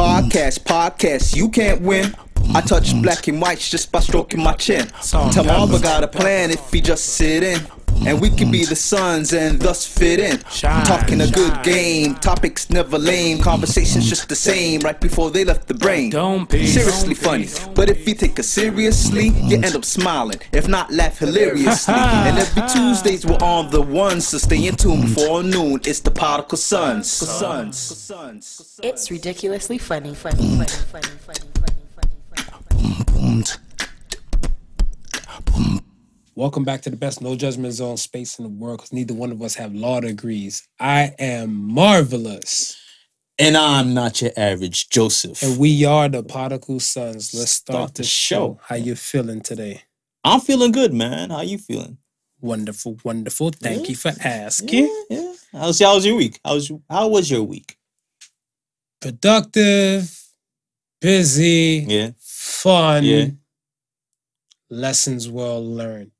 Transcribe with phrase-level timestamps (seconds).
[0.00, 2.14] Podcast, podcast, you can't win.
[2.54, 4.90] I touch black and whites just by stroking my chin.
[5.02, 5.82] Salt Tell and Marva pepper.
[5.82, 7.60] got a plan if he just sit in.
[8.06, 8.68] And we can be mm.
[8.68, 10.42] the sons and thus fit in.
[10.50, 15.44] Shine, Talking a good game, topics never lame, conversations just the same right before they
[15.44, 16.10] left the brain.
[16.10, 16.66] Don't be.
[16.66, 20.38] Seriously Don't funny, be, don't but if you take it seriously, you end up smiling.
[20.52, 21.94] If not, laugh hilariously.
[21.94, 25.80] and every Tuesdays we're on the one, so stay in tune before noon.
[25.84, 27.10] It's the Particle Sons.
[27.10, 28.80] Sons.
[28.82, 32.16] It's ridiculously funny, funny, funny, funny, funny, funny, funny,
[35.50, 35.80] funny.
[36.40, 39.30] Welcome back to the best no judgment zone space in the world because neither one
[39.30, 40.66] of us have law degrees.
[40.80, 42.78] I am marvelous.
[43.38, 45.42] And I'm not your average Joseph.
[45.42, 47.34] And we are the Particle Sons.
[47.34, 48.36] Let's start, Start the show.
[48.36, 48.60] show.
[48.64, 49.82] How you feeling today?
[50.24, 51.28] I'm feeling good, man.
[51.28, 51.98] How you feeling?
[52.40, 53.50] Wonderful, wonderful.
[53.50, 53.88] Thank Yeah.
[53.90, 54.88] you for asking.
[55.10, 55.32] Yeah, yeah.
[55.52, 56.40] How's how was your week?
[56.42, 57.76] How was how was your week?
[59.02, 60.10] Productive,
[61.02, 62.10] busy, Yeah.
[62.18, 63.26] fun, Yeah.
[64.70, 66.12] lessons well learned.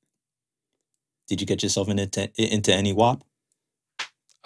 [1.31, 3.23] Did you get yourself into into any WAP?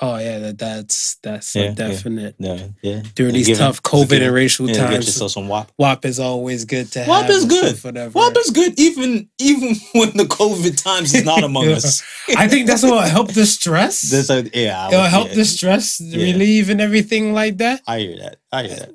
[0.02, 1.72] Oh yeah, that, that's that's Yeah, a yeah.
[1.72, 2.34] definite.
[2.38, 2.74] No.
[2.82, 3.02] Yeah.
[3.14, 5.72] During these Given- tough COVID given- and racial yeah, Get times, yourself some WAP.
[5.78, 7.08] WAP is always good to have.
[7.08, 7.76] WAP is good.
[7.82, 8.10] Whatever.
[8.18, 12.02] WAP is good even even when the COVID times is not among us.
[12.36, 14.02] I think that's what help the stress.
[14.10, 14.88] There's a, yeah.
[14.88, 15.34] It'll help yeah.
[15.36, 16.22] the stress Yeah.
[16.24, 17.80] relieve and everything like that.
[17.86, 18.36] I hear that.
[18.52, 18.90] I hear that.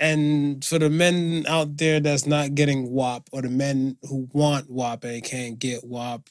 [0.00, 4.68] And for the men out there that's not getting WAP, or the men who want
[4.68, 6.28] WAP and can't get WAP,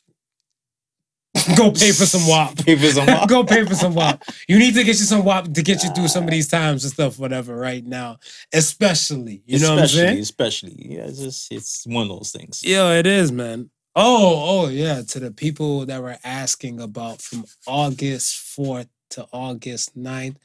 [1.58, 2.58] go pay for some WAP.
[2.58, 3.30] Pay for some WAP.
[3.30, 4.24] go pay for some WAP.
[4.48, 6.84] You need to get you some WAP to get you through some of these times
[6.84, 8.18] and stuff, whatever, right now.
[8.54, 9.44] Especially.
[9.46, 10.20] You know what I'm saying?
[10.20, 10.76] especially.
[10.78, 12.62] Yeah, it's just it's one of those things.
[12.64, 13.70] Yeah, it is, man.
[13.96, 15.02] Oh, oh yeah.
[15.02, 20.38] To the people that were asking about from August 4th to August 9th,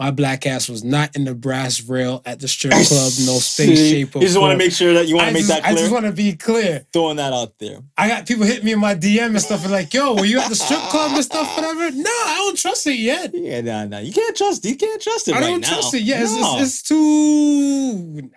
[0.00, 3.78] my black ass was not in the brass rail at the strip club, no space,
[3.78, 5.62] shape, or You just want to make sure that you want to make just, that
[5.62, 5.76] clear.
[5.76, 6.86] I just want to be clear.
[6.90, 7.80] Throwing that out there.
[7.98, 10.40] I got people hit me in my DM and stuff and like, yo, were you
[10.40, 11.90] at the strip club and stuff, whatever?
[11.90, 13.30] No, I don't trust it yet.
[13.34, 13.98] Yeah, nah, nah.
[13.98, 14.64] You can't trust.
[14.64, 14.70] It.
[14.70, 15.68] You can't trust it I right don't now.
[15.68, 15.98] trust it.
[15.98, 16.58] It's, No.
[16.60, 18.30] it's, it's too.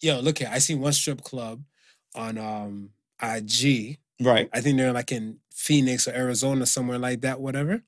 [0.00, 0.48] Yo, look here.
[0.50, 1.62] I seen one strip club
[2.14, 2.88] on um
[3.22, 3.98] IG.
[4.22, 4.48] right.
[4.50, 7.82] I think they're like in Phoenix or Arizona, somewhere like that, whatever.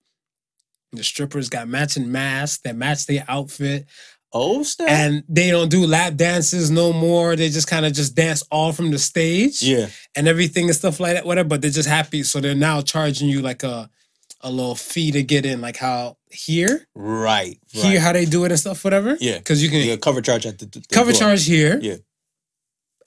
[0.93, 3.87] The strippers got matching masks that match their outfit,
[4.33, 4.89] Oh, snap.
[4.91, 7.35] and they don't do lap dances no more.
[7.37, 10.99] They just kind of just dance all from the stage yeah, and everything and stuff
[11.01, 11.49] like that, whatever.
[11.49, 13.89] But they're just happy, so they're now charging you like a
[14.43, 17.59] a little fee to get in, like how here, right.
[17.69, 19.17] here how they do it and stuff, whatever.
[19.21, 19.39] Yeah.
[19.39, 21.19] because you can Yeah, cover charge at the, the cover door.
[21.21, 21.79] charge here.
[21.83, 21.97] Yeah.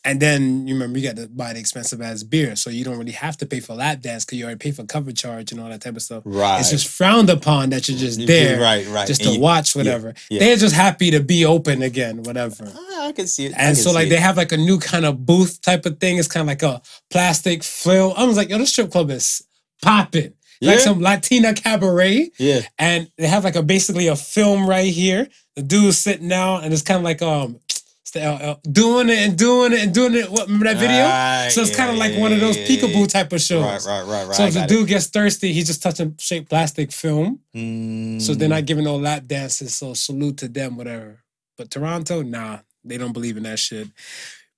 [0.04, 2.98] And then you remember you got to buy the expensive ass beer, so you don't
[2.98, 5.62] really have to pay for lap dance because you already pay for cover charge and
[5.62, 6.24] all that type of stuff.
[6.26, 6.60] Right.
[6.60, 9.06] It's just frowned upon that you're just there, Right, right.
[9.08, 10.16] just And to you- watch whatever.
[10.32, 10.40] yeah.
[10.40, 12.72] They're just happy to be open again, whatever.
[12.76, 13.54] Ah, I can see it.
[13.56, 14.22] And so like they it.
[14.22, 16.18] have like a new kind of booth type of thing.
[16.18, 18.16] It's kind of like a plastic flail.
[18.18, 19.44] I was like, yo, this strip club is
[19.84, 20.34] popping.
[20.64, 20.84] Like Yeah.
[20.84, 22.62] some Latina cabaret Yeah.
[22.80, 25.28] and they have like a basically a film right here.
[25.56, 27.60] The dude's sitting down, and it's kind of like um
[28.20, 30.30] LL doing it and doing it and doing it.
[30.30, 31.06] What remember that video?
[31.06, 33.88] Right, so it's kind of like yeah, one of those peekaboo type of shows.
[33.88, 34.36] Right, right, right, right.
[34.36, 37.40] So if the dude gets thirsty, he's just touching straight plastic film.
[37.56, 38.22] it.
[38.22, 38.52] So they're Mm.
[38.52, 39.76] not giving no lap dances.
[39.76, 41.24] So salute to them, whatever.
[41.58, 43.88] But Toronto, nah, they don't believe in that shit.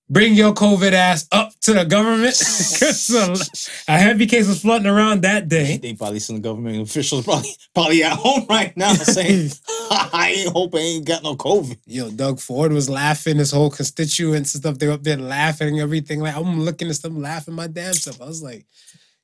[0.10, 2.36] Bring your COVID ass up to the government.
[3.90, 5.78] a, a heavy case was floating around that day.
[5.78, 10.76] They probably some government officials probably probably at home right now saying, "I ain't hope
[10.76, 13.38] I ain't got no COVID." Yo, Doug Ford was laughing.
[13.38, 14.78] His whole constituents and stuff.
[14.78, 16.20] They were up there laughing and everything.
[16.20, 18.22] Like I'm looking at them laughing my damn self.
[18.22, 18.66] I was like,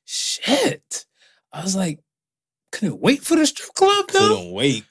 [0.06, 1.04] shit.
[1.52, 2.00] I was like,
[2.72, 4.28] couldn't wait for the strip club though.
[4.36, 4.84] Couldn't wait.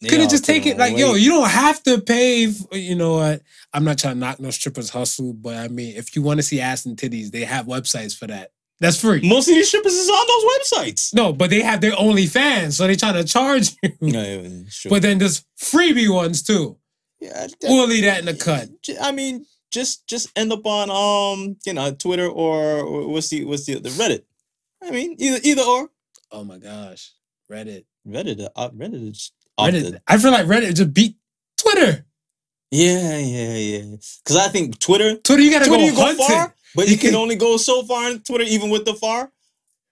[0.00, 2.46] They Couldn't just take it like, yo, you don't have to pay.
[2.46, 3.42] f- You know what?
[3.74, 6.42] I'm not trying to knock no strippers hustle, but I mean, if you want to
[6.42, 8.52] see ass and titties, they have websites for that.
[8.80, 9.20] That's free.
[9.28, 11.14] Most of these strippers is on those websites.
[11.14, 13.90] No, but they have their OnlyFans, so they trying to charge you.
[14.00, 14.90] Yeah, true.
[14.90, 16.76] But then there's freebie ones too.
[17.20, 18.68] yeah, that- We'll leave that in the cut.
[19.00, 23.44] I mean, just just end up on um, you know, Twitter or, or what's the
[23.44, 24.22] what's the the Reddit.
[24.82, 25.90] I mean, either either or.
[26.30, 27.12] Oh my gosh,
[27.50, 27.84] Reddit.
[28.06, 29.92] Reddit, uh, Reddit is Reddit.
[29.92, 31.16] the- I feel like Reddit just beat
[31.56, 32.04] Twitter.
[32.70, 33.96] Yeah, yeah, yeah.
[34.24, 36.26] Because I think Twitter, Twitter, you gotta Twitter, go you go hunting.
[36.26, 39.30] far, but You can only go so far in Twitter, even with the far.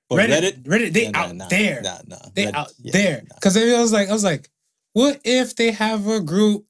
[0.08, 1.80] But Reddit, Reddit, they nah, out nah, there.
[1.82, 3.22] Nah, nah, They Reddit, out yeah, there.
[3.28, 3.34] nah.
[3.36, 4.50] Because I was like, I was like,
[4.92, 6.66] what if they have a group?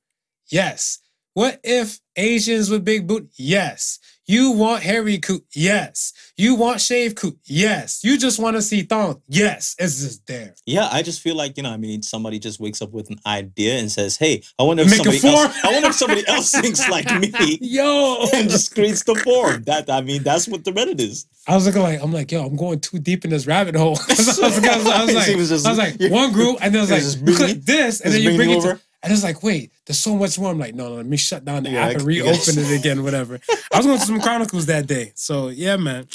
[0.50, 0.98] Yes,
[1.34, 3.30] What if Asians with big boot?
[3.36, 3.98] Yes.
[4.32, 5.44] You want hairy coot?
[5.52, 6.14] Yes.
[6.38, 7.36] You want shaved coot?
[7.44, 8.02] Yes.
[8.02, 9.20] You just want to see thong?
[9.28, 9.76] Yes.
[9.78, 10.54] It's just there.
[10.64, 11.68] Yeah, I just feel like you know.
[11.68, 14.88] I mean, somebody just wakes up with an idea and says, "Hey, I wonder if
[14.88, 15.54] Make somebody else.
[15.62, 18.24] I wonder if somebody else thinks like me." Yo.
[18.32, 19.64] and just creates the form.
[19.64, 21.26] That I mean, that's what the Reddit is.
[21.46, 23.98] I was looking like, I'm like, yo, I'm going too deep in this rabbit hole.
[24.08, 26.72] I was, I was, I was, like, was just- I was like, one group, and
[26.74, 28.80] then I was like, this, and then you bring it to, over.
[29.02, 30.50] And it's like, wait, there's so much more.
[30.50, 32.56] I'm like, no, no, let me shut down the Yeah, app and reopen yes.
[32.56, 33.40] it again, whatever.
[33.72, 35.12] I was going to some Chronicles that day.
[35.14, 36.06] So yeah, man.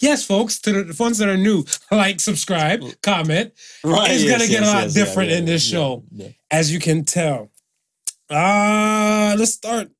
[0.00, 3.52] Yes, folks, to the ones that are new, like, subscribe, comment.
[3.84, 6.04] Right, It's yes, gonna get yes, a lot different yeah, in this show.
[6.50, 7.50] as you can tell.
[8.30, 9.90] Uh let's start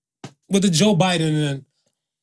[0.48, 1.64] with the Joe Biden and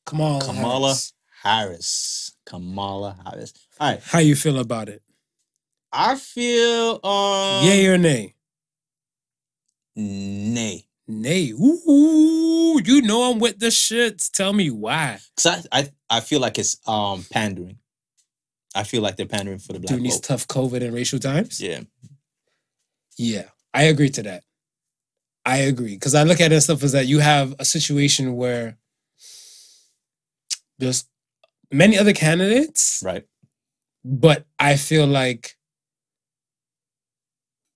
[0.06, 0.42] Kamala.
[0.44, 1.14] Kamala Harris.
[1.44, 2.32] Harris.
[2.46, 3.54] Kamala Harris.
[3.80, 5.02] All right, How you feel about it?
[5.92, 8.36] I feel um Yay or nay?
[9.96, 10.86] Nay.
[11.08, 11.52] Nay.
[11.52, 14.32] Ooh, you know I'm with the shits.
[14.32, 15.20] Tell me why.
[15.38, 17.78] Cause I, I I feel like it's um pandering.
[18.74, 20.24] I feel like they're pandering for the black During these vote.
[20.24, 21.60] tough COVID and racial times?
[21.60, 21.82] Yeah.
[23.18, 24.44] Yeah, I agree to that.
[25.46, 25.96] I agree.
[25.96, 28.78] Because I look at it and stuff as that you have a situation where
[30.80, 31.06] there's
[31.72, 33.26] many other candidates, Right.
[34.04, 35.58] but I feel like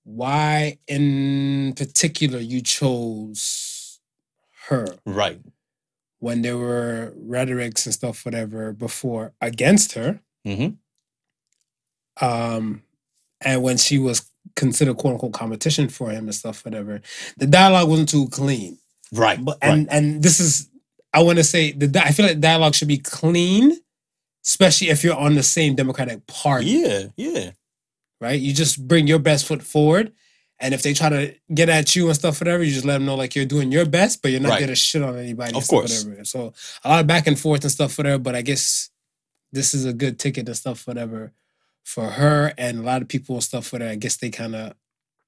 [0.06, 4.00] why in particular you chose
[4.70, 5.42] her Right.
[6.20, 10.22] when there were rhetorics and stuff, whatever, before against her.
[10.48, 10.78] Mhm.
[12.22, 12.82] Um,
[13.42, 14.26] and when she was
[14.56, 17.02] considered quote unquote competition for him and stuff, whatever,
[17.38, 18.78] the dialogue wasn't too clean.
[19.12, 19.44] Right.
[19.44, 19.72] But right.
[19.72, 20.70] and and this is
[21.14, 23.78] I want to say the I feel like dialogue should be clean,
[24.46, 27.04] especially if you're on the same Democratic Party, yeah.
[27.18, 27.52] Yeah.
[28.26, 28.40] Right?
[28.42, 30.12] You just bring your best foot forward.
[30.60, 33.06] And if they try to get at you and stuff, whatever, you just let them
[33.06, 34.78] know like you're doing your best, but you're not Right.
[34.78, 35.54] shit on anybody.
[35.54, 36.04] Of course.
[36.06, 36.26] whatever.
[36.26, 38.18] So a lot of back and forth and stuff, whatever.
[38.20, 38.90] But I guess
[39.52, 41.34] this is a good ticket and stuff, whatever,
[41.84, 43.92] for her and a lot of people and stuff, whatever.
[43.92, 44.74] I guess they kind of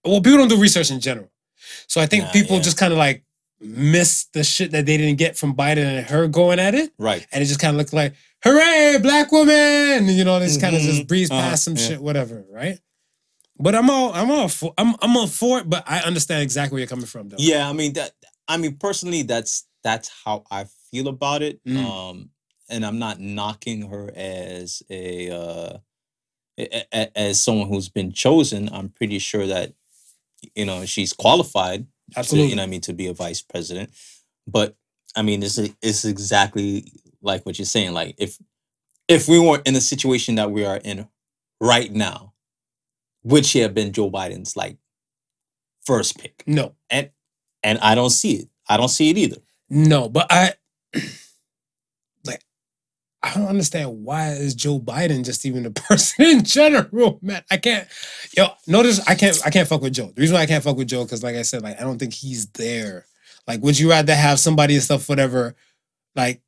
[0.05, 1.29] well, people don't do research in general,
[1.87, 2.61] so I think Nah, people yeah.
[2.63, 3.23] just kind of like
[3.59, 7.25] miss the shit that they didn't get from Biden and her going at it, Right.
[7.33, 10.75] and it just kind of looked like hooray, black woman, you know, they just kind
[10.75, 11.07] of just Mhm.
[11.07, 11.87] breeze past some yeah.
[11.87, 12.79] shit, whatever, right?
[13.59, 16.75] But I'm all I'm all for I'm I'm all for it, but I understand exactly
[16.75, 17.37] where you're coming from, though.
[17.39, 18.11] Yeah, I mean that.
[18.47, 21.63] I mean personally, that's that's how I feel about it.
[21.65, 21.77] Mm.
[21.77, 22.29] Um,
[22.69, 25.77] and I'm not knocking her as a uh,
[26.59, 28.69] a- a- as someone who's been chosen.
[28.71, 29.73] I'm pretty sure that
[30.55, 31.87] you know she's qualified.
[32.13, 32.51] To, absolutely.
[32.51, 33.91] you know, what I mean, to be a vice president.
[34.45, 34.75] But
[35.15, 37.93] I mean, it's it's exactly like what you're saying.
[37.93, 38.37] Like if
[39.07, 41.07] if we weren't in the situation that we are in
[41.59, 42.33] right now,
[43.27, 44.77] would she have been Joe Biden's like
[45.85, 46.43] first pick?
[46.47, 47.09] no, and
[47.63, 48.49] and I don't see it.
[48.69, 49.37] I don't see it either.
[49.69, 50.53] no, but I
[52.25, 52.43] like
[53.23, 57.43] I don't understand why is Joe Biden just even a person in general, man.
[57.51, 57.87] I can't
[58.35, 60.11] yo notice I can't I can't fuck with Joe.
[60.15, 61.99] The reason why I can't fuck with Joe because like I said, like I don't
[61.99, 63.05] think he's there.
[63.47, 65.55] Like, would you rather have somebody and stuff, whatever?
[66.15, 66.41] Like,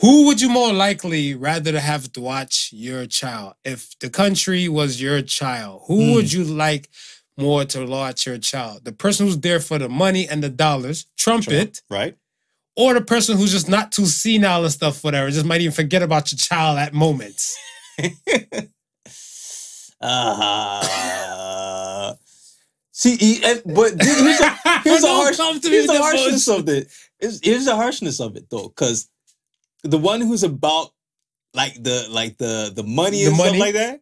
[0.00, 3.54] who would you more likely rather to have to watch your child?
[3.64, 6.12] If the country was your child, who Hmm.
[6.14, 6.88] would you like
[7.36, 8.84] more to watch your child?
[8.84, 12.16] The person who's there for the money and the dollars, trumpet, right?
[12.76, 16.02] or the person who's just not too senile and stuff, whatever, just might even forget
[16.02, 17.56] about your child at moments.
[20.80, 22.14] uh,
[22.92, 26.68] see, he, but here's the, here's Don't harsh, come to me here's the harshness of
[26.68, 26.88] it.
[27.18, 29.09] Here's, here's the harshness of it though, because
[29.82, 30.90] the one who's about
[31.54, 33.48] like the like the the money The and money?
[33.50, 34.00] stuff like that.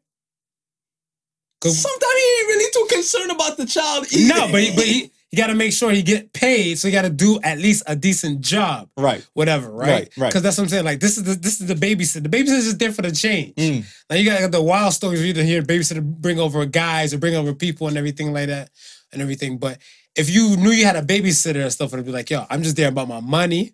[1.64, 4.06] Sometimes he ain't really too concerned about the child.
[4.12, 4.34] Either.
[4.34, 6.92] no, but he, but he, he got to make sure he get paid, so he
[6.92, 8.88] got to do at least a decent job.
[8.96, 9.88] right, whatever, right?
[9.88, 10.28] Right, right.
[10.28, 10.84] Because that's what I'm saying.
[10.84, 12.22] Like this is the this is the babysitter.
[12.22, 13.56] The babysitter's just there for the change.
[13.56, 13.84] Mm.
[14.08, 17.34] Now you got the wild stories where you hear babysitter bring over guys or bring
[17.34, 18.70] over people and everything like that
[19.12, 19.58] and everything.
[19.58, 19.78] But
[20.14, 22.76] if you knew you had a babysitter and stuff, it'd be like, yo, I'm just
[22.76, 23.72] there about my money.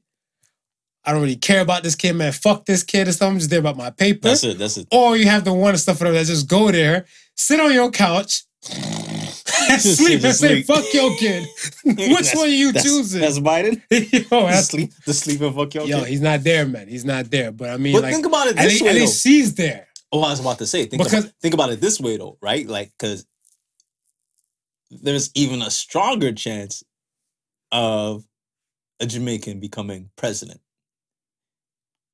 [1.05, 2.33] I don't really care about this kid, man.
[2.33, 3.35] Fuck this kid or something.
[3.35, 4.29] I'm just there about my paper.
[4.29, 4.59] that's it.
[4.59, 4.89] That's it.
[4.91, 7.05] Or you have the one and stuff that just go there,
[7.37, 10.67] sit on your couch, and sleep and say, sleep.
[10.67, 11.47] fuck your kid.
[11.85, 13.21] Which one are you that's, choosing?
[13.21, 13.83] That's Biden.
[14.31, 16.09] yo, that's sleep, the sleep and fuck your Yo, kid.
[16.09, 16.89] he's not there, man.
[16.89, 17.53] He's not there.
[17.53, 19.55] But I mean, But like, think about it at, this least, way, at least she's
[19.55, 19.87] there.
[20.11, 22.39] Oh, I was about to say, think, Because- about, think about it this way though,
[22.41, 22.67] right?
[22.67, 23.27] Like, because
[24.91, 26.83] there's even a stronger chance
[27.73, 28.25] of
[29.01, 30.61] a Jamaican becoming president.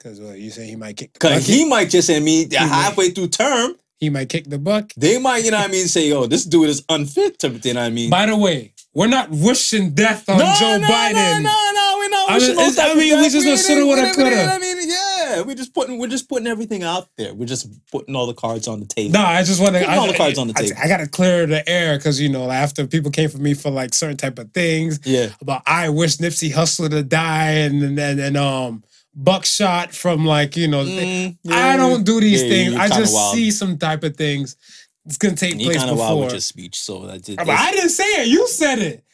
[0.03, 2.59] Because well, you say he might kick the Because he might just, I mean, might.
[2.61, 4.91] halfway through term, He might kick the buck.
[4.97, 7.75] they might, you know what I mean, say, oh, this dude is unfit to, you
[7.75, 8.09] know what I mean?
[8.09, 11.43] By the way, we're not wishing death on no, Joe no, Biden.
[11.43, 12.61] No, no, no, we're I mean, emotional.
[12.61, 14.53] it's- I mean, we just We a shoulda, ain't- woulda, we ain't- coulda.
[14.55, 17.35] I mean, yeah, we're just putting we're just putting everything out there.
[17.35, 19.13] We're just putting all the cards on the table.
[19.13, 19.89] No, I just want to.
[19.89, 20.77] All the cards on the I, table.
[20.83, 23.71] I, got to clear the air because you know after people came for me for
[23.71, 27.99] like certain type of things Yeah, about I wish Nipsey Hussle to die and and
[27.99, 28.83] and, and um
[29.15, 30.85] buckshot from like you know.
[30.85, 32.75] Mm, I don't do these Yeah, things.
[32.77, 33.35] I just wild.
[33.35, 34.57] see some type of things.
[35.07, 36.25] It's gonna take You place kind of wild before.
[36.27, 37.37] with your speech, so that did.
[37.39, 38.29] But I didn't say it.
[38.29, 39.05] You said it.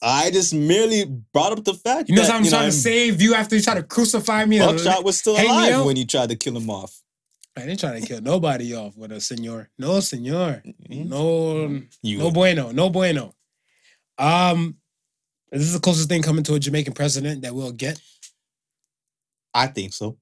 [0.00, 3.20] I just merely brought up the fact You know, that so I'm trying to save
[3.20, 4.58] you after you try to crucify me.
[4.60, 5.86] Buckshot was still alive out.
[5.86, 7.02] when you tried to kill him off.
[7.56, 9.68] I didn't try to kill nobody off with a senor.
[9.76, 10.62] No, senor.
[10.88, 11.06] Mhm.
[11.08, 12.70] No, You no bueno.
[12.70, 13.34] No bueno.
[14.18, 14.76] Um,
[15.50, 18.00] this is the closest thing coming to a Jamaican president that we'll get.
[19.54, 20.18] I think so.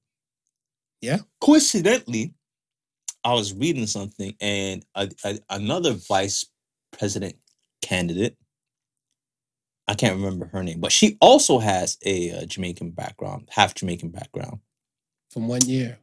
[1.01, 1.19] Yeah?
[1.41, 2.33] Coincidentally,
[3.23, 6.45] I was reading something, and a, a- another vice
[6.91, 7.35] president
[7.81, 8.37] candidate.
[9.87, 14.09] I can't remember her name, but she also has a, uh Jamaican background, half Jamaican
[14.09, 14.59] background.
[15.31, 15.99] From one year.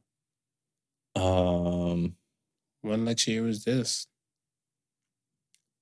[1.16, 2.16] Um,
[2.82, 4.06] One next year was this.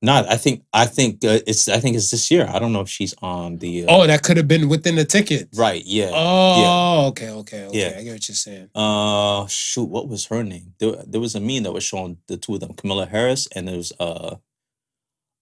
[0.04, 0.28] Not.
[0.28, 0.64] I think.
[0.72, 1.68] I think uh, it's.
[1.68, 2.46] I think it's this year.
[2.52, 3.84] I don't know if she's on the.
[3.84, 5.48] Uh, Oh, that could have been within the ticket.
[5.54, 5.82] right.
[5.86, 6.10] Yeah.
[6.12, 7.78] Oh, okay, okay, okay.
[7.78, 7.98] Yeah.
[7.98, 8.68] I get what you're saying.
[8.74, 10.74] Uh, shoot, what was her name?
[10.78, 13.68] There, there was a meme that was showing the two of them, Kamala Harris, and
[13.68, 14.36] there was uh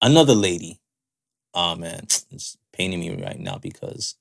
[0.01, 0.79] another lady.
[1.53, 2.01] Oh man,
[2.31, 4.15] it's paining me right now because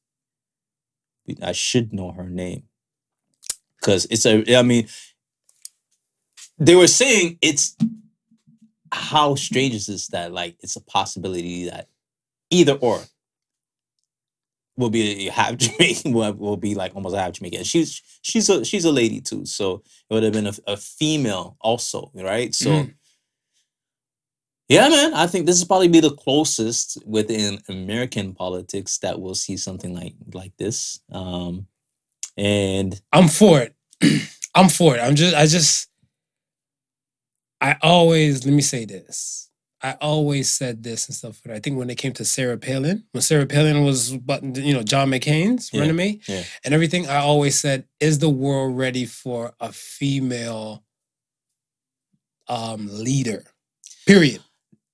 [1.42, 2.64] I should know her name.
[3.78, 4.88] Because it's a, I mean,
[6.58, 7.76] they were saying it's
[8.92, 11.88] how strange is this that like it's a possibility that
[12.50, 13.00] either or
[14.76, 17.64] will be a half Jamaican, will, will be like almost a half Jamaican.
[17.64, 21.56] She's she's a she's a lady too, so it would have been a, a female
[21.60, 22.54] also, right?
[22.54, 22.70] So.
[22.70, 22.94] Mm.
[24.68, 25.14] Yeah, man.
[25.14, 29.92] I think this is probably be the closest within American politics that we'll see something
[29.92, 31.00] like like this.
[31.10, 31.66] Um,
[32.36, 33.74] and I'm for it.
[34.54, 35.00] I'm for it.
[35.00, 35.89] I'm just I just
[37.60, 39.48] I always let me say this.
[39.82, 43.04] I always said this and stuff, but I think when it came to Sarah Palin,
[43.12, 46.42] when Sarah Palin was button, you know, John McCain's Yeah, running mate yeah.
[46.64, 50.84] and everything, I always said, is the world ready for a female
[52.48, 53.44] um leader?
[54.06, 54.40] Period.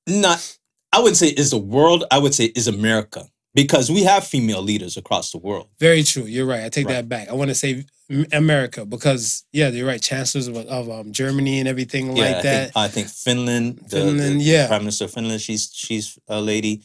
[0.06, 0.56] not,
[0.92, 2.04] I wouldn't say is the world.
[2.10, 5.68] I would say is America because we have female leaders across the world.
[5.80, 6.24] Very true.
[6.24, 6.62] You're right.
[6.64, 6.92] I take Right.
[6.96, 7.28] that back.
[7.28, 7.86] I want to say
[8.30, 10.00] America because yeah, you're right.
[10.00, 12.64] Chancellors of, of um, Germany and everything yeah, like I that.
[12.64, 14.66] Think, I think Finland, the, Finland, the yeah.
[14.68, 16.82] Prime Minister of Finland, she's she's a lady.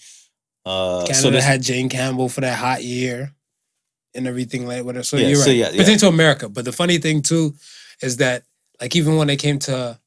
[0.65, 3.33] Uh, Canada so this, had Jane Campbell for that hot year
[4.15, 5.03] and everything like whatever.
[5.03, 5.45] So Yeah, you're right.
[5.45, 5.97] so yeah, yeah.
[5.97, 6.47] To America.
[6.47, 7.53] But the funny thing too
[8.01, 8.43] is that
[8.79, 9.99] like even when they came to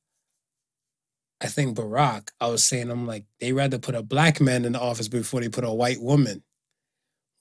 [1.43, 4.73] I think Barack, I was saying I'm like, they rather put a black man in
[4.73, 6.43] the office before they put a white woman.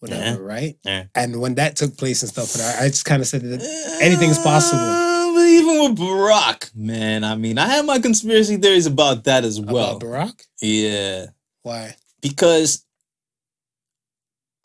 [0.04, 0.46] Whatever, Yeah.
[0.54, 0.78] right?
[0.84, 1.04] Yeah.
[1.16, 3.62] And when that took place and stuff, but I, I just kind of said that
[4.02, 4.82] anything's possible.
[4.84, 9.46] Uh, but even with Barack, man, I mean, I have my conspiracy theories about that
[9.46, 9.96] as well.
[9.96, 10.46] about Barack.
[10.62, 11.28] Yeah,
[11.62, 11.96] Why?
[12.22, 12.86] because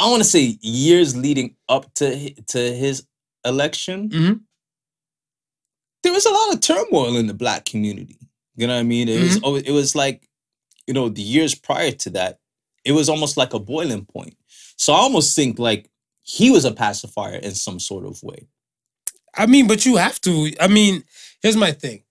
[0.00, 3.04] I want to say years leading up to to his
[3.44, 4.40] election, Mhm.
[6.02, 8.18] there was a lot of turmoil in the black community.
[8.56, 9.08] You know what I mean?
[9.08, 10.28] It was always, it was like,
[10.88, 12.40] you know, the years prior to that,
[12.84, 14.36] it was almost like a boiling point.
[14.78, 15.90] So I almost think like
[16.22, 18.48] he was a pacifier in some sort of way.
[19.36, 20.52] I mean, but you have to.
[20.60, 21.04] I mean,
[21.42, 22.04] here's my thing.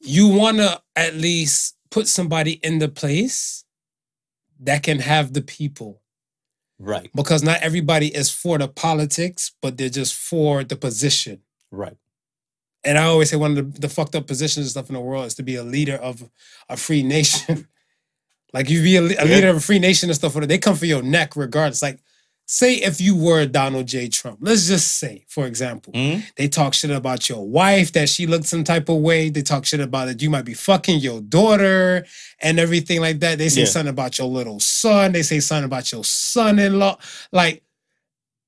[0.00, 3.64] You want to at least put somebody in the place
[4.60, 6.02] that can have the people
[6.78, 11.40] Right, because not everybody is for the politics, but they're just for the position.
[11.70, 11.96] right.
[12.86, 15.00] And I always say one of the, the fucked up positions and stuff in the
[15.00, 16.28] world is to be a leader of
[16.68, 17.66] a free nation.
[18.54, 20.86] like you be a, a leader of a free nation and stuff, they come for
[20.86, 21.82] your neck regardless.
[21.82, 21.98] Like,
[22.46, 24.08] say if you were Donald J.
[24.08, 26.22] Trump, let's just say, for example, Mhm.
[26.36, 29.28] they talk shit about your wife that she looked some type of way.
[29.30, 32.06] They talk shit about that you might be fucking your daughter
[32.40, 33.38] and everything like that.
[33.38, 33.66] They say Yeah.
[33.66, 35.12] something about your little son.
[35.12, 36.98] They say something about your son-in-law.
[37.32, 37.62] Like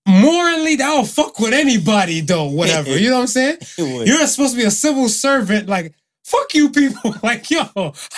[0.07, 2.45] morally, that'll fuck with anybody though.
[2.51, 2.91] Whatever.
[2.99, 3.57] you know what I'm saying?
[3.79, 5.69] You're supposed to be a civil servant.
[5.69, 5.95] Like
[6.27, 7.15] fuck you people.
[7.23, 7.65] like yo,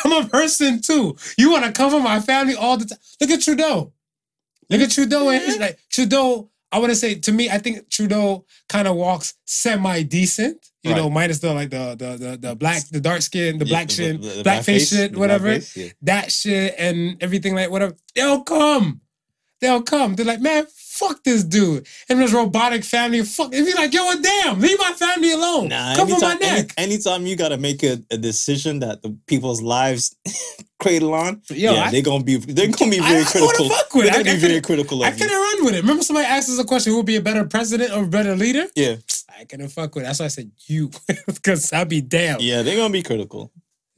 [0.04, 1.16] I'm a person too.
[1.36, 2.98] You want to cover my family all the time.
[3.20, 3.92] Look at Trudeau.
[4.70, 5.62] Look at Trudeau and his mm-hmm.
[5.62, 6.50] like Trudeau.
[6.70, 10.64] I want to say to me, I think Trudeau kind of walks semi decent.
[10.82, 13.70] You know, minus the like the the the, the black, the dark skin, the Yeah,
[13.70, 15.48] black the- skin, the- the black face shit, whatever.
[15.48, 15.92] blackface, yeah.
[16.02, 17.94] That shit and everything like whatever.
[18.14, 19.02] They'll come.
[19.60, 20.14] They'll come.
[20.14, 21.86] They're like, man, fuck this dude.
[22.08, 23.52] And this robotic family, fuck.
[23.52, 25.17] If you're like, yo, damn, leave my family.
[25.68, 29.16] Nah, Come from my anytime, any- anytime you gotta make a, a decision that the
[29.26, 30.14] people's lives
[30.80, 33.46] cradle on, Yo, yeah, I- they're gonna be they're gonna be very I critical.
[33.46, 34.04] wouldn't fuck with.
[34.06, 35.80] They're I- gonna I be very critical I couldn't run with it.
[35.82, 38.34] Remember somebody asked us a question, who would be a better president or a better
[38.36, 38.66] leader?
[38.74, 38.96] Yeah,
[39.38, 40.06] I couldn't fuck with it.
[40.06, 40.90] That's why I said you.
[41.26, 42.40] Because I'd be damn.
[42.40, 43.52] yeah, they're gonna be critical.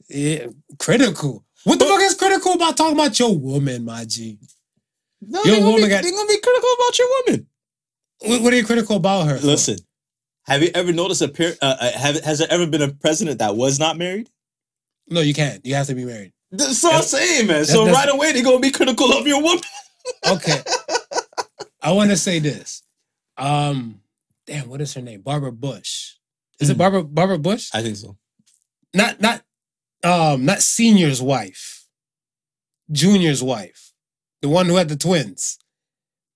[0.09, 0.47] Yeah,
[0.77, 1.45] critical.
[1.63, 4.37] What the fuck is critical about talking about your woman, my G?
[5.21, 7.47] No, Your they're, gonna woman be, got- they're gonna be critical about your woman.
[8.23, 9.37] What, what are you critical about her?
[9.37, 9.75] for?
[10.45, 13.39] Have you ever noticed a per- uh, uh, have, has there ever been a president
[13.39, 14.29] that was not married?
[15.09, 15.63] No, you can't.
[15.65, 16.33] You have to be married.
[16.51, 17.65] That's what I'm saying, man.
[17.65, 19.63] So that's- right away they're gonna be critical of your woman.
[20.27, 20.59] Okay.
[21.79, 22.81] I want to say this.
[23.37, 24.01] Um,
[24.47, 25.21] damn, what is her name?
[25.21, 26.13] Barbara Bush.
[26.59, 26.79] Is it Mm.
[26.79, 27.69] Barbara Barbara Bush?
[27.71, 28.17] I think so.
[28.95, 29.43] Not not
[30.03, 31.85] um not senior's wife.
[32.91, 33.93] Junior's wife.
[34.41, 35.59] The one who had the twins.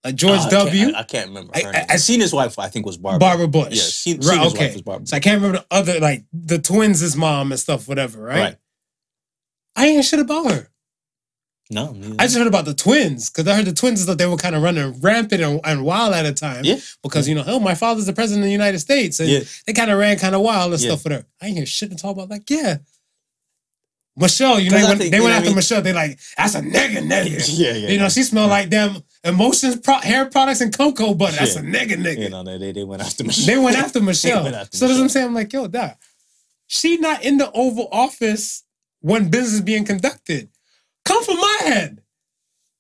[0.06, 0.92] Like George Uh, I can't- W.
[0.96, 1.52] I, I can't remember.
[1.56, 2.58] I- Her I- seen his wife.
[2.60, 3.20] I think was Barbara.
[3.20, 3.74] Barbara Bush.
[3.74, 4.66] Yeah, seen, Right, seen okay.
[4.68, 5.08] wife was Barbara.
[5.08, 8.40] So I can't remember the other like the twins' mom and stuff, whatever, right?
[8.40, 8.56] Right.
[9.76, 10.70] I ain't hear shit about her.
[11.72, 12.16] No, neither.
[12.20, 14.56] I just heard about the twins because I heard the twins that they were kind
[14.56, 16.64] of running rampant and, and wild at a time.
[16.64, 16.76] Yeah.
[17.02, 19.40] Because you know, oh, my father's the president of the United States, and Yeah.
[19.66, 20.90] they kind of ran kind of wild and Yeah.
[20.92, 21.26] stuff with her.
[21.42, 22.30] I ain't hear shit to talk about.
[22.30, 22.78] Like, yeah,
[24.18, 25.56] Michelle, you know, they went, think, they went after I mean?
[25.58, 25.82] Michelle.
[25.82, 27.50] They like, that's a nigga, nigga.
[27.60, 27.90] yeah, yeah.
[27.90, 28.10] You know, yeah.
[28.10, 31.36] she smelled like them emotions, pro- hair products, and cocoa butter.
[31.36, 31.62] That's Yeah.
[31.62, 32.20] a nigga, nigga.
[32.20, 33.46] You know, they, they went after Michelle.
[33.46, 34.44] They went after Michelle.
[34.44, 35.28] went after so that's what I'm saying.
[35.28, 35.98] I'm like, yo, that
[36.68, 38.64] she not in the Oval Office
[39.02, 40.50] when business is being conducted.
[41.04, 42.02] Come for my head.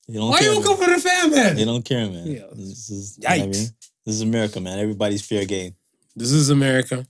[0.07, 1.57] They don't Why care, you don't come for the fam head?
[1.57, 2.27] They don't care, man.
[2.27, 2.43] Yeah.
[2.53, 3.51] This is you know I mean?
[3.51, 4.79] This is America, man.
[4.79, 5.75] Everybody's fair game.
[6.15, 7.05] This is America.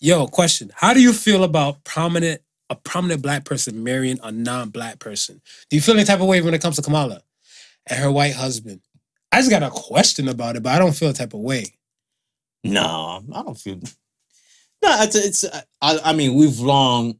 [0.00, 0.70] Yo, question.
[0.74, 5.40] How do you feel about prominent a prominent black person marrying a non-black person?
[5.70, 7.22] Do you feel any type of way when it comes to Kamala
[7.86, 8.80] and her white husband?
[9.32, 11.66] I just got a question about it, but I don't feel a type of way.
[12.64, 13.76] No, I don't feel.
[14.82, 15.44] No, it's it's.
[15.82, 17.18] I, I mean, we've long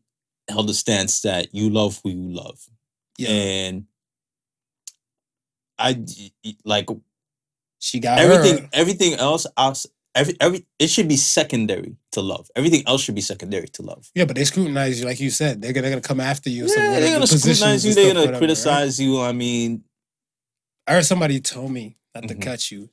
[0.49, 2.59] held the stance that you love who you love,
[3.19, 3.28] Yeah.
[3.28, 3.85] and
[5.78, 6.05] I
[6.64, 6.88] like
[7.78, 8.64] she got everything.
[8.64, 8.69] her.
[8.73, 9.47] Everything else,
[10.15, 12.49] every every it should be secondary to love.
[12.57, 14.11] Everything else should be secondary to love.
[14.15, 15.61] Yeah, but they scrutinize you, like you said.
[15.62, 16.67] They're gonna, they're gonna come after you.
[16.67, 17.95] Yeah, they're gonna scrutinize you.
[17.95, 18.38] They're gonna whatever, right?
[18.38, 19.21] criticize you.
[19.21, 19.85] I mean,
[20.87, 22.43] I heard somebody told me not to Mhm.
[22.43, 22.91] cut you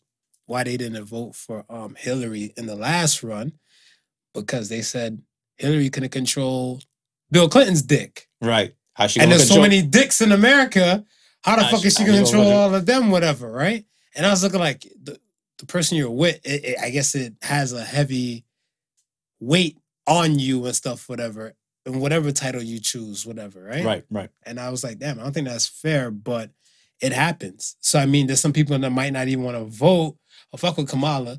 [0.48, 3.54] why they didn't vote for um Hillary in the last run
[4.34, 5.22] because they said
[5.58, 6.82] Hillary couldn't control
[7.32, 8.28] Bill Clinton's dick.
[8.42, 8.76] right?
[8.94, 11.04] How she and there's so many dicks in America.
[11.44, 13.86] How the How fuck she- is she gonna control control- all of them, whatever, right?
[14.16, 14.88] And I was looking like
[15.60, 18.44] the, person you're with, it, it- I guess it has a heavy
[19.40, 21.54] weight on you and stuff, whatever,
[21.86, 23.84] and whatever title you choose, whatever, right?
[23.86, 24.30] Right, right.
[24.46, 26.52] And I was like, damn, I don't think that's fair, but
[27.02, 27.76] it happens.
[27.82, 30.18] So I mean, there's some people that might not even want to vote
[30.52, 31.38] or fuck with Kamala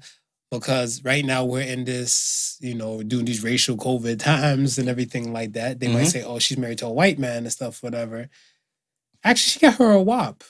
[0.50, 5.32] because right now we're in this, you know, doing these racial COVID times and everything
[5.32, 5.80] like that.
[5.80, 6.12] They might Mhm.
[6.12, 8.28] say, oh, she's married to a white man and stuff, whatever.
[9.24, 10.44] Actually, she got her a wop.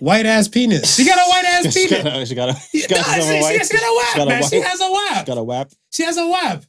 [0.00, 0.94] White ass penis.
[0.96, 2.02] She got a white ass she penis.
[2.04, 4.26] got, a- she got a, she got, she, she, she got a wap, she got
[4.26, 4.42] a man.
[4.48, 5.18] She has a wap.
[5.18, 5.70] she got a whap.
[5.90, 6.62] She has a wap.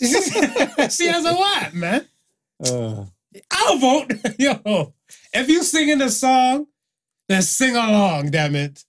[0.90, 2.06] she has a wap, man.
[2.64, 3.04] Uh,
[3.50, 4.12] I'll vote.
[4.38, 4.92] Yo,
[5.32, 6.66] if you singing the song,
[7.28, 8.82] then sing along, damn it.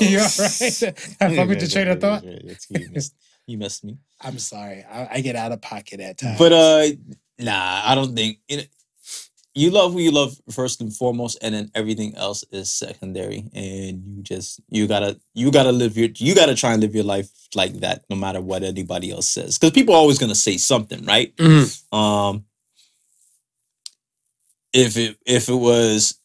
[0.00, 0.82] You're right.
[1.20, 2.24] I fuck with your train of thought.
[2.24, 3.14] You missed,
[3.46, 3.98] you missed me.
[4.20, 4.84] I'm sorry.
[4.90, 6.38] I, I get out of pocket at times.
[6.38, 6.86] But uh,
[7.38, 8.68] nah, I don't think it.
[9.54, 13.50] You love who you love first and foremost, and then everything else is secondary.
[13.54, 17.04] And you just you gotta you gotta live your you gotta try and live your
[17.04, 19.58] life like that, no matter what anybody else says.
[19.58, 21.36] Because people are always gonna say something, right?
[21.36, 21.94] Mhm.
[21.94, 22.44] Um,
[24.72, 26.18] if it if it was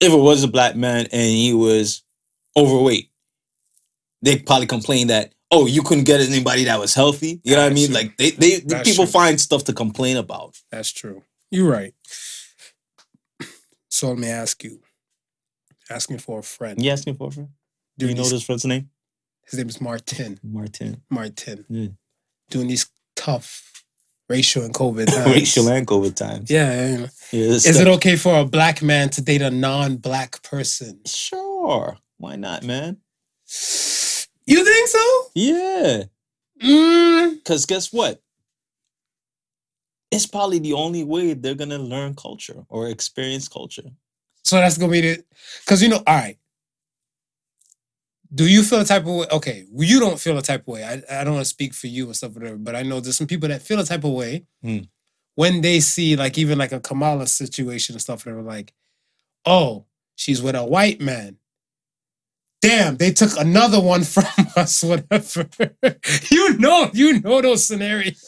[0.00, 2.02] if it was a black man and he was
[2.56, 3.10] overweight,
[4.22, 7.40] they probably complain that oh you couldn't get anybody that was healthy.
[7.44, 7.86] You know what I mean?
[7.86, 7.94] true.
[7.94, 9.12] Like they they the That's people true.
[9.12, 10.56] find stuff to complain about.
[10.72, 11.22] That's true.
[11.52, 11.94] You're right.
[13.92, 14.80] So let me ask you.
[15.90, 16.82] Asking for a friend.
[16.82, 17.50] You asking for a friend?
[17.98, 18.88] Do you know these- this friend's name?
[19.44, 20.40] His name is Martin.
[20.42, 21.02] Martin.
[21.10, 21.66] Martin.
[21.68, 21.88] Yeah.
[22.48, 23.84] Doing these tough
[24.30, 25.26] racial and COVID times.
[25.26, 26.50] Racial and COVID times.
[26.50, 26.72] Yeah.
[26.72, 27.40] yeah, yeah.
[27.50, 31.00] Is it okay for a black man to date a non-black person?
[31.04, 31.98] Sure.
[32.16, 32.96] Why not, man?
[34.46, 35.30] You think so?
[35.34, 36.04] Yeah.
[36.62, 38.22] Mm, Because guess what?
[40.12, 43.90] It's probably the only way they're gonna learn culture or experience culture.
[44.44, 45.24] so that's gonna be the
[45.64, 46.38] because you know, all right.
[48.34, 49.26] Do you feel a type of way?
[49.30, 50.84] Okay, well, you don't feel a type of way.
[50.84, 52.56] I, I don't want to speak for you and stuff, whatever.
[52.56, 54.78] But I know there's some people that feel a type of way Hmm.
[55.34, 58.24] when they see like even like a Kamala situation and stuff.
[58.24, 58.72] Whatever, like,
[59.44, 59.84] oh,
[60.16, 61.36] she's with a white man.
[62.62, 64.24] Damn, they took another one from
[64.56, 65.48] us, whatever.
[66.30, 68.22] you know, you know those scenarios.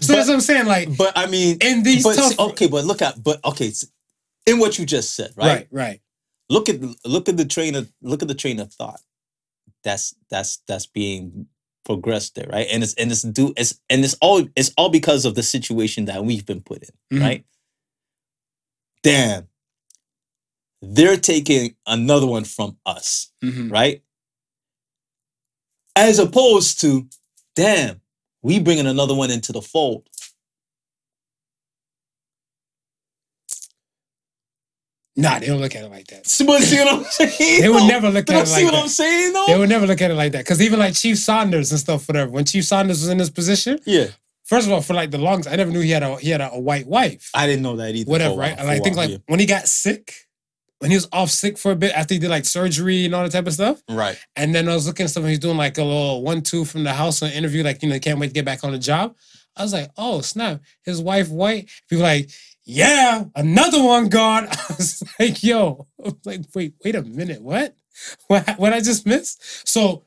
[0.00, 0.66] So that's what I'm saying.
[0.66, 3.70] Like But I mean, in these but tough, okay, but look at but okay,
[4.46, 5.46] in what you just said, right?
[5.46, 6.00] right, right.
[6.48, 9.00] Look at look at the train of look at the train of thought.
[9.84, 11.46] That's that's that's being
[11.84, 12.66] progressed there, right?
[12.72, 16.04] And it's and it's do it's and it's all it's all because of the situation
[16.06, 17.22] that we've been put in, Mhm.
[17.22, 17.44] right?
[19.02, 19.48] Damn.
[20.88, 23.70] They're taking another one from us, Mhm.
[23.70, 24.02] right?
[25.96, 27.08] As opposed to,
[27.54, 28.00] damn,
[28.42, 30.08] we bringing another one into the fold.
[35.18, 36.26] Nah, they don't look at it like that.
[36.26, 37.62] See what see what I'm saying?
[37.62, 38.48] They would never look at like that.
[38.48, 39.46] see what I'm saying though?
[39.46, 40.44] They would never look at it like that.
[40.44, 42.30] Because even like Chief Saunders and stuff, whatever.
[42.30, 44.08] When Chief Saunders was in this position, yeah,
[44.44, 46.42] first of all, for like the longest, I never knew he had a he had
[46.42, 47.30] a, a white wife.
[47.32, 48.10] I didn't know that either.
[48.10, 48.50] whatever, right?
[48.58, 50.25] while- And I think while, like when he got sick,
[50.78, 53.22] when he was off sick for a bit after he did like surgery and all
[53.22, 53.82] that type of stuff.
[53.88, 54.18] right.
[54.36, 56.84] And then I was looking at stuff he's doing like a little one two from
[56.84, 59.14] the house on interview, like you know, can't wait to get back on the job.
[59.56, 61.70] I was like, oh snap, his wife white.
[61.88, 62.30] People like,
[62.64, 64.46] yeah, another one gone.
[64.50, 67.74] I was like, yo, I was like, wait, wait a minute, what?
[68.26, 69.66] What what I just missed?
[69.66, 70.04] So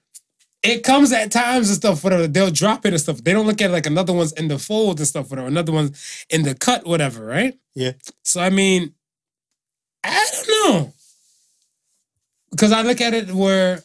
[0.62, 2.28] it comes at times and stuff, whatever.
[2.28, 3.24] They'll drop it and stuff.
[3.24, 5.48] They don't look at it like another one's in the fold and stuff, whatever.
[5.48, 7.58] Another one's in the cut, whatever, right?
[7.74, 7.94] Yeah.
[8.24, 8.94] So I mean,
[10.04, 10.94] I don't know.
[12.52, 13.84] Because I look at it where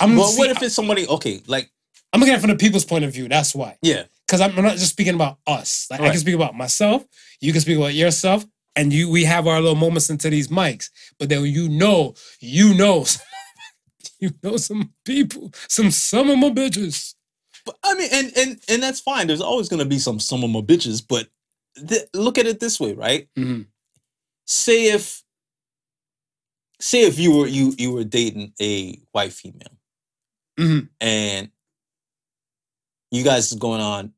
[0.00, 1.06] I'm But see- what if it's somebody?
[1.06, 1.70] Okay, like
[2.12, 3.28] I'm looking at it from the people's point of view.
[3.28, 3.76] That's why.
[3.82, 5.86] yeah, Because I'm, not just speaking about us.
[5.90, 7.04] Like I can speak about myself.
[7.40, 8.44] You can speak about yourself,
[8.74, 9.10] and you.
[9.10, 10.88] We have our little moments into these mics.
[11.18, 13.04] But then you know, you know,
[14.20, 17.14] you know some people, some some of my bitches.
[17.66, 19.26] but I mean, and and and that's fine.
[19.26, 21.28] There's always gonna be some some of my bitches, but
[21.86, 23.28] th- look at it this way, right?
[23.36, 23.66] Mhm.
[24.46, 25.22] Say if
[26.80, 29.76] say if you were you you were dating a white female
[30.58, 30.88] Mhm.
[31.00, 31.50] and
[33.10, 34.12] you guys is going on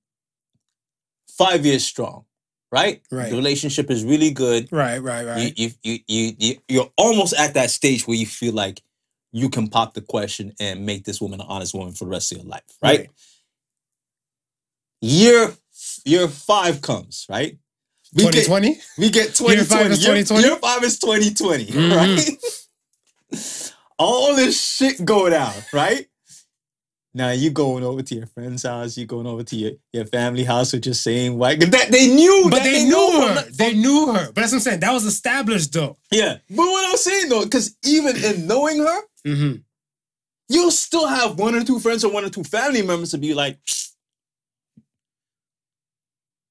[1.30, 2.24] five years strong,
[2.72, 3.02] right?
[3.10, 3.30] Right.
[3.30, 4.70] The relationship is really good.
[4.72, 5.56] Right, right, right.
[5.58, 8.82] You, you, you, you, you, you're almost at that stage where you feel like
[9.32, 12.32] you can pop the question and make this woman an honest woman for the rest
[12.32, 13.00] of your life, right?
[13.00, 13.10] Right.
[15.00, 15.54] Year
[16.04, 17.56] year five comes, right?
[18.14, 18.80] We get 2020.
[18.98, 19.64] we get Year 2020.
[19.64, 20.46] five is Year- 2020?
[20.48, 21.96] Year five is 2020, Mhm.
[21.96, 23.72] right?
[23.98, 26.06] All this shit go down, right?
[27.14, 30.44] Now you going over to your friend's house, you going over to your, your family
[30.44, 31.58] house with your saying white.
[31.60, 33.42] That they knew, But they, know knew from her.
[33.50, 34.26] the- They knew her.
[34.26, 34.80] But that's what I'm saying.
[34.80, 35.96] That was established though.
[36.12, 39.56] Yeah, but what I'm saying though, because even in knowing her, Mm-hmm.
[40.48, 43.34] you'll still have one or two friends or one or two family members to be
[43.34, 43.58] like,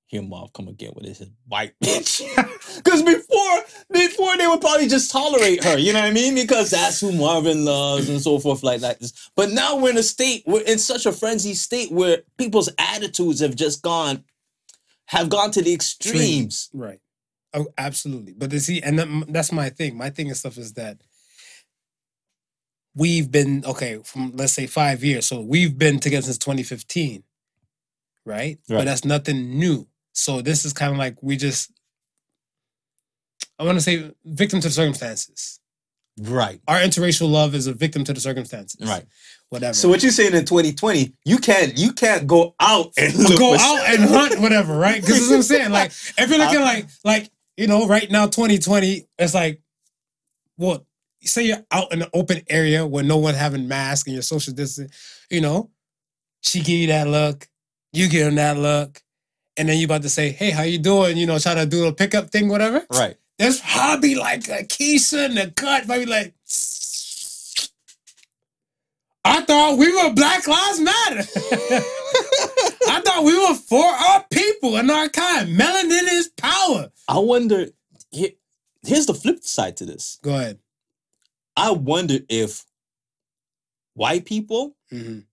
[0.07, 2.21] here mom come again with this white bitch.
[2.77, 6.35] Because before, before they would probably just tolerate her, you know what I mean?
[6.35, 9.01] Because that's who Marvin loves and so forth like that.
[9.35, 13.39] But now we're in a state, we're in such a frenzied state where people's attitudes
[13.39, 14.23] have just gone,
[15.07, 16.69] have gone to the extremes.
[16.73, 16.99] Right.
[17.53, 18.33] Oh, absolutely.
[18.33, 19.97] But to see, and that, that's my thing.
[19.97, 21.01] My thing and stuff is that
[22.95, 25.25] we've been okay from let's say five years.
[25.25, 27.23] So we've been together since 2015,
[28.25, 28.35] right?
[28.35, 28.59] right?
[28.67, 29.87] But that's nothing new.
[30.17, 31.71] So this is kind of like we just,
[33.59, 35.59] I want to say, victim to the circumstances.
[36.19, 36.59] Right.
[36.67, 38.87] Our interracial love is a victim to the circumstances.
[38.87, 39.05] Right.
[39.49, 39.75] Whatever.
[39.75, 43.55] So what you're saying in 2020, you can't you can't go out and look go
[43.55, 44.99] for- out and hunt, whatever, right?
[44.99, 45.71] Because that's what I'm saying.
[45.71, 49.61] Like, if you're looking uh, like, like, you know, right now, 2020, it's like,
[50.57, 50.87] well,
[51.21, 54.53] Say you're out in the open area where no one having masks and you're social
[54.53, 55.71] distance, you know,
[56.41, 57.47] she give you that look,
[57.91, 59.01] you give him that look,
[59.57, 61.17] and then you about to say, hey, how you doing?
[61.17, 62.85] You know, try to do a pickup thing, whatever.
[62.91, 63.17] Right.
[63.39, 66.33] There's probably like a Keisha and a cut, probably like,
[69.23, 71.19] I thought we were Black Lives Matter.
[72.89, 75.49] I thought we were for our people and our kind.
[75.49, 76.89] Melanin is power.
[77.09, 77.67] I wonder
[78.11, 78.29] here,
[78.85, 80.17] here's the flip side to this.
[80.23, 80.59] Go ahead.
[81.57, 82.65] I wonder if
[83.95, 85.25] white people Mhm.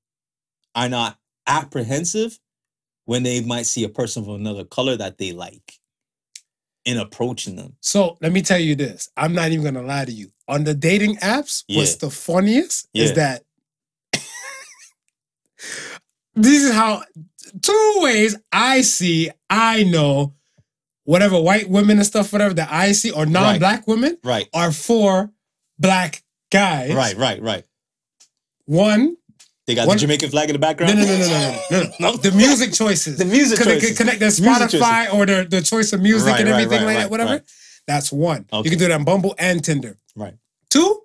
[0.75, 2.41] are not apprehensive
[3.07, 5.79] when they might see a person of another color that they like
[6.85, 7.75] in approaching them.
[7.81, 9.09] So let me tell you this.
[9.17, 10.29] I'm not even gonna lie to you.
[10.49, 13.05] On the dating apps, what's the funniest Yeah.
[13.05, 13.43] is that
[16.35, 17.03] this is how
[17.63, 20.35] two ways I see, I know
[21.05, 24.49] whatever white women and stuff, whatever that I see, or non-black women Right.
[24.55, 25.31] are for
[25.79, 26.93] black guys.
[26.95, 27.65] Right, right, right.
[28.67, 29.17] One,
[29.67, 30.99] They got One- the Jamaican flag in the background.
[30.99, 32.17] no, no, no, no, no, no, no.
[32.17, 33.17] The music choices.
[33.17, 33.97] The music Because they choices.
[33.99, 36.97] can connect their Spotify or their, the choice of music Right, and everything right, like
[36.97, 37.43] right, that, whatever.
[37.87, 38.47] That's one.
[38.53, 38.65] Okay.
[38.67, 39.97] You can do that on Bumble and Tinder.
[40.17, 40.35] Right.
[40.71, 41.01] Two,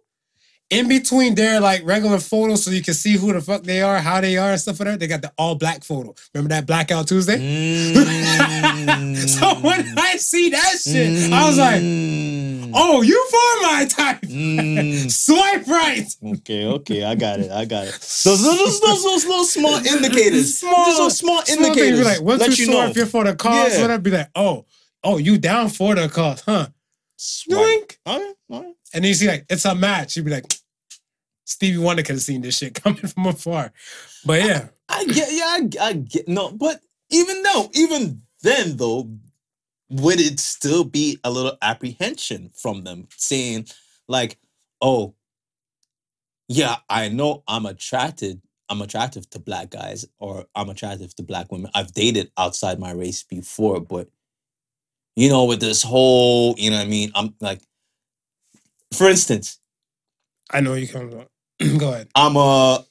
[0.70, 3.98] in between their like regular photos, so you can see who the fuck they are,
[4.00, 5.00] how they are, and stuff like that.
[5.00, 6.14] They got the all black photo.
[6.34, 7.38] Remember that blackout Tuesday?
[7.38, 9.18] Mm.
[9.30, 12.72] so when I see that shit, I was like, Mm.
[12.76, 15.10] "Oh, you for my type." Mm.
[15.26, 16.08] Swipe right.
[16.24, 17.94] Okay, okay, I got it, I got it.
[18.24, 22.00] Those those those, those little small indicators, Small- those small Small indicators.
[22.00, 23.74] Be like, once let you swipe, you're for the cause.
[23.76, 23.82] Yeah.
[23.82, 24.02] Whatever.
[24.04, 24.66] Be like, "Oh,
[25.04, 26.68] oh, you down for the cause, huh?"
[27.18, 27.58] Swipe.
[27.58, 27.98] Doink.
[28.06, 28.74] All right, all right.
[28.94, 30.16] And then you see like it's a match.
[30.16, 30.46] You'd be like,
[31.50, 33.74] Stevie Wonder could have seen this shit coming from afar.
[34.24, 39.10] But yeah, I get, yeah, I, I get no, but even though, even then though,
[39.90, 43.66] would it still be a little apprehension from them saying,
[44.08, 44.38] like,
[44.80, 45.16] oh,
[46.48, 51.52] yeah, I know I'm attracted, I'm attractive to black guys, or I'm attractive to black
[51.52, 51.72] women.
[51.74, 54.08] I've dated outside my race before, but
[55.16, 57.12] you know, with this whole, you know what I mean?
[57.16, 57.62] I'm like,
[58.94, 59.60] for instance,
[60.52, 61.26] I know you come.
[61.78, 62.08] Go ahead.
[62.16, 62.86] I'm a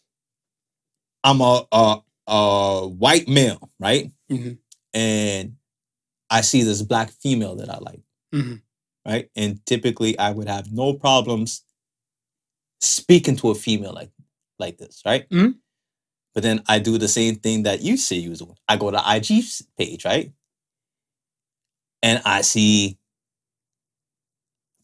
[1.24, 4.10] I'm a a, a white male, right?
[4.30, 4.58] Mhm.
[4.94, 5.56] And
[6.30, 8.00] I see this black female that I like,
[8.34, 8.62] Mhm.
[9.06, 9.30] right?
[9.36, 11.62] And typically I would have no problems
[12.80, 14.10] speaking to a female like
[14.58, 15.28] like this, right?
[15.30, 15.56] Mhm.
[16.34, 18.56] But then I do the same thing that you say you doing.
[18.68, 19.44] I go to IG
[19.76, 20.32] page, right?
[22.02, 22.98] And I see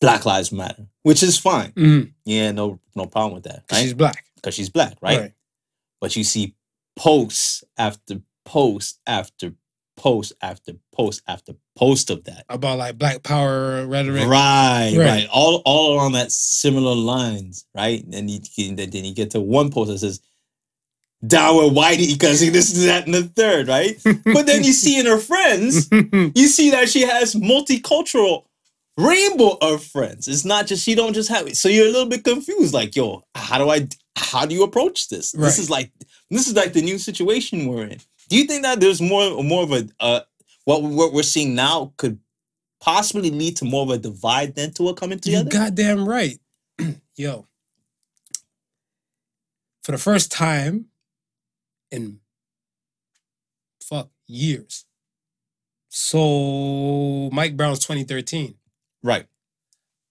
[0.05, 1.73] Black Lives Matter, which is fine.
[1.73, 2.13] Mhm.
[2.25, 3.65] Yeah, no no problem with that.
[3.73, 3.83] right?
[3.83, 5.33] She's black, because she's black, right?
[6.01, 6.55] But you see
[6.97, 9.53] posts after post after
[9.97, 12.45] post after post after post of that.
[12.49, 14.27] About like black power rhetoric.
[14.27, 15.29] Right, right, Right.
[15.33, 18.05] All all along that similar lines, right?
[18.13, 18.41] And you,
[18.75, 20.21] then then you get to one post that says
[21.27, 23.99] down with Whitey because this is that and the third, right?
[24.25, 25.89] but then you see in her friends,
[26.35, 28.45] you see that she has multicultural
[28.97, 30.29] rainbow of friends.
[30.29, 31.57] It's not just she don't just have it.
[31.57, 35.09] So you're a little bit confused, like, yo, how do I how do you approach
[35.09, 35.35] this?
[35.35, 35.47] Right.
[35.47, 35.93] This is like
[36.31, 37.99] this is like the new situation we're in.
[38.29, 40.21] Do you think that there's more more of a uh
[40.65, 42.19] what what we're seeing now could
[42.81, 45.45] possibly lead to more of a divide than to a coming together?
[45.45, 46.39] you goddamn right.
[47.17, 47.47] Yo.
[49.83, 50.87] For the first time
[51.91, 52.21] in
[53.83, 54.87] fuck years.
[55.91, 58.55] So Mike Brown's 2013.
[59.05, 59.27] Right.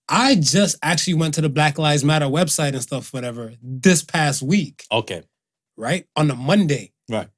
[0.08, 4.42] I just actually went to the Black Lives Matter website and stuff, whatever, this past
[4.42, 5.24] week, Okay.
[5.78, 6.06] right?
[6.16, 6.92] On a Monday.
[7.10, 7.30] Right.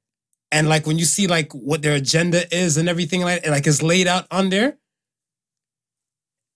[0.52, 3.66] And like when you see like what their agenda is and everything like and like
[3.66, 4.78] it's laid out on there.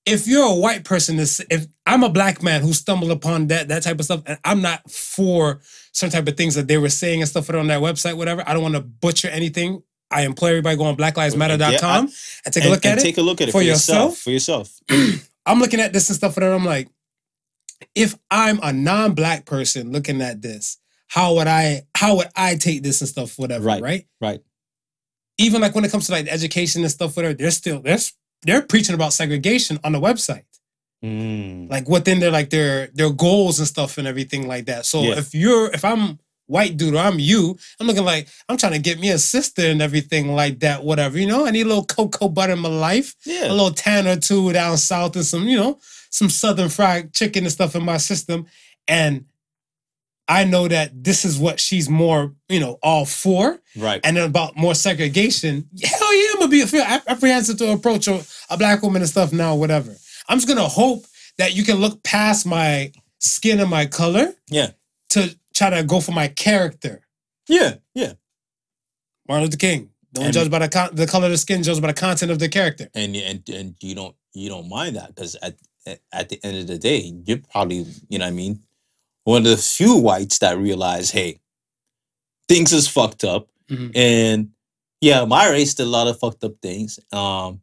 [0.06, 3.68] If you're a white person, this if I'm a black man who stumbled upon that
[3.68, 5.60] that type of stuff, and I'm not for
[5.92, 8.42] some type of things that they were saying and stuff on that website, whatever.
[8.46, 9.82] I don't want to butcher anything.
[10.10, 12.12] I implore everybody go on blacklivesmatter.com
[12.44, 13.02] and take a And- look at it.
[13.02, 14.26] Take a look at it for yourself.
[14.26, 14.78] yourself.
[14.88, 15.24] For yourself.
[15.46, 16.88] I'm looking at this and stuff, and I'm like,
[17.94, 22.82] if I'm a non-black person looking at this, how would I how would I take
[22.82, 23.82] this and stuff, whatever, Right.
[23.82, 24.06] right?
[24.20, 24.40] Right.
[25.38, 27.98] Even like when it comes to like education and stuff, whatever, they're still they're
[28.42, 30.44] they're preaching about segregation on the website,
[31.04, 31.70] Mm.
[31.70, 34.84] like within their like their their goals and stuff and everything like that.
[34.86, 35.18] So Yeah.
[35.18, 36.18] if you're if I'm
[36.50, 39.62] white dude or I'm you, I'm looking like I'm trying to get me a sister
[39.62, 41.18] and everything like that, whatever.
[41.18, 43.48] You know, I need a little cocoa butter in my life Yeah.
[43.48, 45.78] a little tan or two down south and some, you know,
[46.10, 48.46] some southern fried chicken and stuff in my system.
[48.88, 49.24] And
[50.28, 53.58] I know that this is what she's more, you know, all for.
[53.76, 54.00] Right.
[54.04, 58.24] And then about more segregation, hell yeah, I'm gonna be feel apprehensive to approach a,
[58.48, 59.94] a black woman and stuff now, whatever.
[60.28, 61.04] I'm just gonna hope
[61.38, 64.70] that you can look past my skin and my color Yeah.
[65.10, 67.06] to try to go for my character.
[67.48, 67.74] Yeah.
[67.94, 68.14] Yeah.
[69.28, 69.90] Martin Luther King.
[70.12, 72.32] Don't And- judge by the con- the color of the skin, judge by the content
[72.32, 72.88] of the character.
[72.94, 75.56] and and and you don't you don't mind that because at
[76.12, 78.62] at- the end of the day you're probably you know what I mean
[79.24, 81.40] one of the few whites that realize hey
[82.48, 83.90] things is fucked up Mhm.
[83.96, 84.50] and
[85.00, 87.60] yeah my race did a lot of fucked up things um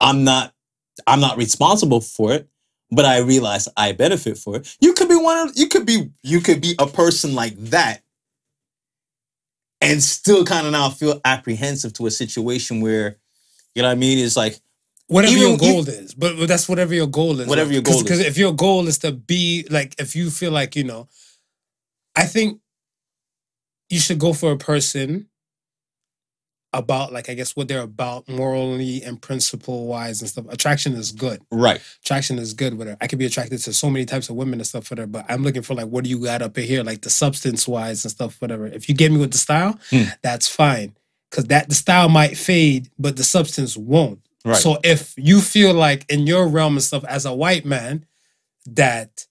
[0.00, 0.54] I'm not
[1.06, 2.48] I'm not responsible for it
[2.90, 4.76] but I realize I benefit for it.
[4.80, 8.02] You could be one of you could be you could be a person like that
[9.80, 13.16] and still kind of now feel apprehensive to a situation where
[13.74, 14.18] you know what I mean?
[14.18, 14.58] It's like
[15.06, 17.48] whatever Even your goal is but that's whatever your goal is.
[17.48, 18.18] Whatever your goal because is.
[18.18, 21.08] Because if your goal is to be like if you feel like you know
[22.14, 22.60] i think
[23.88, 25.28] you should go for a person
[26.74, 31.12] about like i guess what they're about morally and principle wise and stuff attraction is
[31.12, 31.80] good Right.
[32.02, 34.58] attraction is good with her i could be attracted to so many types of women
[34.60, 36.64] and stuff with her but i'm looking for like what do you got up in
[36.64, 39.78] here like the substance wise and stuff whatever if you get me with the style
[39.90, 40.04] Hmm.
[40.22, 40.94] that's fine
[41.30, 44.56] because that the style might fade but the substance won't Right.
[44.56, 48.04] so if you feel like in your realm and stuff as a white man
[48.66, 49.26] that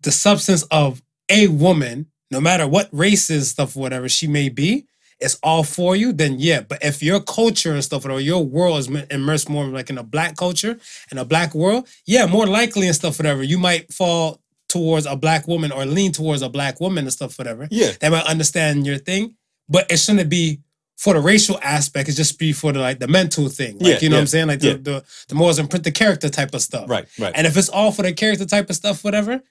[0.00, 4.86] the substance of a woman, no matter what race and stuff, whatever she may be,
[5.22, 6.60] is all for you, then yeah.
[6.60, 10.02] But if your culture and stuff, or your world is immersed more like in a
[10.02, 10.78] black culture
[11.10, 15.14] and a black world, yeah, more likely and stuff, whatever, you might fall towards a
[15.14, 17.68] black woman or lean towards a black woman and stuff, whatever.
[17.70, 17.92] Yeah.
[18.00, 19.36] They might understand your thing,
[19.68, 20.60] but it shouldn't be
[20.96, 22.08] for the racial aspect.
[22.08, 23.74] it's just be for the like the mental thing.
[23.78, 24.46] Like Yeah, you know what I'm saying?
[24.46, 24.74] Like the, yeah.
[24.74, 26.88] the the morals and print the character type of stuff.
[26.88, 27.32] Right, right.
[27.34, 29.42] And if it's all for the character type of stuff, whatever,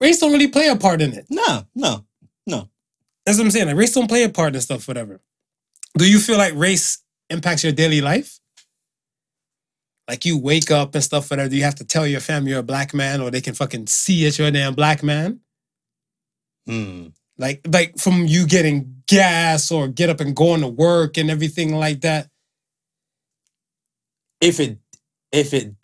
[0.00, 1.26] race don't really play a part in it.
[1.28, 2.04] no, no.
[3.24, 3.66] That's what I'm saying.
[3.66, 5.20] Like race don't play a part in stuff, whatever.
[5.96, 8.38] Do you feel like race impacts your daily life?
[10.08, 11.48] Like you wake up and stuff, whatever.
[11.48, 13.86] Do you have to tell your family you're a black man, or they can fucking
[13.86, 15.40] see that you're a damn black man?
[16.66, 17.08] Hmm.
[17.38, 21.74] Like, like from you getting gas or get up and going to work and everything
[21.74, 22.28] like that.
[24.40, 24.78] If it
[25.32, 25.74] if it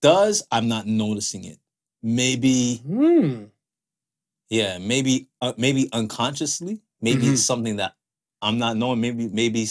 [0.00, 1.58] does, I'm not noticing it.
[2.02, 3.44] Maybe, Hmm.
[4.52, 6.82] Yeah, maybe uh, maybe unconsciously.
[7.00, 7.32] Maybe Mhm.
[7.32, 7.94] it's something that
[8.42, 9.00] I'm not knowing.
[9.00, 9.66] Maybe maybe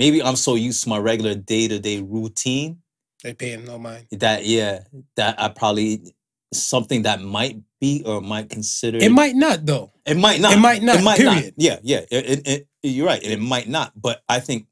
[0.00, 2.82] maybe I'm so used to my regular day to day routine
[3.22, 4.08] They paying no mind.
[4.10, 4.80] that yeah
[5.14, 6.14] that I probably
[6.52, 9.92] something that might be or might consider It might not though.
[10.04, 10.54] It might not.
[10.54, 11.54] It might not, period.
[11.56, 12.00] Yeah, yeah.
[12.10, 13.22] It, it, it- you're right.
[13.22, 13.92] and It might not.
[14.00, 14.66] But I think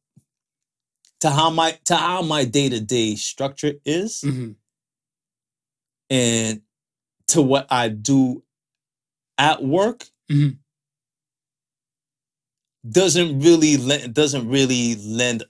[1.21, 4.55] to how my to how my day to day structure is, Mhm.
[6.11, 6.61] and
[7.29, 8.44] to what I do
[9.39, 10.59] at work, Mhm.
[12.89, 15.45] doesn't really lend doesn't really lend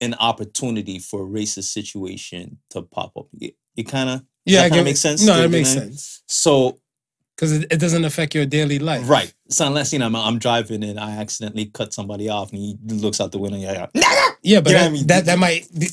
[0.00, 3.26] an opportunity for a racist situation to pop up.
[3.40, 5.24] It, you kind of Yeah, that get sense?
[5.24, 6.78] No, that makes sense so
[7.36, 9.08] because it, it doesn't affect your daily life.
[9.08, 9.32] Right.
[9.48, 12.78] So unless you know I'm, I'm driving and I accidentally cut somebody off and he
[12.86, 14.30] looks out the window, yeah, yeah.
[14.42, 15.06] Yeah, but You know that, I mean?
[15.08, 15.88] that that might be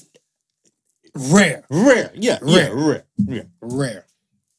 [1.16, 2.76] rare, rare, yeah, yeah, Rare.
[2.76, 3.44] rare, yeah.
[3.62, 4.06] rare.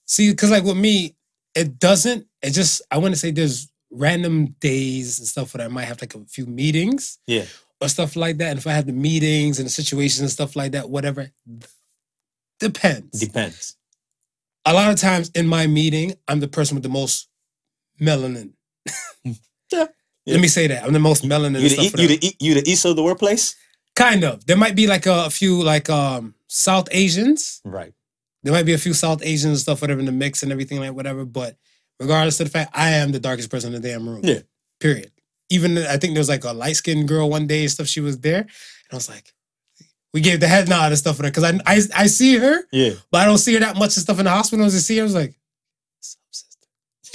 [0.06, 1.14] See, because like with me,
[1.54, 2.26] it doesn't.
[2.42, 6.00] It just I want to say there's random days and stuff where I might have
[6.00, 7.44] like a few meetings, Yeah.
[7.80, 8.50] or stuff like that.
[8.50, 11.30] And if I have the meetings and the situations and stuff like that, whatever,
[12.58, 13.20] depends.
[13.20, 13.76] Depends.
[14.64, 17.28] a lot of times in my meeting, I'm the person with the most
[18.00, 18.52] melanin.
[20.24, 20.34] Yeah.
[20.34, 21.58] Let me say that I'm the most melanin.
[21.60, 23.56] You and the, stuff e- you the e- you the east of the workplace.
[23.96, 24.46] Kind of.
[24.46, 27.60] There might be like a, a few like um South Asians.
[27.64, 27.92] Right.
[28.44, 30.78] There might be a few South Asians and stuff, whatever in the mix and everything
[30.78, 31.24] like whatever.
[31.24, 31.56] But
[32.02, 34.20] regardless of the fact, I am the darkest person in the damn room.
[34.24, 34.40] Yeah.
[34.80, 35.10] Period.
[35.50, 37.86] Even I think there was like a light skinned girl one day and stuff.
[37.86, 39.32] She was there, and I was like,
[40.14, 42.62] we gave the head nod and stuff for her because I, I I see her,
[42.72, 42.92] Yeah.
[43.10, 44.64] but I don't see her that much and stuff in the hospital.
[44.64, 45.02] I just see her.
[45.02, 45.34] I was like,
[45.96, 46.16] "What's?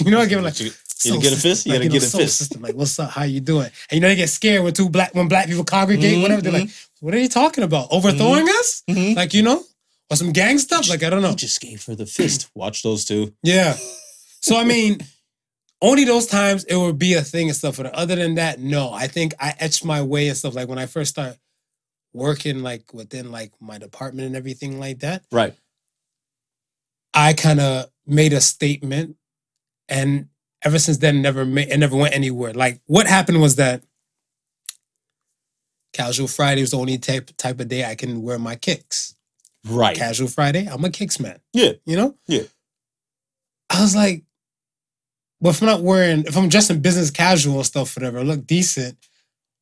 [0.04, 0.58] You know, I give her like.
[0.60, 0.70] you,
[1.04, 1.66] you get a fist.
[1.66, 2.38] You like, gotta get a fist.
[2.38, 3.10] sister, Like, what's up?
[3.10, 3.66] How you doing?
[3.90, 6.40] And you know they get scared when two black when black people congregate, Mhm, whatever.
[6.42, 6.70] They're like,
[7.00, 7.88] what are you talking about?
[7.90, 8.82] Overthrowing us?
[8.88, 9.14] Mhm.
[9.16, 9.64] Like you know,
[10.10, 10.88] or some gang stuff?
[10.88, 11.30] Like I don't know.
[11.30, 12.50] You just gave her the fist.
[12.54, 13.32] Watch those two.
[13.42, 13.76] Yeah.
[14.48, 14.98] So I mean,
[15.82, 17.76] only those times it would be a thing and stuff.
[17.76, 18.90] But other than that, no.
[18.90, 20.54] I think I etched my way and stuff.
[20.54, 21.38] Like when I first started
[22.14, 25.54] working, like within like my department and everything like that, Right.
[27.12, 29.16] I kind of made a statement,
[29.86, 30.28] and
[30.62, 32.54] ever since then, never made it never went anywhere.
[32.54, 33.82] Like what happened was that
[35.92, 39.14] Casual Friday was the only type type of day I can wear my kicks.
[39.68, 39.94] Right.
[39.96, 41.38] Casual Friday, I'm a kicks man.
[41.52, 41.72] Yeah.
[41.84, 42.16] You know?
[42.26, 42.44] Yeah.
[43.68, 44.24] I was like,
[45.40, 48.96] well, if I'm not wearing, if I'm dressed in business casual stuff, whatever, look decent,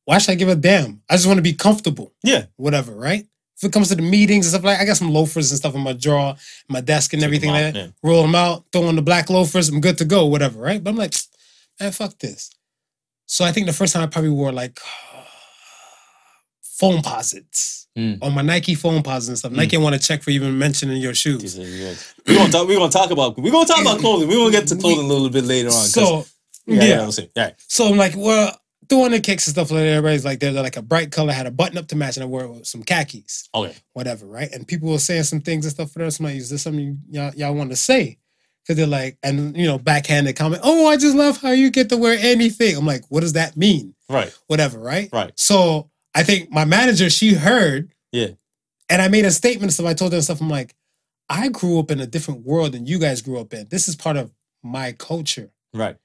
[0.05, 1.01] why should I give a damn?
[1.09, 2.45] I just want to be comfortable, Yeah.
[2.55, 3.25] whatever, right?
[3.57, 5.73] If it comes to the meetings and stuff like I got some loafers and stuff
[5.75, 6.35] in my drawer,
[6.69, 7.75] my desk and Take everything like that.
[7.75, 7.87] yeah.
[8.03, 10.83] Roll them out, throw on the black loafers, I'm good to go, whatever, right?
[10.83, 11.13] But I'm like,
[11.79, 12.51] man, fuck this.
[13.25, 14.79] So I think the first time I probably wore like
[16.79, 18.19] Foamposites Mm.
[18.21, 19.51] on my Nike Foamposites and stuff.
[19.51, 21.57] Nike want to check for even mentioning your shoes.
[21.57, 22.67] We're gonna talk.
[22.67, 23.35] We're gonna talk about.
[23.39, 24.27] We're gonna talk about clothing.
[24.27, 25.73] We're gonna get to clothing a little bit later on.
[25.73, 26.25] So
[26.67, 27.51] yeah, yeah, yeah, yeah.
[27.67, 28.55] So I'm like, well,
[28.87, 29.87] throwing the kicks and stuff like that.
[29.87, 32.27] Everybody's like, they're, like a bright color, had a button up to match, and I
[32.27, 33.75] wore some khakis, Okay.
[33.93, 34.51] whatever, right?
[34.51, 36.19] And people were saying some things and stuff for us.
[36.19, 38.19] I'm like, is this something y'all, y'all want to say?
[38.63, 41.89] Because they're like, and you know, backhanded comment, oh, I just love how you get
[41.89, 42.77] to wear anything.
[42.77, 43.95] I'm like, what does that mean?
[44.07, 44.31] Right.
[44.45, 45.09] Whatever, right?
[45.11, 45.31] Right.
[45.35, 48.29] So I think my manager, she heard, Yeah.
[48.89, 49.73] and I made a statement.
[49.73, 50.41] So I told her stuff.
[50.41, 50.75] I'm like,
[51.29, 53.67] I grew up in a different world than you guys grew up in.
[53.69, 54.31] This is part of
[54.63, 55.97] my culture Right.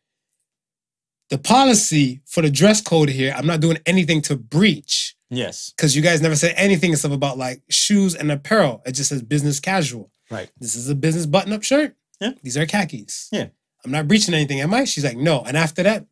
[1.30, 5.72] the policy for the dress code here, I'm not doing anything to breach Yes.
[5.74, 8.82] because you guys never said anything stuff about like shoes and apparel.
[8.84, 10.10] It just says business casual.
[10.30, 10.50] Right.
[10.58, 11.96] This is a business button up shirt.
[12.20, 12.32] Yeah.
[12.42, 13.28] These are khakis.
[13.32, 13.46] Yeah.
[13.84, 14.84] I'm not breaching anything, am I?
[14.84, 15.40] She's like, no.
[15.42, 16.06] And after that,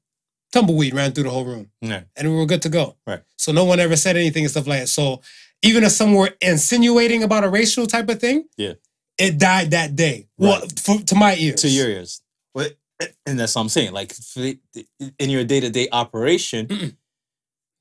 [0.53, 2.03] tumbleweed ran through the whole room Yeah.
[2.16, 2.96] and we were good to go.
[3.07, 3.22] Right.
[3.36, 4.88] So no one ever said anything and stuff like that.
[4.88, 5.22] So
[5.62, 8.74] even if some were insinuating about a racial type of thing, Yeah.
[9.18, 10.28] it died that day.
[10.38, 11.61] Well, for, to my ears.
[11.62, 12.22] To your ears.
[12.55, 12.76] But
[13.26, 13.92] and that's what I'm saying.
[13.92, 14.12] Like
[15.18, 16.96] in your day to day operation,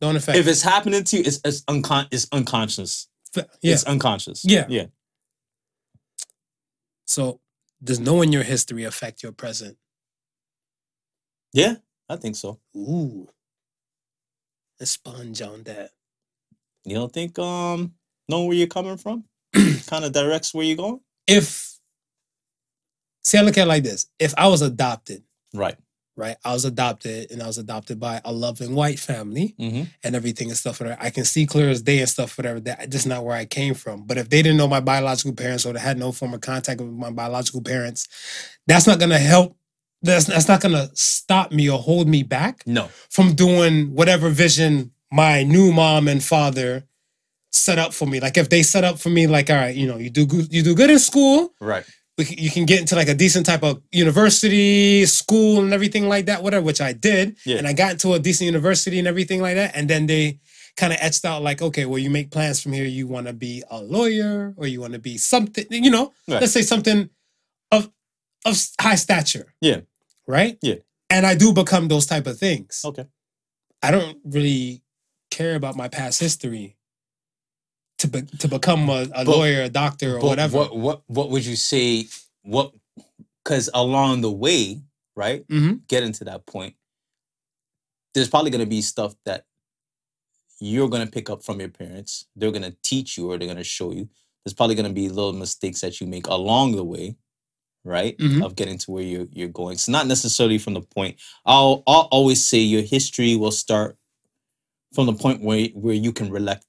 [0.02, 0.38] Don't affect.
[0.38, 3.08] if it's happening to you, it's it's, uncon- it's unconscious.
[3.36, 3.44] yeah.
[3.74, 4.46] It's unconscious.
[4.46, 4.66] Yeah.
[4.70, 4.86] yeah.
[7.06, 7.42] So
[7.84, 9.78] does knowing your history affect your present?
[11.54, 11.76] Yeah,
[12.10, 12.60] I think so.
[12.76, 13.28] Ooh.
[14.80, 15.92] Let's sponge on that.
[16.86, 17.94] You don't think um
[18.28, 19.26] knowing where you're coming from
[19.88, 21.00] kind of directs where you're going?
[21.28, 21.78] If
[23.24, 25.76] see, I look at it like this: if I was adopted, Right.
[26.16, 26.38] right?
[26.46, 29.84] I was adopted, and I was adopted by a loving white family Mm-hmm.
[30.04, 30.80] and everything and stuff.
[30.80, 31.02] Whatever.
[31.02, 32.38] I can see clear as day and stuff.
[32.38, 32.62] Whatever.
[32.62, 34.06] That just not where I came from.
[34.08, 36.80] But if they didn't know my biological parents or they had no form of contact
[36.82, 38.08] with my biological parents,
[38.66, 39.58] that's not gonna help.
[40.02, 42.90] That's that's not gonna stop me or hold me back No.
[43.10, 46.84] from doing whatever vision my new mom and father
[47.52, 48.20] set up for me.
[48.20, 50.54] Like if they set up for me, like all right, you know, you do good,
[50.54, 51.84] you do good in school, Right.
[52.18, 56.08] we can, you can get into like a decent type of university, school, and everything
[56.08, 56.64] like that, whatever.
[56.66, 57.58] Which I did, Yeah.
[57.58, 59.76] and I got into a decent university and everything like that.
[59.76, 60.40] And then they
[60.78, 62.86] kind of etched out like, okay, well, you make plans from here.
[62.86, 66.40] You want to be a lawyer, or you want to be something, you know, Right.
[66.42, 67.10] let's say something
[67.72, 67.90] of
[68.46, 69.54] of high stature.
[69.60, 69.82] Yeah.
[70.30, 70.60] Right.
[70.62, 70.76] Yeah.
[71.10, 72.84] And I do become those type of things.
[72.86, 73.08] Okay.
[73.82, 74.84] I don't really
[75.32, 76.78] care about my past history
[77.98, 80.58] to be, to become a, a But- lawyer, a doctor, or whatever.
[80.60, 82.06] What what what would you say?
[82.44, 82.74] What
[83.44, 84.84] because along the way,
[85.16, 85.78] right, mm-hmm.
[85.88, 86.76] getting to that point,
[88.14, 89.46] there's probably gonna be stuff that
[90.60, 92.28] you're gonna pick up from your parents.
[92.36, 94.08] They're gonna teach you or they're gonna show you.
[94.46, 97.16] There's probably gonna be little mistakes that you make along the way,
[97.84, 98.18] right?
[98.18, 98.44] Mhm.
[98.44, 99.78] Of getting to where you're you're going.
[99.78, 101.18] So not necessarily from the point.
[101.46, 103.98] I'll I'll always say your history will start
[104.94, 106.66] from the point where where you can recollect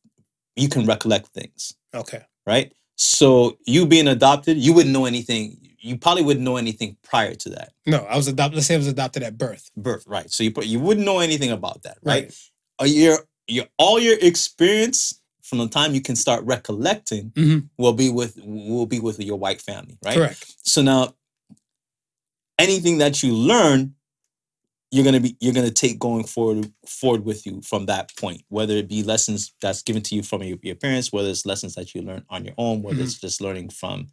[0.57, 2.23] you can recollect things Okay.
[2.47, 2.73] right?
[2.97, 5.57] So you being adopted, you wouldn't know anything.
[5.79, 8.57] You probably wouldn't know anything prior to that No, I was adopted.
[8.57, 9.71] Let's say I was adopted at birth.
[9.77, 10.31] birth, right?
[10.31, 12.25] So you you wouldn't know anything about that, right?
[12.25, 12.35] Right.
[12.83, 15.20] Uh, Your your all your experience
[15.51, 17.69] from the time you can start recollecting Mhm.
[17.77, 20.15] will be with will be with your white family, right?
[20.17, 20.55] Correct.
[20.63, 21.15] So now
[22.59, 23.95] anything that you learn,
[24.93, 28.77] you're gonna be you're gonna take going forward forward with you from that point, whether
[28.77, 31.95] it be lessons that's given to you from your, your parents, whether it's lessons that
[31.95, 34.09] you learn on your own, whether it's just learning from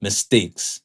[0.00, 0.80] mistakes.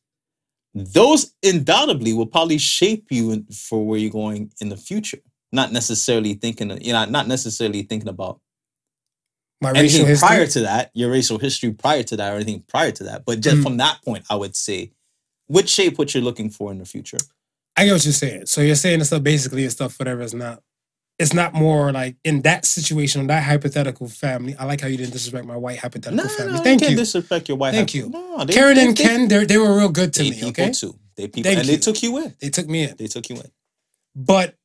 [0.74, 5.20] Those undoubtedly will probably shape you in, for where you're going in the future.
[5.52, 8.42] Not necessarily thinking, you know, not necessarily thinking about
[9.64, 10.28] My racial anything history.
[10.28, 13.26] prior to that, your racial history prior to that, or anything prior to that.
[13.26, 13.64] But just Mhm.
[13.64, 14.92] from that point, I would say,
[15.48, 17.18] would shape what you're looking for in the future.
[17.76, 18.46] I get what you're saying.
[18.46, 20.22] So you're saying the stuff basically and stuff, whatever.
[20.22, 20.62] It's not.
[21.20, 24.56] It's not more like in that situation, in that hypothetical family.
[24.58, 26.60] I like how you didn't disrespect my white hypothetical family.
[26.64, 26.98] Thank can't you.
[26.98, 27.76] disrespect your wife.
[27.76, 28.10] Thank you.
[28.10, 30.36] No, they, Karen they, and they, Ken, they they were real good to they me.
[30.36, 30.98] people Okay, too.
[31.16, 31.76] They people, Thank and you.
[31.76, 32.36] they took you in.
[32.42, 32.96] they took me in.
[32.98, 33.52] They took you in.
[34.16, 34.56] But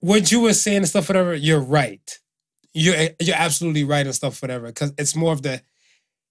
[0.00, 2.18] what you were saying and stuff, whatever, you're right.
[2.74, 4.66] You're you're absolutely right and stuff, whatever.
[4.66, 5.62] Because it's more of the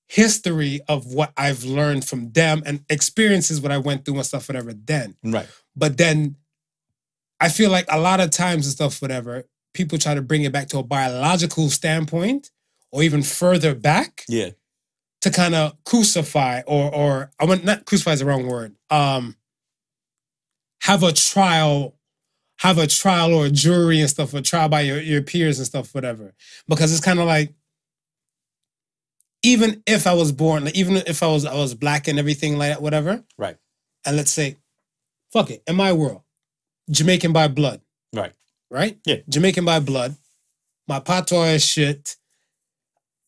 [0.08, 4.48] history of what I've learned from them and experiences what I went through and stuff,
[4.48, 4.72] whatever.
[4.74, 5.48] Then, Right.
[5.76, 6.38] but then
[7.40, 10.52] I feel like a lot of times and stuff, whatever, people try to bring it
[10.54, 12.52] back to a biological standpoint
[12.92, 14.52] or even further back Yeah.
[15.22, 18.76] to kind of crucify or or I want not crucify is the wrong word.
[18.90, 19.36] Um
[20.84, 21.97] have a trial,
[22.60, 25.68] have a trial or a jury and stuff, a trial by your, your peers and
[25.68, 26.34] stuff, whatever.
[26.68, 27.54] Because it's kind of like
[29.44, 32.58] even if I was born, like even if I was I was black and everything
[32.58, 33.24] like that, whatever.
[33.38, 33.58] Right.
[34.06, 34.58] And let's say,
[35.32, 36.22] fuck it, in my world,
[36.90, 37.82] Jamaican by blood.
[38.14, 38.34] Right.
[38.72, 38.98] Right?
[39.06, 39.18] Yeah.
[39.30, 40.16] Jamaican by blood.
[40.88, 42.16] My patois is shit.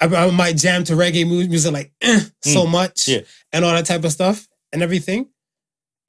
[0.02, 3.14] I, I might jam to reggae music like eh, so much Mm.
[3.16, 3.22] Yeah.
[3.54, 5.28] and all that type of stuff and everything.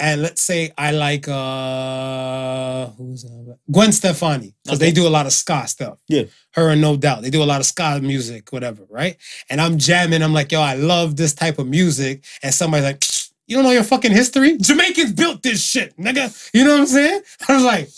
[0.00, 3.58] And let's say I like uh who's that?
[3.70, 5.98] Gwen Stefani because they do a lot of ska stuff.
[6.08, 6.24] Yeah.
[6.54, 9.16] her and No Doubt they do a lot of ska music, whatever, right?
[9.50, 10.22] And I'm jamming.
[10.22, 12.24] I'm like, yo, I love this type of music.
[12.42, 13.04] And somebody's like,
[13.46, 14.56] you don't know your fucking history?
[14.56, 16.50] Jamaicans built this shit, nigga.
[16.54, 17.20] You know what I'm saying?
[17.48, 17.88] I was like,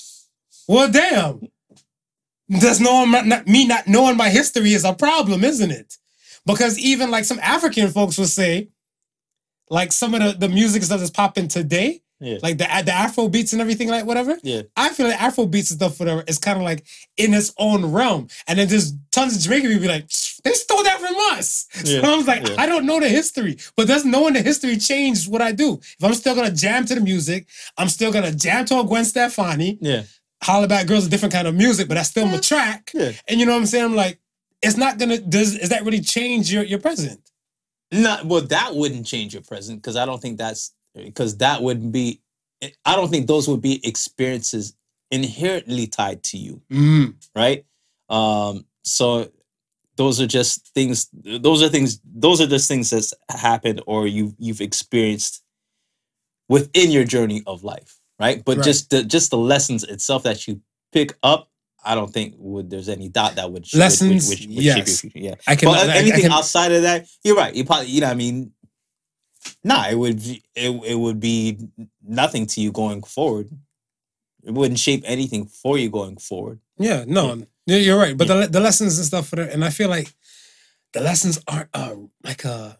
[0.66, 1.48] well, damn.
[2.50, 5.96] Does not, me not knowing my history is a problem, isn't it?
[6.44, 8.68] Because even like some African folks will say,
[9.70, 12.38] like some of the, the music stuff that's popping today, Yeah.
[12.42, 14.36] like the the Afro beats and everything, like whatever.
[14.42, 14.62] Yeah.
[14.76, 16.84] I feel like Afro beats and stuff, whatever, is kind of like
[17.16, 18.28] in its own realm.
[18.46, 20.08] And then there's tons of Jamaican people be like,
[20.44, 21.66] they stole that from us.
[21.84, 22.56] Yeah, So I was like, yeah.
[22.58, 25.78] I don't know the history, but does knowing the history change what I do?
[25.80, 27.46] If I'm still gonna jam to the music,
[27.78, 29.78] I'm still gonna jam to a Gwen Stefani.
[29.80, 30.02] Yeah.
[30.42, 32.90] Holla Back Girls, a different kind of music, but that's still my track.
[32.92, 33.12] Yeah.
[33.28, 33.84] And you know what I'm saying?
[33.84, 34.18] I'm like,
[34.60, 35.18] it's not gonna.
[35.18, 37.20] Does is that really change your your present?
[37.92, 38.40] Not well.
[38.40, 42.20] That wouldn't change your present because I don't think that's because that would be
[42.84, 44.74] I don't think those would be experiences
[45.10, 47.64] inherently tied to you, Mm, right?
[48.08, 49.30] Um, so
[49.96, 51.08] those are just things.
[51.12, 52.00] Those are things.
[52.04, 55.42] Those are just things that's happened or you you've experienced
[56.48, 58.42] within your journey of life, right?
[58.44, 58.64] But Right.
[58.64, 60.62] just the just the lessons itself that you
[60.92, 61.50] pick up.
[61.84, 64.38] I don't think would there's any doubt that would sh- would- would- Lessons, would, would
[64.38, 65.00] shape your yes.
[65.00, 65.18] future.
[65.18, 65.68] Yeah, I can.
[65.68, 67.54] but I- I anything can- outside of that, you're right.
[67.54, 68.52] You probably, you know, what I mean,
[69.64, 71.58] nah, it would, be- it, it would be
[72.06, 73.50] nothing to you going forward.
[74.44, 76.58] It wouldn't shape anything for you going forward.
[76.78, 78.16] Yeah, no, you're you're right.
[78.16, 80.12] But the the, the lessons and stuff for the, and I feel like
[80.92, 82.78] the lessons aren't uh, like a.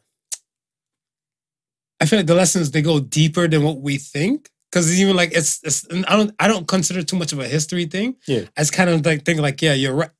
[2.01, 5.33] I feel like the lessons they go deeper than what we think because even like
[5.33, 8.17] it's it's I don't I don't consider too much of a history thing.
[8.27, 8.45] Yeah.
[8.57, 10.11] it's kind of like think like yeah you're right.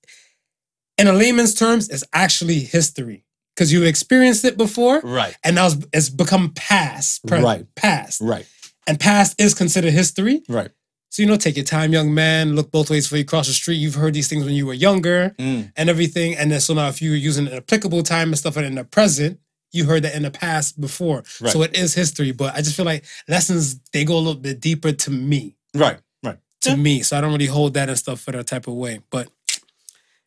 [0.99, 3.25] In a layman's terms, it's actually history
[3.57, 7.67] because you experienced it before Right, and now it's, it's become past, present, Right.
[7.77, 8.47] past, right,
[8.87, 10.43] and past is considered history.
[10.49, 10.71] right.
[11.11, 12.55] So you know, take your time, young man.
[12.57, 13.75] Look both ways before you cross the street.
[13.77, 16.35] You've heard these things when you were younger Mm, and everything.
[16.37, 18.85] And then so now, if you're using an applicable time and stuff and in the
[18.85, 19.39] present,
[19.73, 21.23] you heard that in the past before.
[21.25, 22.33] So it is history.
[22.33, 25.99] But I just feel like lessons they go a little bit deeper to me, right,
[26.23, 26.39] right.
[26.63, 26.77] to Yeah.
[26.77, 27.03] me.
[27.03, 29.01] So I don't really hold that and stuff for that type of way.
[29.11, 29.29] But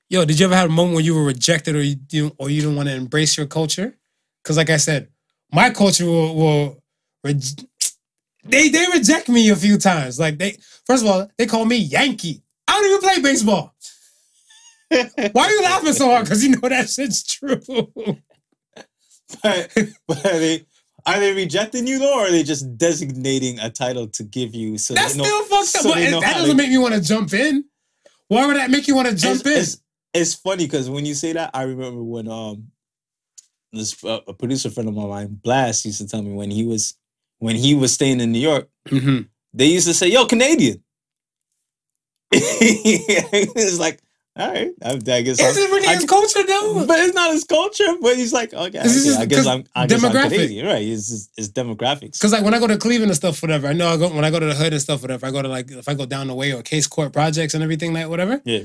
[0.10, 2.50] yo, did you ever have a moment where you were rejected or you didn't, or
[2.50, 3.96] you didn't want to embrace your culture?
[4.44, 5.10] Because like I said,
[5.52, 6.84] my culture will, will
[7.26, 7.66] rej-
[8.44, 10.20] they they reject me a few times.
[10.20, 12.42] Like they first of all, they call me Yankee.
[12.68, 13.74] I don't even play baseball.
[15.32, 16.26] Why are you laughing so hard?
[16.26, 17.60] Because you know that shit's true.
[19.44, 19.72] but,
[20.08, 20.66] but are they
[21.06, 24.78] are they rejecting you though, or are they just designating a title to give you?
[24.78, 25.82] So That's know, still fucked up.
[25.84, 27.66] so But that doesn't to- make me want to jump in.
[28.28, 29.58] Why would that make you want to jump it's, in?
[29.62, 29.82] It's,
[30.14, 32.68] it's funny because when you say that, I remember when um
[33.74, 36.96] this uh, a producer friend of mine, Blast, used to tell me when he was
[37.40, 39.28] when he was staying in New York, Mhm.
[39.54, 40.82] they used to say, "Yo, Canadian."
[42.32, 44.00] it's like,
[44.38, 45.40] all right, I, I guess.
[45.40, 46.86] Is I'm- it really I- his culture though?
[46.86, 47.88] but it's not his culture.
[48.02, 50.30] But he's like, okay, This is I guess I'm, I guess I'm demographic.
[50.32, 50.82] Canadian, right?
[50.86, 52.14] It's just, it's demographics.
[52.14, 54.26] Because like when I go to Cleveland and stuff, whatever, I know I go when
[54.26, 55.26] I go to the hood and stuff, whatever.
[55.26, 57.64] I go to like if I go down the way or case court projects and
[57.64, 58.42] everything like whatever.
[58.44, 58.64] Yeah.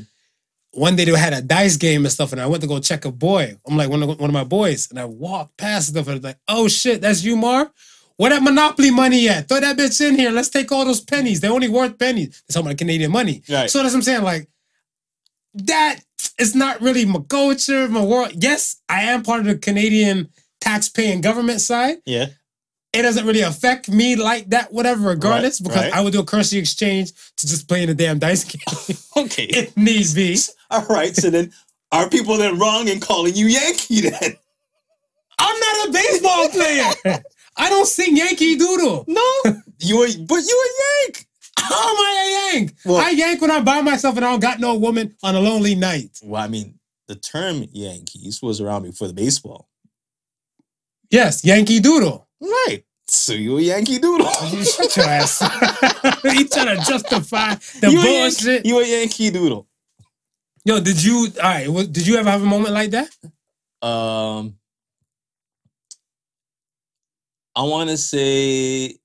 [0.72, 3.04] One day they had a dice game and stuff, and I went to go check
[3.04, 3.56] a boy.
[3.66, 6.14] I'm like one of one of my boys, and I walked past stuff, and I
[6.14, 7.70] was like, "Oh shit, that's you, Mar."
[8.16, 9.48] Where that Monopoly money at?
[9.48, 10.30] Throw that bitch in here.
[10.30, 11.40] Let's take all those pennies.
[11.40, 12.42] They're only worth pennies.
[12.46, 13.42] They're talking about Canadian money.
[13.48, 13.70] Right.
[13.70, 14.22] So that's what I'm saying.
[14.22, 14.48] Like
[15.54, 16.00] that
[16.38, 18.32] is not really my culture, my world.
[18.34, 20.28] Yes, I am part of the Canadian
[20.60, 22.26] tax-paying government side Yeah.
[22.92, 25.92] it doesn't really affect me like that, whatever, regardless, because right.
[25.94, 29.44] I would do a currency exchange to just play in a damn dice game Okay.
[29.50, 30.36] if needs be.
[30.70, 31.14] all right.
[31.16, 31.52] So then,
[31.92, 34.36] are people then wrong in calling you Yankee then?
[35.38, 37.22] I'm not a baseball player.
[37.56, 39.04] I don't sing Yankee Doodle.
[39.08, 41.26] No, you are, but you a Yank.
[41.68, 42.74] How am I a yank?
[42.84, 45.40] Well- I yank when I'm by myself and I don't got no woman on a
[45.40, 46.18] lonely night.
[46.22, 49.68] Well, I mean, the term Yankees was around before the baseball.
[51.10, 52.28] Yes, Yankee Doodle.
[52.40, 52.84] Right.
[53.08, 54.30] So you a Yankee Doodle.
[54.50, 55.40] You shut your ass.
[56.24, 58.46] you trying to justify the you a bullshit.
[58.64, 59.66] Yankee, you a Yankee Doodle.
[60.64, 61.28] Yo, did you?
[61.42, 61.92] All right.
[61.92, 63.08] Did you ever have a moment like that?
[63.86, 64.56] Um,
[67.56, 68.96] I want to say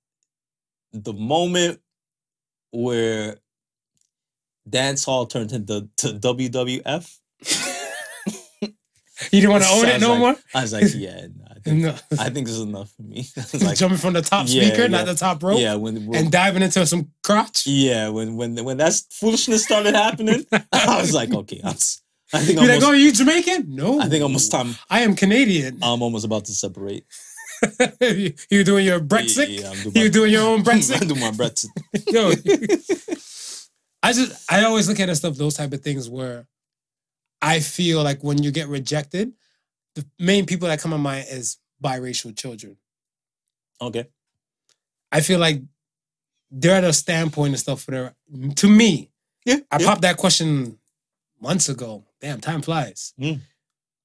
[0.93, 1.79] the moment
[2.75, 3.37] where
[4.69, 7.17] dance hall turned into to WWF.
[9.31, 10.35] You didn't want to own it no like- more.
[10.53, 11.95] I was like, yeah, nah, I think, No.
[12.19, 13.25] I think this is enough for me.
[13.65, 16.61] Like, Jumping from the top Yeah, speaker, not the top rope, yeah, when, and diving
[16.61, 17.65] into some crotch.
[17.65, 21.75] yeah, when when when that foolishness started happening, I was like, okay, I'm,
[22.33, 23.73] I think You're like, almost, oh, you Jamaican?
[23.73, 24.01] No.
[24.01, 24.75] I think almost time.
[24.89, 25.79] I am Canadian.
[25.81, 27.05] I'm almost about to separate.
[28.49, 29.47] you doing your Brexit?
[29.49, 31.07] Yeah, I'm doing You doing your own Brexit?
[31.19, 31.69] my Brexit.
[32.11, 32.31] Yo,
[34.03, 36.47] I just I always look at it stuff, those type of things where
[37.41, 39.33] I feel like when you get rejected,
[39.95, 42.77] the main people that come to mind is biracial children.
[43.81, 44.05] Okay.
[45.11, 45.61] I feel like
[46.51, 48.15] they're at a standpoint and stuff where
[48.55, 49.09] to me,
[49.45, 49.57] Yeah.
[49.71, 49.85] I yeah.
[49.87, 50.77] popped that question
[51.41, 52.03] months ago.
[52.21, 53.13] Damn, time flies.
[53.19, 53.39] Mm.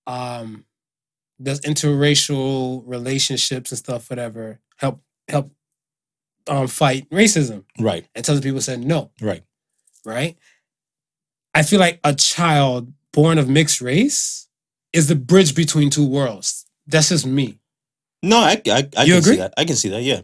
[0.07, 0.65] Um,
[1.43, 5.53] does interracial relationships and stuff, whatever, help help
[6.49, 7.65] um fight racism?
[7.79, 8.07] Right.
[8.15, 9.43] And tons of people said no, Right.
[10.05, 10.37] right?
[11.55, 14.49] I feel like a child born of mixed race
[14.93, 16.67] is the bridge between two worlds.
[16.87, 17.59] That's just me.
[18.23, 19.33] No, I I, I You can agree?
[19.33, 19.55] see that.
[19.57, 20.03] I can see that.
[20.03, 20.23] Yeah.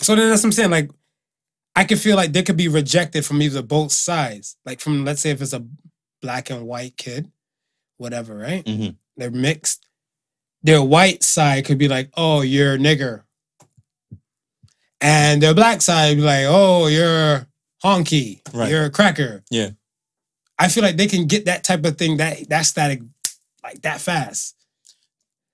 [0.00, 0.70] So then that's what I'm saying.
[0.70, 0.90] Like,
[1.74, 4.56] I can feel like they could be rejected from either both sides.
[4.64, 5.64] Like from let's say if it's a
[6.22, 7.30] black and white kid,
[7.96, 8.64] whatever, right?
[8.64, 8.96] Mhm.
[9.16, 9.86] They're mixed.
[10.62, 13.22] Their white side could be like, "Oh, you're a nigger,"
[15.00, 17.46] and their black side be like, "Oh, you're
[17.84, 18.70] honky, Right.
[18.70, 19.70] you're a cracker." Yeah.
[20.58, 23.00] I feel like they can get that type of thing that that static
[23.62, 24.56] like that fast,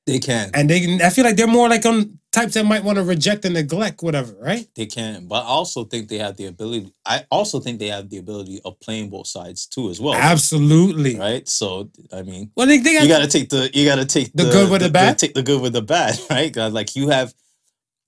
[0.06, 0.50] They can.
[0.54, 1.02] and they can.
[1.02, 4.02] I feel like they're more like on types that might want to reject and neglect
[4.02, 4.66] whatever, right?
[4.74, 6.92] They can, but I also think they have the ability.
[7.06, 10.14] I also think they have the ability of playing both sides too, as well.
[10.14, 11.16] Absolutely.
[11.18, 11.48] Right.
[11.48, 14.04] So I mean, Well, they, they got you got to take the you got to
[14.04, 15.18] take The good with the bad?
[15.18, 16.52] take the good with the bad, right?
[16.52, 17.32] 'Cause, Like you have,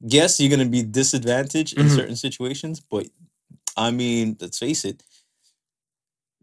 [0.00, 1.94] yes, you're gonna be disadvantaged in Mhm.
[1.96, 3.08] certain situations, but
[3.76, 5.02] I mean, let's face it.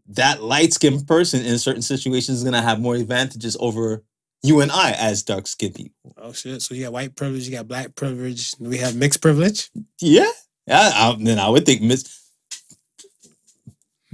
[0.08, 4.04] That light skinned person in certain situations is gonna have more advantages over
[4.44, 6.14] you and I as dark skinned people.
[6.18, 6.60] Oh shit!
[6.60, 9.70] So you got white privilege, you got black privilege, and we have mixed privilege.
[10.00, 10.30] Yeah.
[10.66, 12.30] Yeah, I, then I would think Miss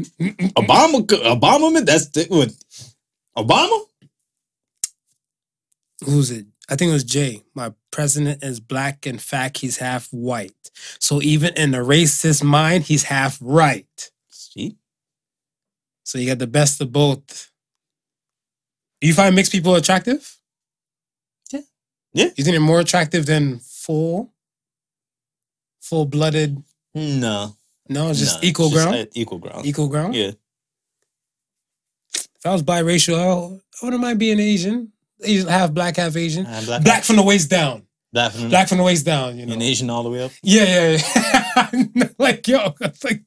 [0.00, 1.04] Obama.
[1.06, 2.52] Obama, man, that's the, what
[3.36, 3.80] Obama.
[6.04, 6.46] Who's it?
[6.68, 7.42] I think it was Jay.
[7.54, 9.06] My president is black.
[9.06, 10.70] In fact, he's half white.
[11.00, 14.10] So even in the racist mind, he's half right.
[14.28, 14.76] See,
[16.04, 17.49] So you got the best of both.
[19.00, 20.36] Do you find mixed people attractive?
[21.52, 21.60] Yeah.
[22.12, 22.24] Yeah.
[22.36, 24.32] You think they're more attractive than full,
[25.80, 26.62] full blooded?
[26.94, 27.56] no,
[27.88, 28.94] No, it's just no, equal it's ground.
[28.96, 29.64] uh, equal ground.
[29.66, 30.14] equal ground.
[30.14, 30.32] Yeah,
[32.14, 34.92] If I was biracial, I I wouldn't mind being Asian.
[35.22, 36.44] Asian, half black, half Asian.
[36.46, 37.86] Uh, black, Black from the waist down.
[38.12, 38.50] definitely.
[38.50, 39.38] Black from the waist down.
[39.38, 39.52] You know.
[39.54, 40.32] and Asian all the way up.
[40.42, 40.64] Yeah,
[40.96, 40.98] yeah,
[41.96, 42.08] yeah.
[42.18, 42.74] like yo,
[43.04, 43.22] like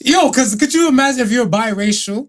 [0.00, 2.28] yo, because could you imagine if you're biracial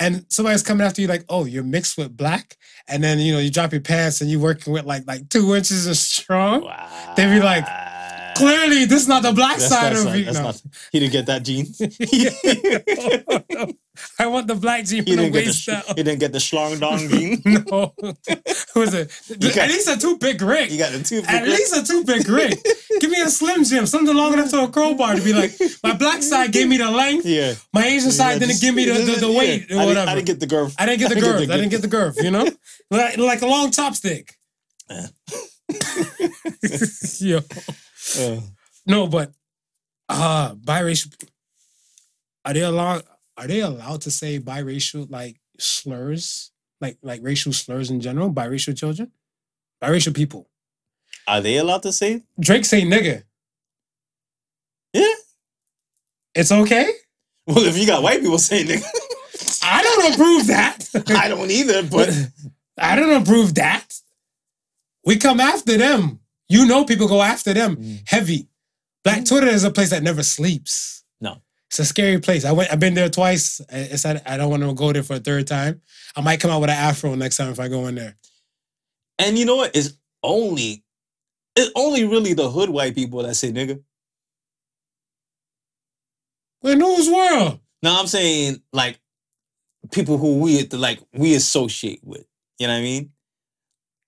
[0.00, 2.56] and somebody's coming after you like, oh, you're mixed with black,
[2.88, 5.54] and then you know you drop your pants and you're working with like like two
[5.54, 6.64] inches of strong.
[6.64, 7.14] Wow.
[7.16, 7.66] They be like,
[8.40, 10.32] Clearly, this is not the black That's side of you.
[10.32, 10.52] No.
[10.92, 11.66] he didn't get that gene.
[14.18, 15.82] I want the black jean he from the the waist sh- down.
[15.88, 17.42] he didn't get the schlong dong gene.
[17.44, 19.10] no, it?
[19.28, 20.70] You got- At least a two big rig.
[20.70, 21.22] You got the two.
[21.26, 22.58] At least a two big rig.
[23.00, 25.94] Give me a slim Jim, something long enough to a crowbar to be like, my
[25.94, 27.54] black side gave me the length, yeah.
[27.72, 29.38] my Asian side Yeah, didn't just- give me the, the, the yeah.
[29.38, 30.10] weight or I didn't- whatever.
[30.10, 30.74] I didn't get the girth.
[30.78, 31.42] I didn't get the girth.
[31.50, 32.46] I didn't get the girth, you know?
[32.90, 34.30] like, like a long chopstick.
[34.90, 35.06] Yeah.
[37.20, 37.38] Yo.
[38.18, 38.40] Uh,
[38.86, 39.32] No, but
[40.08, 41.14] uh biracial
[42.44, 43.02] are they allowed
[43.40, 46.52] are they allowed to say biracial like slurs?
[46.80, 49.10] Like like racial slurs in general, biracial children?
[49.82, 50.48] Biracial people.
[51.26, 52.22] are they allowed to say?
[52.38, 53.22] Drake say nigga.
[54.92, 55.14] Yeah.
[56.34, 56.90] It's okay?
[57.46, 58.84] Well, if you got white people saying nigga,
[59.62, 60.78] I don't approve that.
[61.08, 61.82] I don't either.
[61.82, 62.10] But
[62.78, 63.86] I don't approve that.
[65.04, 66.20] We come after them.
[66.48, 68.08] You know people go after them Mm.
[68.08, 68.48] heavy.
[69.04, 70.99] Black Twitter is a place that never sleeps.
[71.70, 71.72] No.
[71.72, 72.44] It's a scary place.
[72.44, 73.60] I went I've been there twice.
[73.72, 75.80] I said I don't want to go there for a third time.
[76.16, 78.16] I might come out with an afro next time if I go in there.
[79.18, 79.74] and you know what?
[79.76, 79.92] It's
[80.22, 80.82] only
[81.56, 83.80] it's only really the hood white people that say nigga.
[86.62, 87.60] We're news world.
[87.82, 88.98] Now I'm saying like
[89.92, 92.26] people who we like we associate with.
[92.58, 93.10] You know what I mean?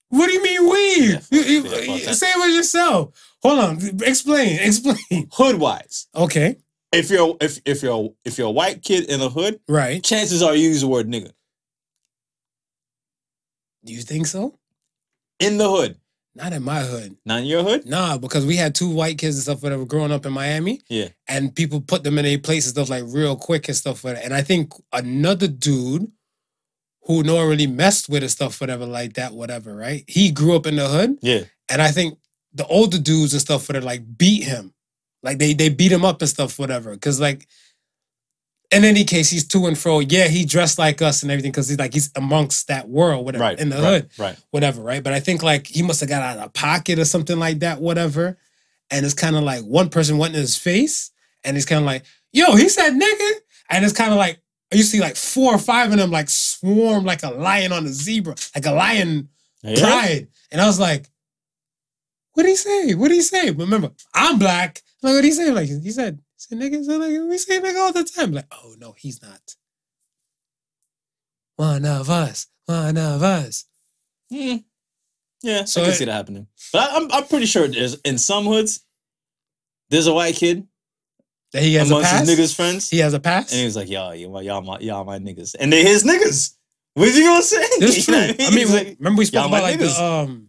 [0.09, 1.13] What do you mean we?
[1.13, 2.15] Yeah, You- you- yeah, fuck you- that.
[2.17, 3.35] say it with yourself.
[3.43, 4.01] Hold on.
[4.03, 4.59] Explain.
[4.61, 5.29] Explain.
[5.33, 6.07] Hood wise.
[6.15, 6.57] Okay.
[6.93, 10.03] If you're if if you're if you're a white kid in the hood, Right.
[10.03, 11.33] chances are you use the word nigga.
[13.85, 14.59] Do you think so?
[15.41, 15.97] In the hood.
[16.35, 17.17] Not in my hood.
[17.27, 17.85] Not in your hood?
[17.87, 20.81] Nah, because we had two white kids and stuff that were growing up in Miami.
[20.89, 21.09] Yeah.
[21.29, 24.25] And people put them in a place and stuff like real quick and stuff that.
[24.25, 26.11] And I think another dude
[27.03, 30.05] who no one really messed with and stuff, whatever, like that, whatever, right?
[30.07, 31.19] He grew up in the hood.
[31.21, 31.45] Yeah.
[31.69, 32.19] And I think
[32.55, 34.73] the older dudes and stuff would have like beat him.
[35.23, 36.97] Like they they beat him up and stuff, whatever.
[36.97, 37.47] Cause like
[38.71, 40.01] in any case, he's to and fro.
[40.01, 43.45] Yeah, he dressed like us and everything because he's like he's amongst that world, whatever,
[43.45, 43.59] Right.
[43.61, 44.37] in the right, hood Right.
[44.51, 45.03] whatever, right?
[45.03, 47.81] But I think like he must have got out of pocket or something like that,
[47.81, 48.39] whatever.
[48.91, 51.11] And it's kind of like one person went in his face,
[51.45, 53.31] and he's kind of like, yo, he said nigga.
[53.71, 54.39] And it's kind of like
[54.73, 57.89] you see like four or five of them like swarm like a lion on a
[57.91, 59.29] zebra, like a lion
[59.63, 59.81] Yeah.
[59.81, 60.29] pride.
[60.51, 61.09] And I was like,
[62.33, 62.95] what did he say?
[62.95, 63.51] What did he say?
[63.51, 64.81] Remember, I'm black.
[65.03, 65.51] Like, what he say?
[65.51, 68.33] Like, he said, he said nigga, said, like, we say nigga all the time.
[68.33, 69.41] Like, oh no, he's not.
[71.57, 72.47] One of us.
[72.67, 73.65] One of us.
[74.33, 74.57] Hmm.
[75.43, 76.47] Yeah, So I can it- see that happening.
[76.73, 78.85] But I, I'm I'm pretty sure there's in some hoods,
[79.91, 80.67] there's a white kid
[81.53, 82.27] That he has a amongst pass.
[82.29, 83.51] his niggas friends, He has a pass.
[83.51, 86.55] and he was like, "Y'all, y'all, y'all my y'all my niggas," and they his niggas.
[86.95, 87.63] What's he gonna say?
[87.81, 88.47] That's You true.
[88.47, 90.49] I mean, like, remember we spoke about like the um,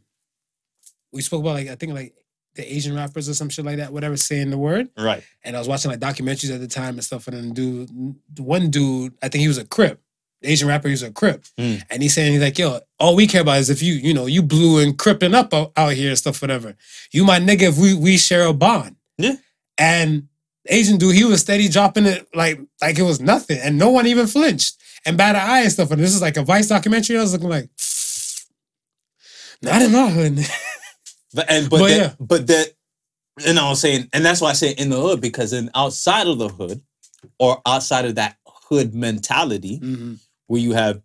[1.12, 2.14] we spoke about like I think like
[2.56, 4.90] the Asian rappers or some shit like that, whatever, saying the word.
[4.98, 7.28] right, And I was watching like documentaries at the time and stuff.
[7.28, 7.90] And then dude,
[8.38, 10.00] one dude, I think he was a Crip,
[10.42, 11.82] the Asian rapper, he was a Crip, Mm.
[11.90, 14.26] and he's saying he's like, yo, all we care about is if you, you know,
[14.28, 16.76] you blue and cripping up out, here and stuff, whatever.
[17.12, 18.98] You my nigga if we we share a bond.
[19.18, 19.36] Yeah.
[19.78, 20.28] And
[20.68, 24.06] Asian dude, he was steady dropping it like like it was nothing, and no one
[24.08, 25.90] even flinched and batted eye and stuff.
[25.92, 27.18] And this is like a Vice documentary.
[27.18, 27.70] I was looking like,
[29.62, 30.38] not in my hood.
[31.34, 32.14] But and but But that, yeah.
[32.20, 32.74] but that
[33.46, 36.28] you know I'm saying, and that's why I say in the hood because in outside
[36.28, 36.82] of the hood
[37.40, 40.20] or outside of that hood mentality Mhm.
[40.48, 41.02] where you have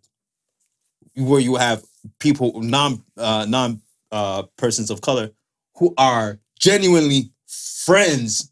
[1.15, 1.83] where you have
[2.19, 5.31] people non uh, non uh, persons of color
[5.77, 8.51] who are genuinely friends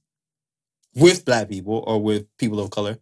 [0.95, 2.97] with black people or with people of color,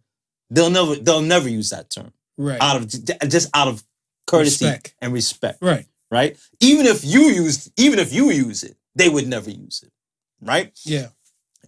[0.50, 2.60] they'll never they'll never use that term Right.
[2.60, 2.88] out of
[3.28, 3.82] just out of
[4.26, 4.94] courtesy Respect.
[5.00, 5.86] and respect right.
[6.10, 6.36] Right?
[6.60, 9.92] Even if you use, even if you use it, they would never use it,
[10.40, 10.72] right?
[10.84, 11.08] Yeah.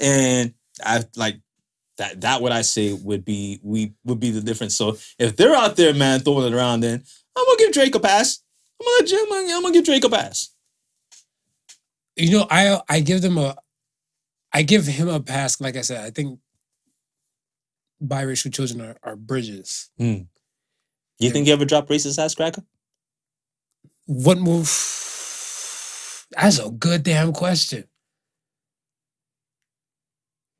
[0.00, 1.40] And I like
[1.98, 2.20] that.
[2.20, 4.76] That what I say would be we would be the difference.
[4.76, 7.02] So if they're out there, man, throwing it around, then
[7.36, 8.40] I'm gonna give Drake a pass.
[8.80, 10.50] I'm gonna, I'm gonna, I'm gonna give Drake a pass.
[12.16, 13.56] You know, I I give them a
[14.52, 15.60] I give him a pass.
[15.60, 16.38] Like I said, I think
[18.02, 19.90] biracial children are, are bridges.
[19.98, 20.04] Hmm.
[20.04, 20.26] You
[21.18, 21.30] Yeah.
[21.30, 22.62] think you ever drop racist ass cracker?
[24.08, 24.64] What move?
[26.32, 27.84] That's a good damn question.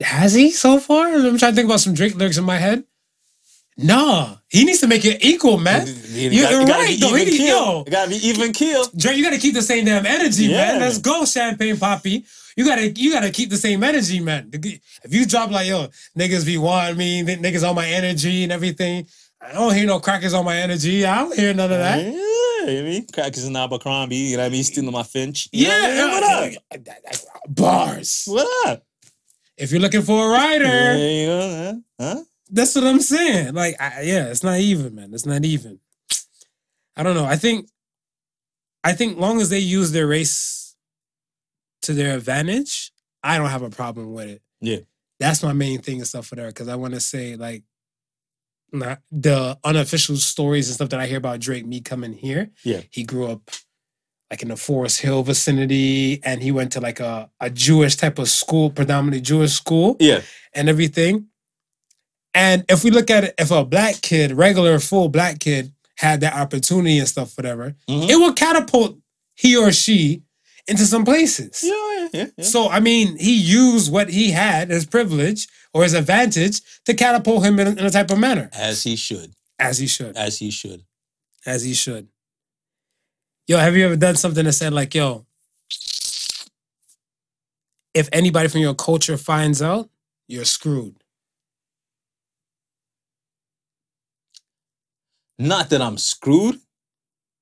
[0.03, 1.09] Has he so far?
[1.09, 2.85] I'm trying to think about some Drake lyrics in my head.
[3.79, 5.87] Nah, he needs to make it equal, man.
[5.87, 7.17] You You're gotta- right, be though.
[7.17, 7.47] even He- keel.
[7.47, 7.85] yo.
[7.87, 8.85] It gotta be even kill.
[8.97, 10.73] Drake, you gotta keep the same damn energy, Yeah.
[10.73, 10.81] man.
[10.81, 12.25] Let's go, Champagne Papi.
[12.57, 14.51] You gotta you gotta keep the same energy, man.
[14.53, 15.89] If you drop like yo,
[16.19, 19.07] niggas be wanting me, niggas on my energy and everything.
[19.41, 21.07] I don't hear no crackers on my energy.
[21.07, 22.05] I don't hear none of that.
[22.05, 22.13] Yeah,
[22.61, 24.17] you know what I mean crackers in Abercrombie.
[24.17, 24.65] You know what I mean?
[24.65, 25.49] Stealing my Fitch.
[25.53, 26.57] You know what I Yeah, mean?
[26.71, 27.55] what up?
[27.55, 28.25] Bars.
[28.27, 28.85] What up?
[29.57, 32.23] If you're looking for a writer, There you go, huh?
[32.51, 33.55] that's what I'm saying.
[33.55, 35.13] Like, I, yeah, it's not even, man.
[35.13, 35.81] It's not even.
[36.97, 37.25] I don't know.
[37.25, 37.69] I think,
[38.85, 40.77] I think, long as they use their race
[41.83, 42.93] to their advantage,
[43.23, 44.43] I don't have a problem with it.
[44.61, 44.79] Yeah.
[45.21, 47.63] that's my main thing and stuff for there because I want to say like,
[48.73, 51.67] not the unofficial stories and stuff that I hear about Drake.
[51.67, 52.83] Me coming here, Yeah.
[52.91, 53.51] he grew up
[54.31, 58.19] like in the Forest Hill vicinity, and he went to like a a Jewish type
[58.19, 60.21] of school, predominantly Jewish school Yeah.
[60.55, 61.29] and everything.
[62.35, 66.21] And if we look at it, if a black kid, regular full black kid, had
[66.21, 68.09] that opportunity and stuff, whatever, Mhm.
[68.11, 68.99] it would catapult
[69.35, 70.23] he or she
[70.69, 71.61] into some places.
[71.65, 72.27] Yeah, yeah, yeah.
[72.37, 72.45] yeah.
[72.45, 77.45] So I mean, he used what he had, his privilege or his advantage, to catapult
[77.45, 79.35] him in, in a type of manner, As he should.
[79.59, 80.85] as he should, As he should.
[81.47, 82.09] as he should.
[83.47, 85.27] Yo, have you ever done something that said like, "Yo,
[87.95, 89.89] if anybody from your culture finds out,
[90.27, 91.03] you're screwed."
[95.39, 96.61] Not that I'm screwed.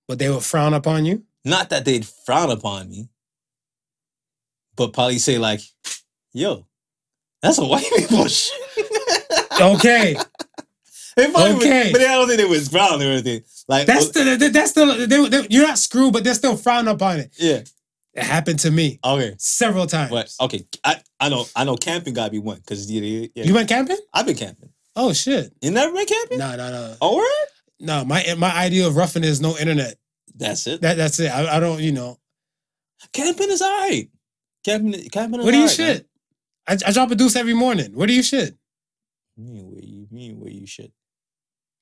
[0.09, 1.24] But they will frown upon you.
[1.45, 3.09] Not that they'd frown upon me.
[4.77, 5.61] But probably say like,
[6.33, 6.66] yo,
[7.47, 8.53] that's a white people shit.
[9.61, 10.16] Okay.
[11.16, 11.88] They Okay.
[11.92, 13.42] but I don't think they was frown or anything.
[13.68, 17.20] Like That's the that's still they, they, you're not screwed, but they're still frowned upon
[17.20, 17.32] it.
[17.38, 17.61] yeah.
[18.12, 19.34] It happened to me Okay.
[19.38, 20.11] several times.
[20.11, 23.44] But okay, I, I know I know camping gotta be one because yeah, yeah.
[23.44, 23.97] You went camping?
[24.12, 24.68] I've been camping.
[24.94, 25.53] Oh shit!
[25.62, 26.38] You never been camping?
[26.38, 27.49] No, no, no, Oh, word?
[27.80, 28.05] no.
[28.05, 29.97] My my idea of roughing is no internet.
[30.34, 30.82] That's it.
[30.82, 31.28] That that's it.
[31.30, 31.80] I, I don't.
[31.80, 32.18] You know.
[33.12, 34.09] camping is alright.
[34.64, 35.97] Camping, camping is Where do you shit?
[35.97, 36.05] man.
[36.69, 37.93] I, I drop a deuce every morning.
[37.93, 38.57] Where do you shit?
[39.37, 40.93] Mean where you mean where you shit?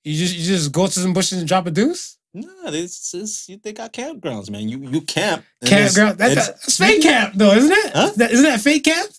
[0.04, 2.18] You just you just go to some bushes and drop a deuce?
[2.34, 4.68] No, this is you they got campgrounds, man.
[4.68, 5.44] You you camp.
[5.62, 6.18] it's- Campground.
[6.18, 7.92] That, it's- fake camp though, isn't it?
[7.94, 8.10] Huh?
[8.16, 9.10] That, isn't that fake camp?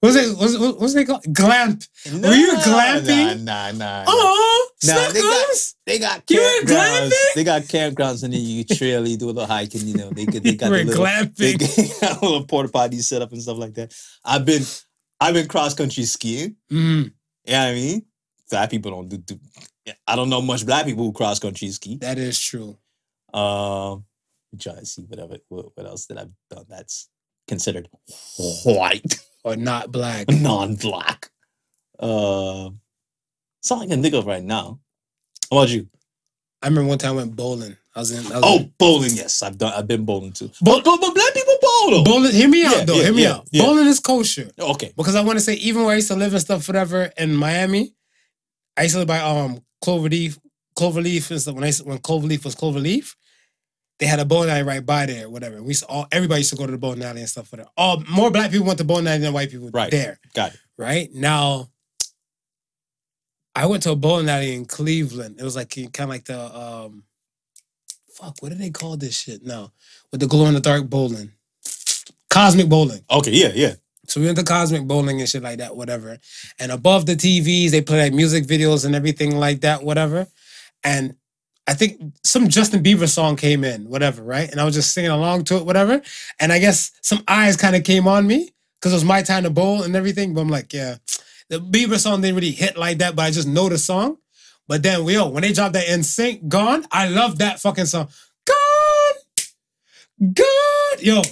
[0.00, 0.36] What's it?
[0.36, 1.24] What's, what- what's they called?
[1.32, 1.82] Glamp.
[2.06, 3.42] Were you glamping?
[3.44, 4.04] Nah, nah, nah.
[4.06, 5.56] Oh, Nah, they got-
[5.86, 6.64] They got campgrounds.
[7.10, 7.34] glamping?
[7.34, 9.86] They got campgrounds, and then you trail, you do a little hiking.
[9.86, 12.00] You know, they could they got the little, they glamping.
[12.00, 13.92] got a little porta potty set up and stuff like that.
[14.24, 14.62] I've been
[15.20, 16.56] I've been cross country skiing.
[16.70, 17.12] Mm,
[17.44, 18.02] Yeah, I mean,
[18.50, 19.18] black people don't do.
[19.18, 19.38] do
[20.06, 21.96] I don't know much black people who cross country ski.
[21.98, 22.78] that is true.
[23.32, 24.04] Um,
[24.52, 27.08] I'm trying to see whatever what, what else that I've done that's
[27.48, 27.88] considered
[28.64, 30.28] white, Or not black.
[30.30, 31.30] non-black.
[31.98, 34.80] Uh, I can think of right now.
[35.50, 35.88] How about you?
[36.62, 37.76] I remember one time I went bowling.
[37.94, 38.32] I was in.
[38.32, 39.10] I was Oh, in- bowling.
[39.14, 39.72] Yes, I've done.
[39.74, 40.50] I've been bowling too.
[40.62, 42.04] But but, but black people bowl though.
[42.04, 42.32] bowling.
[42.32, 42.94] Hear me Yeah, out though.
[42.94, 43.48] yeah, hear me yeah, out.
[43.50, 43.62] yeah.
[43.64, 44.92] Bowling is kosher Okay.
[44.96, 47.34] because I want to say even where I used to live and stuff, whatever, in
[47.34, 47.94] Miami,
[48.76, 50.38] I used to live by um Cloverleaf,
[50.78, 51.54] Cloverleaf and stuff.
[51.54, 53.14] When I used to, when Cloverleaf was Cloverleaf,
[53.98, 55.60] they had a bowling alley right by there, whatever.
[55.60, 57.50] We used to all everybody used to go to the bowling alley and stuff.
[57.50, 57.70] Whatever.
[57.76, 59.90] All more black people went to bowling alley than white people Right.
[59.90, 60.20] there.
[60.34, 60.60] Got it.
[60.78, 61.70] Right now,
[63.54, 65.40] I went to a bowling alley in Cleveland.
[65.40, 67.02] It was like kind of like the um,
[68.12, 68.36] fuck.
[68.40, 69.72] What do they call this shit now?
[70.10, 71.32] With the glow in the dark bowling,
[72.28, 73.04] cosmic bowling.
[73.10, 73.32] Okay.
[73.32, 73.52] Yeah.
[73.54, 73.74] Yeah.
[74.10, 76.18] So we went to Cosmic Bowling and shit like that, whatever.
[76.58, 80.26] And above the TVs, they play like music videos and everything like that, whatever.
[80.82, 81.14] And
[81.68, 84.50] I think some Justin Bieber song came in, whatever, right?
[84.50, 86.02] And I was just singing along to it, whatever.
[86.40, 88.50] And I guess some eyes kind of came on me
[88.80, 90.34] because it was my time to bowl and everything.
[90.34, 90.96] But I'm like, yeah,
[91.48, 94.16] the Bieber song didn't really hit like that, but I just know the song.
[94.70, 98.08] But then, yo, when they dropped that NSYNC, gone, I love that fucking song.
[98.46, 99.16] Gone,
[100.32, 100.98] gone.
[101.00, 101.22] Yo,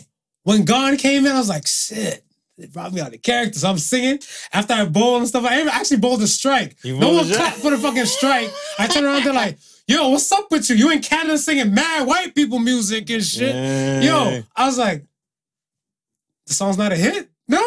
[0.42, 2.24] when Gone came in, I was like, shit.
[2.56, 3.60] It brought me out of character.
[3.60, 4.18] So I'm singing
[4.52, 5.44] after I bowled and stuff.
[5.44, 6.78] I actually bowled a strike.
[6.84, 8.50] No one clapped for the fucking strike.
[8.76, 10.74] I turn around, they're like, yo, what's up with you?
[10.74, 14.02] You in Canada singing mad white people music and shit.
[14.02, 15.04] Yo, I was like,
[16.48, 17.30] the song's not a hit?
[17.46, 17.62] No?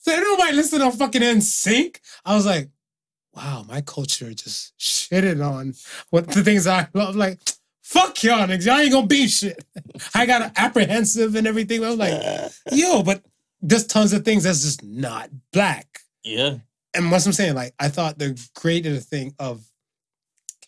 [0.00, 1.98] So nobody listened on fucking NSYNC.
[2.22, 2.68] I was like,
[3.34, 5.74] wow, my culture just shitted on
[6.10, 7.16] what the things I love.
[7.16, 7.38] Like,
[7.82, 8.66] fuck y'all niggas.
[8.66, 9.62] Y'all ain't gonna be shit.
[10.14, 11.84] I got apprehensive and everything.
[11.84, 13.22] I was like, yo, but
[13.62, 16.00] there's tons of things that's just not black.
[16.24, 16.56] yeah.
[16.92, 19.64] And what's I'm saying, like, I thought the greater thing of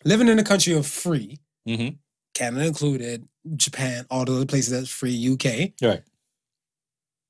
[0.05, 1.89] living in a country of free, hmm
[2.33, 6.01] Canada included, Japan, all the other places that's free, UK, Right.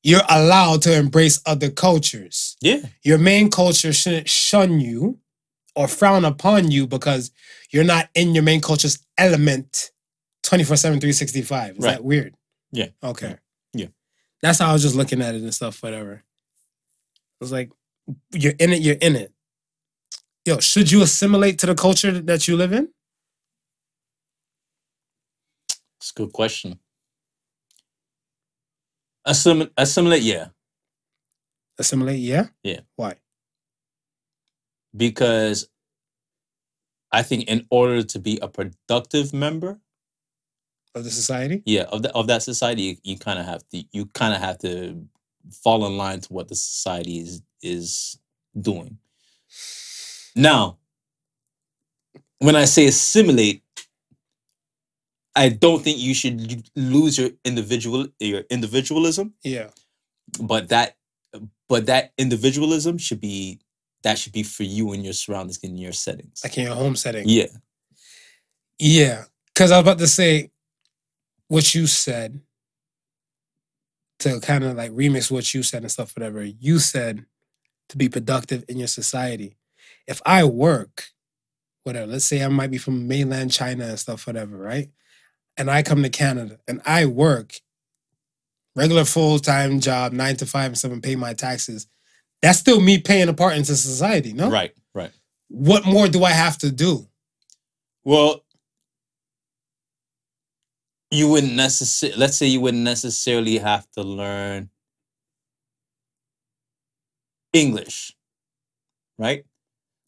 [0.03, 2.55] you're allowed to embrace other cultures.
[2.61, 2.81] Yeah.
[3.03, 5.17] Your main culture shouldn't shun you
[5.75, 7.31] or frown upon you because
[7.71, 9.91] you're not in your main culture's element
[10.43, 11.77] 24 7, 365.
[11.77, 11.91] Is Right.
[11.91, 12.35] that weird?
[12.71, 12.87] Yeah.
[13.03, 13.37] Okay.
[13.73, 13.87] Yeah.
[14.41, 16.13] That's how I was just looking at it and stuff, whatever.
[16.15, 16.23] It
[17.39, 17.71] was like,
[18.31, 19.33] you're in it, you're in it.
[20.45, 22.89] Yo, should you assimilate to the culture that you live in?
[25.99, 26.79] It's a good question.
[29.25, 30.47] Assimilate, assimilate, yeah,
[31.79, 32.47] Assimilate, yeah?
[32.61, 32.81] Yeah.
[32.97, 33.15] Why?
[34.95, 35.67] Because
[37.11, 39.79] I think in order to be a productive member,
[40.95, 41.61] Of the society?
[41.65, 44.41] yeah, of the, of that society, you, you kind of have to you kind of
[44.41, 45.05] have to
[45.63, 48.17] fall in line to what the society is is
[48.59, 48.97] doing.
[50.35, 50.77] Now,
[52.39, 53.63] when I say assimilate,
[55.35, 59.69] I don't think you should lose your individual your individualism, Yeah.
[60.39, 60.97] but that
[61.67, 63.59] but that individualism should be
[64.03, 66.41] that should be for you and your surroundings and your settings.
[66.43, 67.27] Like in your home setting.
[67.27, 67.47] Yeah.
[68.79, 70.51] Yeah, because I was about to say
[71.47, 72.41] what you said
[74.19, 76.43] to kind of like remix what you said and stuff, whatever.
[76.43, 77.25] You said
[77.89, 79.57] to be productive in your society.
[80.07, 81.09] If I work,
[81.83, 84.89] whatever, let's say I might be from mainland China and stuff, whatever, right?
[85.55, 87.53] And I come to Canada and I work
[88.75, 91.87] regular full time job, nine to five and seven, pay my taxes.
[92.43, 94.49] That's still me paying a part into society, no?
[94.49, 95.11] Right, right.
[95.47, 97.07] What more do I have to do?
[98.03, 98.43] Well,
[101.09, 104.69] you wouldn't necessarily, let's say you wouldn't necessarily have to learn
[107.53, 108.13] English,
[109.17, 109.45] right?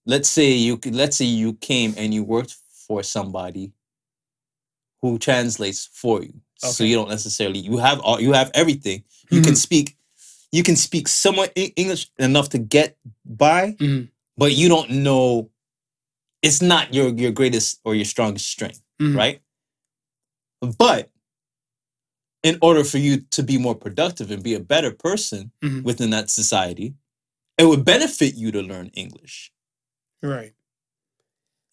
[0.06, 3.72] Let's say you could, let's say you came and you worked for somebody
[5.02, 6.34] who translates for you.
[6.58, 9.06] So you don't necessarily, you have all, you have everything.
[9.30, 9.58] You can Mhm.
[9.58, 9.98] speak,
[10.56, 14.10] you can speak somewhat English enough to get by, Mhm.
[14.38, 15.50] but you don't know,
[16.42, 19.16] it's not your, your greatest or your strongest strength Mhm.
[19.18, 19.42] right?
[20.62, 21.12] But
[22.44, 25.84] in order for you to be more productive and be a better person Mhm.
[25.84, 26.94] within that society,
[27.58, 29.52] it would benefit you to learn English.
[30.24, 30.54] Right.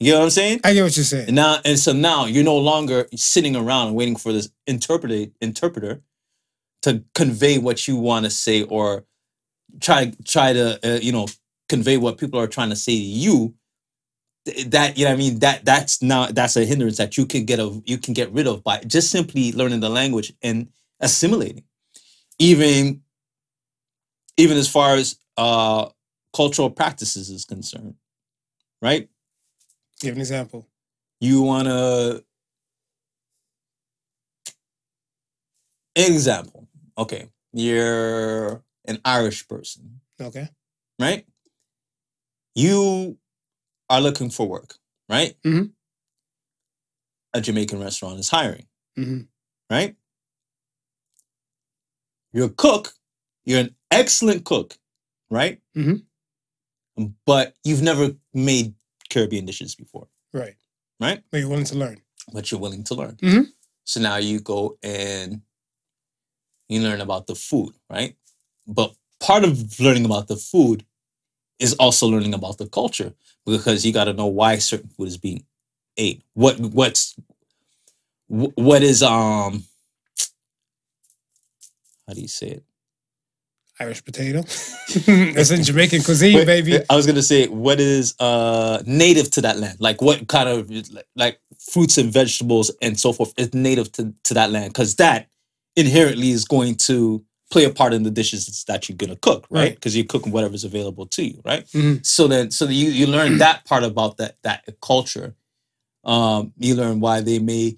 [0.00, 0.60] You know what I'm saying?
[0.64, 1.28] I get what you're saying.
[1.28, 5.30] And now, and so now you're no longer sitting around and waiting for this interpreter
[5.40, 6.02] interpreter
[6.82, 9.04] to convey what you want to say or
[9.80, 11.26] try try to uh, you know
[11.68, 13.54] convey what people are trying to say to you.
[14.66, 17.60] That you know, I mean that that's not that's a hindrance that you can get
[17.60, 20.68] of you can get rid of by just simply learning the language and
[21.00, 21.64] assimilating.
[22.38, 23.02] Even
[24.36, 25.88] even as far as uh,
[26.34, 27.94] cultural practices is concerned,
[28.80, 29.08] right?
[30.00, 30.66] Give an example.
[31.20, 32.24] you want to
[35.94, 36.66] example
[36.98, 40.48] okay you're an irish person Okay.
[41.00, 41.26] right
[42.54, 43.18] you
[43.88, 44.76] are looking for work
[45.08, 45.72] right Mhm.
[47.34, 48.66] a jamaican restaurant is hiring
[48.98, 49.28] Mhm.
[49.70, 49.96] right
[52.32, 52.94] you're a cook
[53.44, 54.76] you're an excellent cook
[55.30, 56.04] right Mhm.
[57.26, 58.74] but you've never made
[59.08, 60.56] caribbean dishes before Right.
[61.00, 62.02] right But you're willing to learn.
[62.32, 63.16] but you're willing to learn.
[63.16, 63.52] Mhm.
[63.84, 65.42] So now you go and
[66.68, 68.16] you learn about the food, right?
[68.66, 70.84] But part of learning about the food
[71.58, 73.14] is also learning about the culture
[73.46, 75.44] because you got to know why certain food is being
[75.96, 76.22] ate.
[76.34, 77.14] What what's
[78.28, 79.64] what is um
[82.06, 82.64] how do you say it?
[83.80, 84.40] Irish potato.
[85.38, 86.78] It's in Jamaican cuisine, Wait, baby.
[86.90, 89.78] I was gonna say, what is uh native to that land?
[89.80, 90.70] Like what kind of
[91.16, 94.72] like fruits and vegetables and so forth is native to, to that land?
[94.72, 95.28] Because that
[95.76, 99.60] inherently is going to play a part in the dishes that you're gonna cook, right?
[99.60, 99.74] Right.
[99.74, 101.66] Because you're cooking whatever's available to you, right?
[101.68, 102.04] Mhm.
[102.04, 105.34] So then, so you you learn that part about that that culture.
[106.04, 107.76] Um, you learn why they may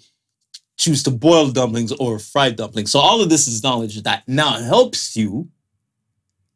[0.76, 2.90] choose to boil dumplings or fry dumplings.
[2.90, 5.48] So all of this is knowledge that now helps you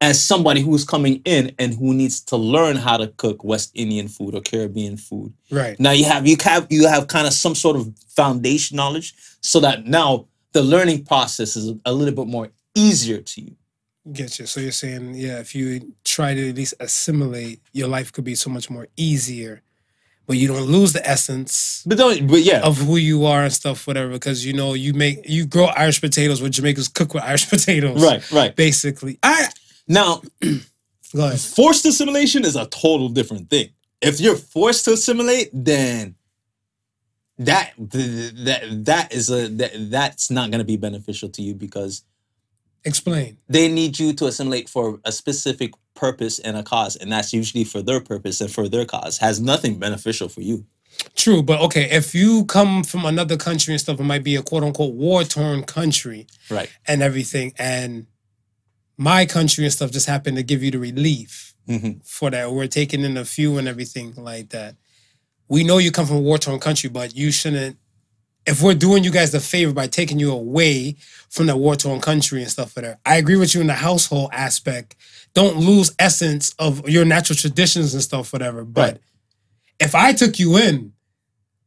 [0.01, 4.07] as somebody who's coming in and who needs to learn how to cook West Indian
[4.09, 5.33] food or Caribbean food.
[5.51, 5.79] Right.
[5.81, 9.59] Now you have you have you have kind of some sort of foundation knowledge so
[9.61, 10.27] that now
[10.59, 13.55] the learning process is a little bit more easier to you.
[14.13, 14.47] Get you.
[14.47, 18.35] So you're saying, yeah, if you try to at least assimilate, your life could be
[18.35, 19.63] so much more easier,
[20.27, 22.61] but you don't lose the essence But don't but yeah.
[22.63, 24.11] of who you are and stuff, whatever.
[24.11, 28.03] Because you know, you make you grow Irish potatoes where Jamaicans cook with Irish potatoes.
[28.03, 28.57] right, right.
[28.57, 29.19] Basically.
[29.23, 29.47] I
[29.87, 30.23] Now
[31.15, 31.41] go ahead.
[31.41, 33.69] forced assimilation is a total different thing.
[34.01, 36.17] If you're forced to assimilate, then
[37.39, 42.03] that that that is a that, that's not going to be beneficial to you because
[42.85, 43.39] Explain.
[43.49, 47.65] they need you to assimilate for a specific purpose and a cause, and that's usually
[47.65, 49.19] for their purpose and for their cause.
[49.19, 50.65] Has nothing beneficial for you.
[51.15, 54.43] True, but okay, if you come from another country and stuff, it might be a
[54.43, 56.71] quote unquote war torn country Right.
[56.87, 58.07] and everything, and
[58.97, 62.51] my country and stuff just happened to give you the relief hmm for that.
[62.51, 64.77] We're taking in a few and everything like that.
[65.49, 67.79] We know you come from a war torn country, but you shouldn't.
[68.47, 70.97] If we're doing you guys the favor by taking you away
[71.29, 73.75] from the war torn country and stuff like that, I agree with you in the
[73.75, 74.97] household aspect.
[75.35, 78.65] Don't lose essence of your natural traditions and stuff, whatever.
[78.65, 79.01] But Right.
[79.81, 80.93] if I took you in,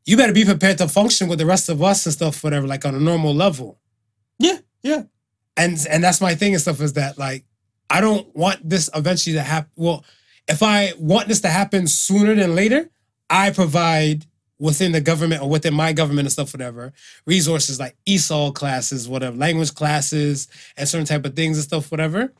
[0.05, 2.83] you better be prepared to function with the rest of us and stuff, whatever, like
[2.85, 3.79] on a normal level.
[4.39, 4.57] Yeah.
[4.81, 5.03] Yeah.
[5.55, 7.43] And and that's my thing and stuff is that like
[7.89, 9.69] I don't want this eventually to happen.
[9.75, 10.03] Well,
[10.47, 12.89] if I want this to happen sooner than later,
[13.31, 14.25] I provide
[14.59, 16.93] within the government or within my government and stuff, whatever,
[17.25, 22.31] resources like ESOL classes, whatever, language classes, and certain type of things and stuff, whatever,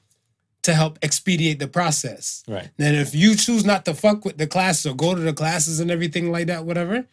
[0.62, 2.44] to help expedite the process.
[2.48, 2.70] Right.
[2.78, 5.80] Then if you choose not to fuck with the classes or go to the classes
[5.80, 7.08] and everything like that, whatever,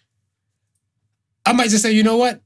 [1.46, 2.42] I might just say, you know what?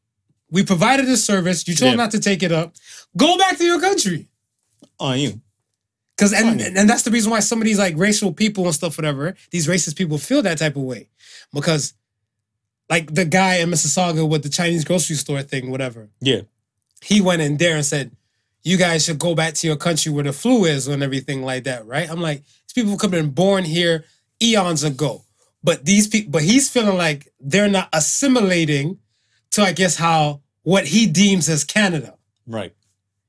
[0.51, 1.67] We provided this service.
[1.67, 1.95] You chose Yeah.
[1.97, 2.75] not to take it up.
[3.17, 4.29] Go back to your country.
[5.01, 5.41] On you.
[6.19, 8.97] Cause and, and that's the reason why some of these like racial people and stuff,
[8.97, 11.09] whatever, these racist people feel that type of way.
[11.53, 11.95] Because
[12.91, 16.43] like the guy in Mississauga with the Chinese grocery store thing, whatever, Yeah.
[17.03, 18.13] he went in there and said,
[18.65, 21.65] You guys should go back to your country where the flu is and everything like
[21.65, 22.09] that, right?
[22.09, 24.05] I'm like, these people could have been born here
[24.43, 25.25] eons ago.
[25.65, 28.99] But these people, but he's feeling like they're not assimilating
[29.53, 32.15] to, I guess, how what he deems as Canada.
[32.47, 32.73] Right.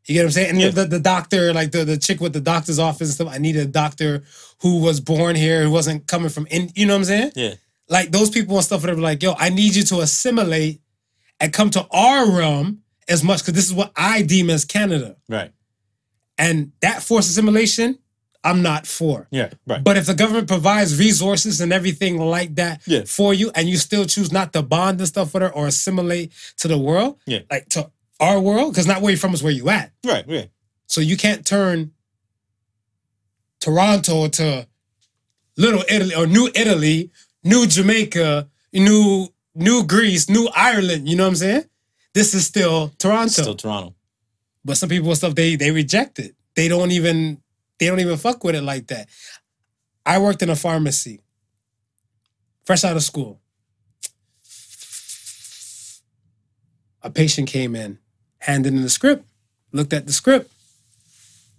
[0.06, 0.50] You get what I'm saying?
[0.52, 0.70] And Yeah.
[0.70, 3.68] the, the doctor, like the, the chick with the doctor's office and stuff, I needed
[3.68, 4.24] a doctor
[4.62, 7.32] who was born here, who wasn't coming from in, you know what I'm saying?
[7.36, 7.54] Yeah.
[7.90, 10.82] Like those people and stuff that were like, yo, I need you to assimilate
[11.40, 15.18] and come to our realm as much because this is what I deem as Canada.
[15.28, 15.52] Right.
[16.38, 18.00] And that forced assimilation,
[18.44, 19.28] I'm not for.
[19.32, 19.50] Yeah.
[19.68, 19.84] Right.
[19.84, 23.04] But if the government provides resources and everything like that Yeah.
[23.06, 26.32] for you, and you still choose not to bond and stuff with her or assimilate
[26.58, 27.40] to the world, Yeah.
[27.52, 29.92] like to our world, because not where you're from is where you at.
[30.06, 30.26] Right.
[30.28, 30.46] Yeah.
[30.88, 31.92] So you can't turn
[33.60, 34.68] Toronto to
[35.58, 37.12] Little Italy or New Italy,
[37.44, 41.08] New Jamaica, New New Greece, New Ireland.
[41.08, 41.66] You know what I'm saying?
[42.14, 43.42] This is still Toronto.
[43.42, 43.96] Still Toronto.
[44.66, 46.36] But some people and stuff they they reject it.
[46.56, 47.42] They don't even
[47.80, 49.10] they don't even fuck with it like that.
[50.06, 51.22] I worked in a pharmacy,
[52.66, 53.40] fresh out of school.
[57.02, 58.00] A patient came in,
[58.40, 59.26] handed in the script,
[59.74, 60.50] looked at the script,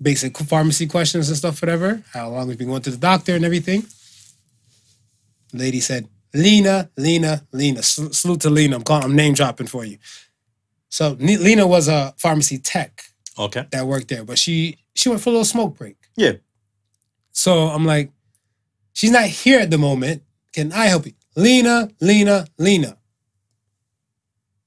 [0.01, 2.03] basic pharmacy questions and stuff, whatever.
[2.13, 3.85] How long we've been going to the doctor and everything.
[5.55, 7.83] Lady said, Lena, Lena, Lena.
[7.83, 8.77] Sal- Salute to Lena.
[8.77, 9.99] I'm calling, I'm name dropping for you.
[10.89, 13.03] So Lena was a pharmacy tech
[13.39, 13.67] Okay.
[13.71, 15.97] that worked there, but she she went for a little smoke break.
[16.17, 16.35] Yeah.
[17.33, 18.13] So I'm like,
[18.93, 20.23] she's not here at the moment.
[20.53, 21.15] Can I help you?
[21.37, 22.97] Lena, Lena, Lena.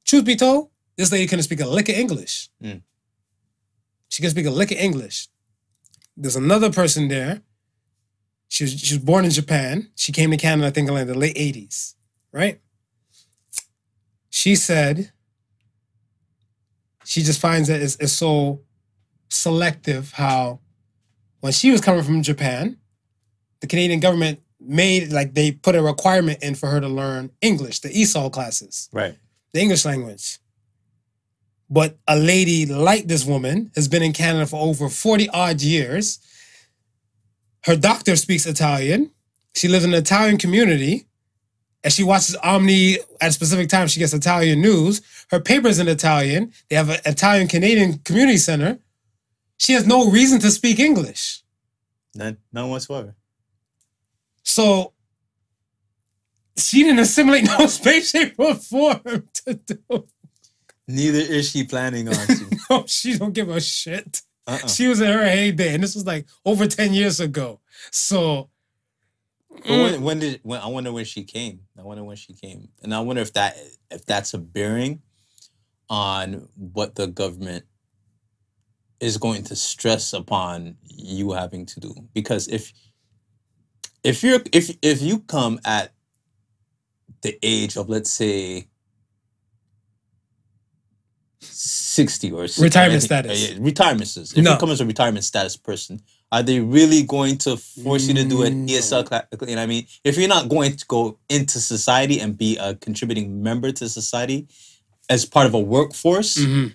[0.05, 2.49] Truth be told, this lady couldn't speak a lick of English.
[2.61, 2.81] Mm.
[4.09, 5.27] She can speak a lick of English.
[6.17, 7.41] There's another person there.
[8.49, 9.89] She was, she was born in Japan.
[9.95, 11.95] She came to Canada, I think, in like the late 80s,
[12.31, 12.59] right?
[14.29, 15.11] She said
[17.05, 18.61] she just finds that it's, it's so
[19.29, 20.59] selective how
[21.41, 22.77] when she was coming from Japan,
[23.61, 27.79] the Canadian government made like they put a requirement in for her to learn English,
[27.81, 29.15] the ESOL classes, Right.
[29.53, 30.39] the English language.
[31.69, 36.19] but a lady like this woman has been in Canada for over 40 odd years.
[37.67, 39.11] Her doctor speaks Italian.
[39.53, 41.05] She lives in an Italian community.
[41.83, 43.87] And she watches Omni at a specific time.
[43.87, 45.01] She gets Italian news.
[45.31, 46.53] Her paper's in Italian.
[46.69, 48.79] They have an Italian Canadian community center.
[49.57, 51.43] She has no reason to speak English.
[52.15, 53.15] None, none whatsoever.
[54.43, 54.93] So
[56.55, 60.07] she didn't assimilate no space, shape, or form to do.
[60.87, 62.57] Neither is she planning on to.
[62.69, 64.21] No, she don't give a shit.
[64.47, 64.67] Uh-uh.
[64.67, 67.59] She was in her heyday, and this was like over 10 years ago.
[67.91, 68.49] So
[69.49, 71.61] But mm, when, when did when I wonder when she came?
[71.77, 73.57] I wonder when she came, and I wonder if that
[73.91, 75.01] if that's a bearing
[75.89, 77.65] on what the government
[78.99, 81.93] is going to stress upon you having to do.
[82.13, 82.71] Because if
[84.03, 85.93] if you're if if you come at
[87.21, 88.67] the age of let's say
[91.39, 93.31] 60 or s- Retirement status.
[93.31, 94.33] uh, yeah, retirement status.
[94.33, 94.53] If No.
[94.53, 98.23] you come as a retirement status person, are they really going to force you to
[98.25, 99.25] do an ESL class?
[99.31, 99.87] You know what I mean?
[100.03, 104.47] If you're not going to go into society and be a contributing member to society
[105.09, 106.73] as part of a workforce, mhm.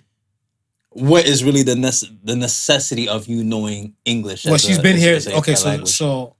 [0.89, 4.45] what is really the nece- the necessity of you knowing English?
[4.45, 5.15] well, as she's a- been as- here.
[5.15, 5.89] as Okay, so language?
[5.91, 6.35] so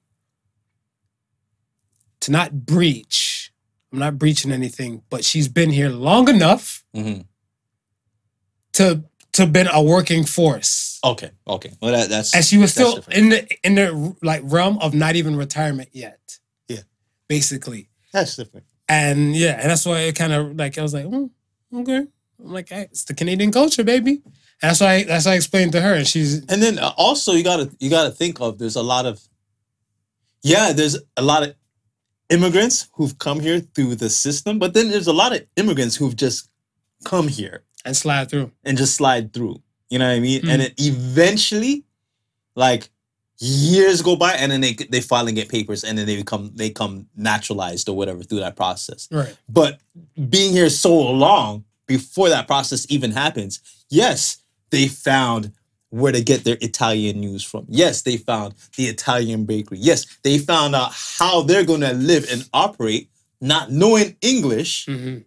[2.21, 3.51] to not breach,
[3.91, 7.25] I'm not breaching anything, but she's been here long enough Mhm.
[8.73, 9.03] To
[9.33, 10.99] to been a working force.
[11.03, 11.71] Okay, okay.
[11.81, 13.19] Well, that, that's and she was still different.
[13.19, 16.39] in the in the like realm of not even retirement yet.
[16.67, 16.81] Yeah.
[17.27, 18.65] basically, that's different.
[18.87, 21.29] and yeah, and that's why it kind of like I was like, mm,
[21.73, 22.07] okay.
[22.39, 24.21] I'm like, hey, it's the Canadian culture, baby.
[24.61, 27.33] And that's why that's why I explained to her, and she's And then uh, also
[27.33, 29.21] you gotta you gotta think of there's a lot of
[30.41, 31.55] yeah there's a lot of
[32.29, 36.15] immigrants who've come here through the system, but then there's a lot of immigrants who've
[36.15, 36.49] just
[37.03, 38.51] come here and slide through.
[38.63, 39.61] and just slide through.
[39.89, 40.41] You know what I mean?
[40.41, 40.49] Mm.
[40.49, 41.83] And then eventually,
[42.55, 42.89] like
[43.39, 46.69] years go by, and then they they finally get papers, and then they become they
[46.69, 49.07] come naturalized or whatever through that process.
[49.11, 49.35] Right.
[49.49, 49.79] But
[50.29, 53.59] being here so long before that process even happens,
[53.89, 54.37] yes,
[54.69, 55.51] they found
[55.89, 57.65] where to get their Italian news from.
[57.69, 59.77] Yes, they found the Italian bakery.
[59.79, 65.19] Yes, they found out how they're going to live and operate, not knowing English, hmm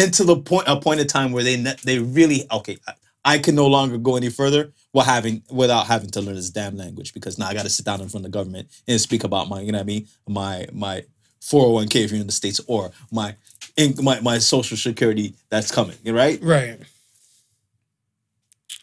[0.00, 2.78] until the point a point of time where they ne- they really okay.
[2.86, 2.92] I,
[3.22, 6.76] I can no longer go any further while having without having to learn this damn
[6.76, 9.24] language because now I got to sit down in front of the government and speak
[9.24, 11.04] about my you know what I mean my my
[11.42, 13.36] 401k if you're in the states or my
[13.76, 16.78] in, my my social security that's coming right Right.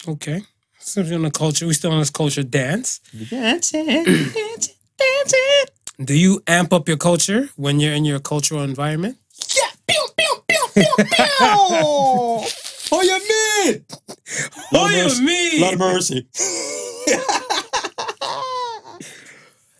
[0.07, 0.43] Okay.
[0.80, 1.68] So we're on the culture.
[1.68, 2.99] We still on this culture dance.
[3.30, 5.65] dancing dancing dancing
[6.05, 9.18] Do you amp up your culture when you're in your cultural environment?
[12.91, 13.86] Oh you mean
[14.73, 15.61] Oh, you mean?
[15.61, 16.28] Lord of mercy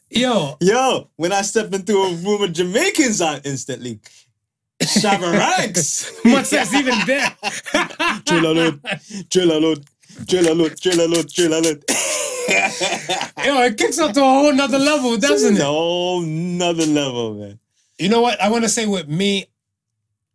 [0.10, 4.00] Yo, Yo, when I step into a room of Jamaicans, I instantly
[4.82, 6.12] Shabba Ranks.
[6.24, 7.36] what's that's even there?
[8.26, 8.76] Drill alert,
[9.30, 9.80] drill alert,
[10.26, 11.84] drill alert, drill alert, drill alert.
[13.45, 15.60] Yo, it kicks up to a whole nother level, doesn't it?
[15.60, 17.60] No, another level, man.
[18.00, 18.41] You know what?
[18.41, 19.48] I want to say with me,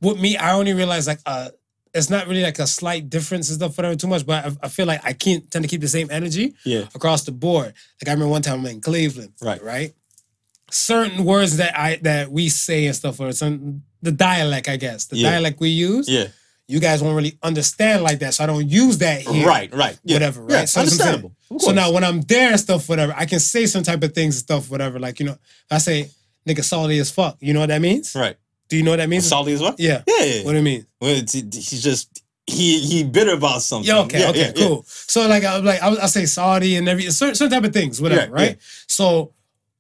[0.03, 1.49] with me, I only realize like uh
[1.95, 4.69] it's not really like a slight difference and stuff whatever too much, but I, I
[4.69, 7.67] feel like I can't tend to keep the same energy Yeah, across the board.
[8.01, 9.63] Like I remember one time I'm in Cleveland, Right.
[9.63, 9.95] Right.
[10.71, 15.05] Certain words that I that we say and stuff, or some the dialect, I guess,
[15.07, 15.31] the Yeah.
[15.33, 16.29] dialect we use, yeah.
[16.67, 19.47] you guys won't really understand like that, so I don't use that here.
[19.47, 19.99] Right, right.
[20.03, 20.17] Yeah.
[20.17, 20.69] Whatever, Yeah, right?
[20.69, 21.33] So what I'm understandable.
[21.59, 24.37] So now when I'm there and stuff, whatever, I can say some type of things
[24.37, 24.99] and stuff, whatever.
[24.99, 25.37] Like, you know,
[25.71, 26.09] I say
[26.49, 28.15] nigga salty as fuck, you know what that means?
[28.15, 28.37] right.
[28.73, 29.29] Do you know what that means?
[29.29, 29.75] Salty as well?
[29.77, 30.03] Yeah.
[30.07, 30.45] Yeah, yeah.
[30.45, 30.87] What do you mean?
[30.99, 33.87] Well, it's, he's just, he he bitter about something.
[33.87, 34.85] Yeah, okay, Yeah, okay, yeah, cool.
[34.87, 38.01] So like I like I, I say Saudi and every certain, certain type of things,
[38.01, 38.57] whatever, right?
[38.89, 39.35] So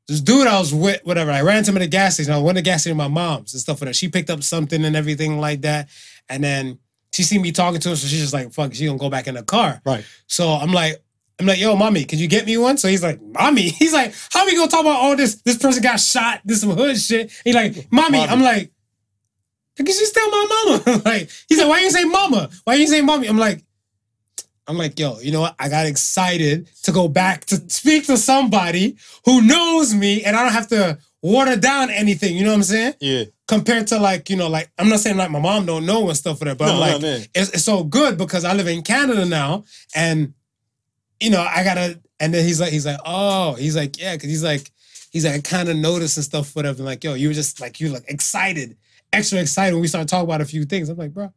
[0.06, 2.34] this dude I was with, whatever, I ran to him at the gas station.
[2.34, 3.94] I went to the gas station with my mom's and stuff with her.
[3.94, 5.88] She picked up something and everything like that.
[6.28, 6.78] And then
[7.14, 9.26] she seen me talking to her, so she's just like, fuck, she gonna go back
[9.26, 9.80] in the car.
[9.86, 10.04] Right.
[10.26, 11.02] So I'm like,
[11.40, 12.78] I'm like, yo, mommy, can you get me one?
[12.78, 13.62] So he's like, mommy.
[13.70, 15.36] He's like, how we gonna talk about all this?
[15.42, 17.32] This person got shot, this some hood shit.
[17.42, 18.18] He's like, mommy.
[18.18, 18.30] Mommy.
[18.30, 18.70] I'm like,
[19.76, 20.46] because she's still my
[20.86, 21.02] mama.
[21.04, 22.50] like, he said, why you say mama?
[22.64, 23.26] Why you say mommy?
[23.28, 23.64] I'm like,
[24.66, 25.54] I'm like, yo, you know what?
[25.58, 30.44] I got excited to go back to speak to somebody who knows me and I
[30.44, 32.36] don't have to water down anything.
[32.36, 32.94] You know what I'm saying?
[33.00, 33.24] Yeah.
[33.48, 36.16] Compared to like, you know, like I'm not saying like my mom don't know and
[36.16, 37.24] stuff for that, but No, I'm like, man.
[37.34, 40.32] it's, it's so good because I live in Canada now, and
[41.20, 42.00] you know I gotta.
[42.20, 44.70] And then he's like, he's like, oh, he's like, yeah, because he's like,
[45.10, 46.84] he's like, I kind of noticed and stuff, whatever.
[46.84, 48.76] Like, yo, you were just like, you like excited,
[49.12, 50.88] extra excited when we start talking about a few things.
[50.88, 51.32] I'm like, bro,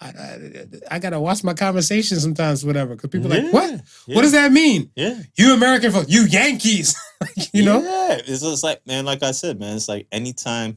[0.00, 2.94] I, I, I gotta watch my conversation sometimes, whatever.
[2.96, 3.80] Because people are Yeah, like, what?
[4.06, 4.14] yeah.
[4.16, 4.90] What does that mean?
[4.94, 5.20] Yeah.
[5.36, 6.94] You American folks, you Yankees,
[7.52, 7.80] you know?
[7.82, 10.76] Yeah, it's just like man, like I said, man, it's like anytime,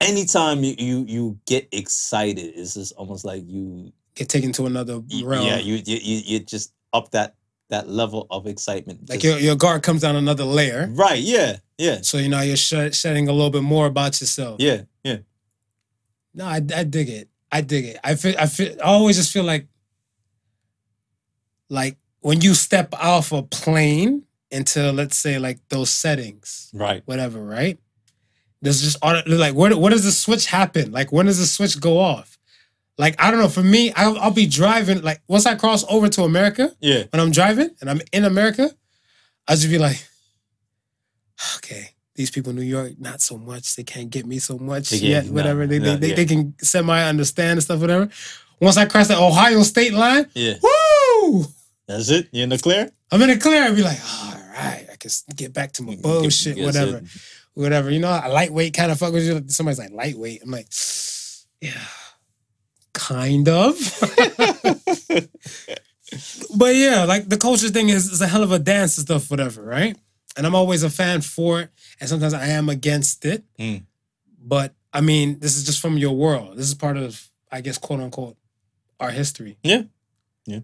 [0.00, 5.00] anytime you you you get excited, it's just almost like you, Get taken to another
[5.24, 5.46] realm.
[5.46, 7.34] yeah, you you you you just up that
[7.70, 9.08] that level of excitement.
[9.08, 10.88] like just- your, your guard comes down another layer.
[10.92, 14.56] right, yeah, yeah, So you know you're sh- shedding a little bit more about yourself.
[14.60, 15.18] yeah, yeah.
[16.34, 17.28] No, I, I dig it.
[17.52, 17.98] I dig it.
[18.02, 19.66] I feel I feel I always just feel like
[21.70, 27.02] like when you step off a plane into let's say like those settings, Right.
[27.06, 27.78] whatever, right?
[28.62, 30.90] There's just like where where does the switch happen?
[30.92, 32.38] Like when does the switch go off?
[32.96, 33.48] Like I don't know.
[33.48, 35.02] For me, I'll, I'll be driving.
[35.02, 37.04] Like once I cross over to America, Yeah.
[37.10, 38.70] when I'm driving and I'm in America,
[39.46, 40.02] I just be like,
[41.56, 43.76] okay, these people in New York, not so much.
[43.76, 45.26] They can't get me so much They yet.
[45.26, 45.66] Whatever.
[45.66, 46.14] nah, they, nah, they, they, yeah.
[46.16, 48.08] they can semi understand and stuff, whatever.
[48.60, 50.54] Once I cross the Ohio state line, Yeah.
[50.62, 51.46] woo!
[51.86, 52.28] That's it.
[52.32, 52.90] You're in the clear?
[53.10, 53.64] I'm in the clear.
[53.64, 56.98] I'll be like, all right, I can get back to my bullshit, Yes, whatever.
[56.98, 57.04] it-
[57.54, 57.90] Whatever.
[57.90, 59.44] You know, a lightweight kind of fuck with you.
[59.46, 60.42] Somebody's like, lightweight.
[60.42, 60.66] I'm like,
[61.60, 61.70] yeah,
[62.92, 63.74] kind of.
[66.56, 69.30] but yeah, like the culture thing is, is a hell of a dance and stuff,
[69.30, 69.96] whatever, right?
[70.36, 71.70] And I'm always a fan for it,
[72.00, 73.44] and sometimes I am against it.
[73.58, 73.84] Mm.
[74.42, 76.56] But I mean, this is just from your world.
[76.56, 78.36] This is part of, I guess, quote unquote,
[79.00, 79.58] our history.
[79.62, 79.82] Yeah.
[80.46, 80.60] Yeah.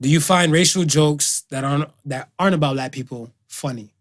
[0.00, 3.94] Do you find racial jokes that aren't that aren't about black people funny?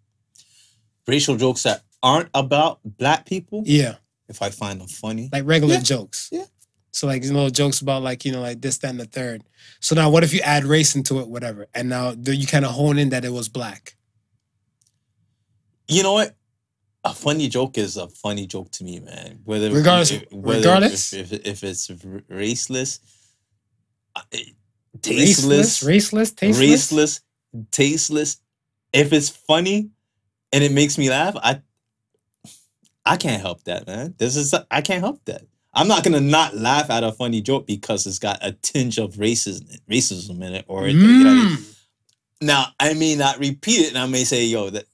[1.07, 3.95] Racial jokes that aren't about black people, Yeah,
[4.27, 5.29] if I find them funny.
[5.31, 5.81] like regular Yeah.
[5.81, 6.29] jokes.
[6.31, 6.45] Yeah.
[6.91, 9.43] So like you know jokes about like you know like this, that, and the third.
[9.79, 12.71] So now what if you add race into it, whatever, and now you kind of
[12.71, 13.95] hone in that it was black?
[15.87, 16.35] You know what?
[17.03, 19.39] A funny joke is a funny joke to me, man.
[19.45, 21.13] Whether Regardless- if- whether regardless?
[21.13, 22.99] if, if, if it's raceless,
[24.15, 24.21] uh,
[25.01, 26.91] tasteless, raceless, tasteless.
[26.91, 27.21] raceless,
[27.71, 28.37] tasteless.
[28.93, 29.89] If it's funny
[30.51, 31.61] and it makes me laugh, I
[33.05, 34.15] I can't help that, man.
[34.17, 35.43] This is I can't help that.
[35.73, 39.15] I'm not gonna not laugh at a funny joke because it's got a tinge of
[39.15, 41.57] racism racism in it, or it, you know I mean?
[41.57, 41.71] Mm.
[42.41, 44.85] Now, I may not repeat it, and I may say, "Yo, that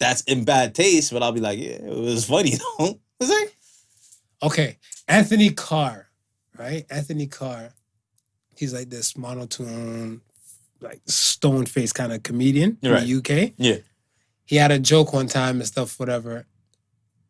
[0.00, 3.54] that's in bad taste," but I'll be like, "Yeah, it was funny, though." It's like,
[4.42, 6.08] Okay, Anthony Carr,
[6.58, 6.86] right?
[6.90, 7.74] Anthony Carr,
[8.56, 10.22] he's like this monotone,
[10.80, 13.06] like stone face kind of comedian in Right.
[13.06, 13.52] the UK.
[13.58, 13.76] Yeah.
[14.46, 16.46] He had a joke one time and stuff, whatever.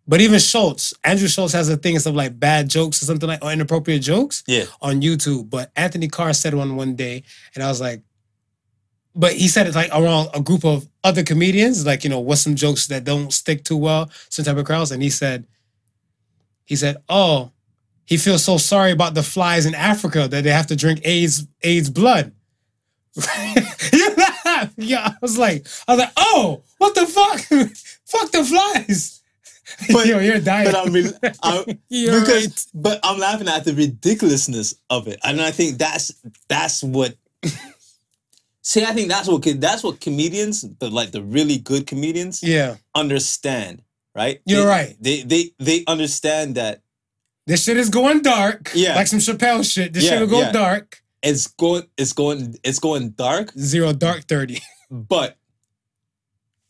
[0.06, 3.44] But even Schulz, Andrew Schulz has a thing of like bad jokes or something like
[3.44, 5.50] or inappropriate jokes yeah, on YouTube.
[5.50, 7.22] But Anthony Carr said one one day,
[7.54, 8.02] and I was like,
[9.14, 12.42] but he said it like around a group of other comedians, like you know, what's
[12.42, 15.46] some jokes that don't stick too well, some type of crowds, and he said,
[16.64, 17.50] he said, oh,
[18.06, 21.46] he feels so sorry about the flies in Africa that they have to drink AIDS
[21.62, 22.32] AIDS blood.
[23.16, 24.72] you laugh.
[24.76, 27.40] Yeah, I was like, I was like, oh, what the fuck?
[28.06, 29.16] fuck the flies.
[29.92, 30.66] But- Yo, you're dying.
[30.72, 31.12] but I'm, re-
[31.44, 32.66] I'm You're because, right.
[32.74, 36.12] but I'm laughing at the ridiculousness of it, and I think that's
[36.48, 37.14] that's what.
[38.62, 42.76] See, I think that's what that's what comedians, the like the really good comedians, Yeah,
[42.94, 43.82] understand,
[44.14, 44.40] right?
[44.44, 44.96] You're They- right.
[45.00, 46.82] They they they understand that
[47.46, 48.70] this shit is going dark.
[48.74, 48.94] Yeah.
[48.96, 49.92] like some Chappelle shit.
[49.94, 50.52] This Yeah, shit will go yeah.
[50.52, 51.02] dark.
[51.22, 54.60] it's going it's going it's going dark, Zero dark thirty.
[54.90, 55.36] but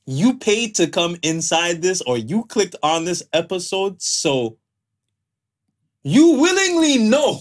[0.06, 4.56] you paid to come inside this or you clicked on this episode so
[6.02, 7.40] you willingly know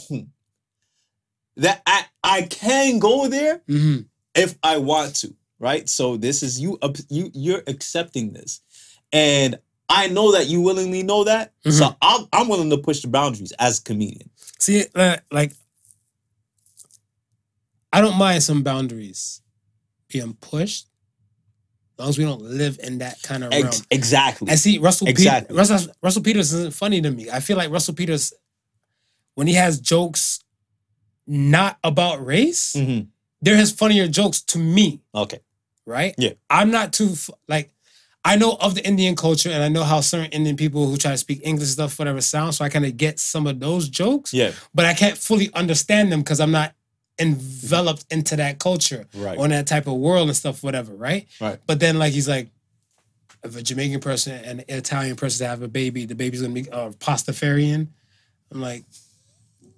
[1.57, 4.05] that I, I can go there Mhm.
[4.39, 5.87] If I want to, right?
[5.89, 6.77] So this is you
[7.09, 8.61] you you're accepting this.
[9.11, 9.59] And
[9.89, 11.53] I know that you willingly know that.
[11.69, 14.29] So I'm, I'm willing to push the boundaries as a comedian.
[14.59, 15.53] See, uh, like,
[17.91, 19.41] I don't mind some boundaries
[20.09, 20.85] being pushed,
[21.97, 23.65] as long as we don't live in that kind of realm.
[23.65, 24.51] Ex- exactly.
[24.51, 25.55] I see, Russell Exactly.
[25.55, 27.29] Peters, Russell, Russell Peters isn't funny to me.
[27.31, 28.31] I feel like Russell Peters,
[29.35, 30.39] when he has jokes
[31.25, 33.07] not about race, Mhm.
[33.41, 35.39] They're his funnier jokes to me, Okay.
[35.85, 36.13] right?
[36.17, 36.31] Yeah.
[36.49, 37.13] I'm not too,
[37.47, 37.71] like,
[38.25, 41.11] I know of the Indian culture and I know how certain Indian people who try
[41.11, 44.33] to speak English stuff, whatever sounds, so I kind of get some of those jokes,
[44.33, 44.51] Yeah.
[44.73, 46.73] but I can't fully understand them because I'm not
[47.17, 49.37] enveloped into that culture Right.
[49.37, 51.27] on that type of world and stuff, whatever, right?
[51.39, 51.59] Right.
[51.65, 52.49] But then, like, he's like,
[53.43, 56.53] if a Jamaican person and an Italian person to have a baby, the baby's gonna
[56.53, 57.87] be uh, pastafarian.
[58.51, 58.83] I'm like,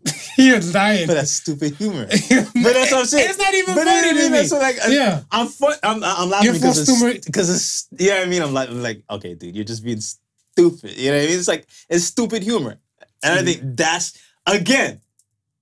[0.37, 1.07] you're lying.
[1.07, 2.05] But that's stupid humor.
[2.09, 3.29] But that's what I'm saying.
[3.29, 4.39] It's not even But funny to me.
[4.49, 5.21] what, like, Yeah.
[5.31, 8.21] I'm fun, I'm I'm laughing because it's, because it's yeah.
[8.23, 10.97] I mean, I'm like I'm like okay, dude, you're just being stupid.
[10.97, 11.37] You know what I mean?
[11.39, 12.77] It's like it's stupid humor,
[13.23, 14.17] and I think that's
[14.47, 15.01] again,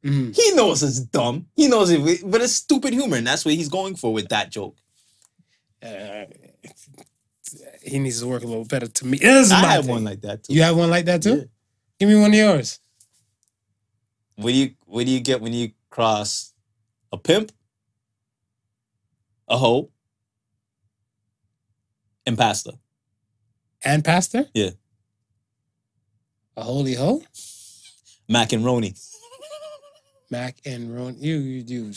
[0.05, 0.33] Mhm.
[0.35, 1.47] he knows it's dumb.
[1.55, 4.49] He knows it, but it's stupid humor, and that's what he's going for with that
[4.51, 4.75] joke.
[5.83, 6.25] Uh,
[7.83, 9.19] he needs to work a little better to me.
[9.23, 9.27] I
[9.73, 9.93] have thing.
[9.95, 10.53] one like that too.
[10.53, 11.35] You have one like that too?
[11.37, 11.43] Yeah.
[11.99, 12.79] Give me one of yours.
[14.39, 16.53] What do you what do you get when you cross
[17.11, 17.51] a pimp,
[19.49, 19.89] a hoe,
[22.25, 22.71] and pasta?
[23.83, 24.45] And pastor?
[24.53, 24.69] Yeah.
[26.55, 27.21] A holy hoe?
[28.29, 28.97] Mac and Roni.
[30.31, 31.15] Mac and Ron.
[31.19, 31.93] You, you, you.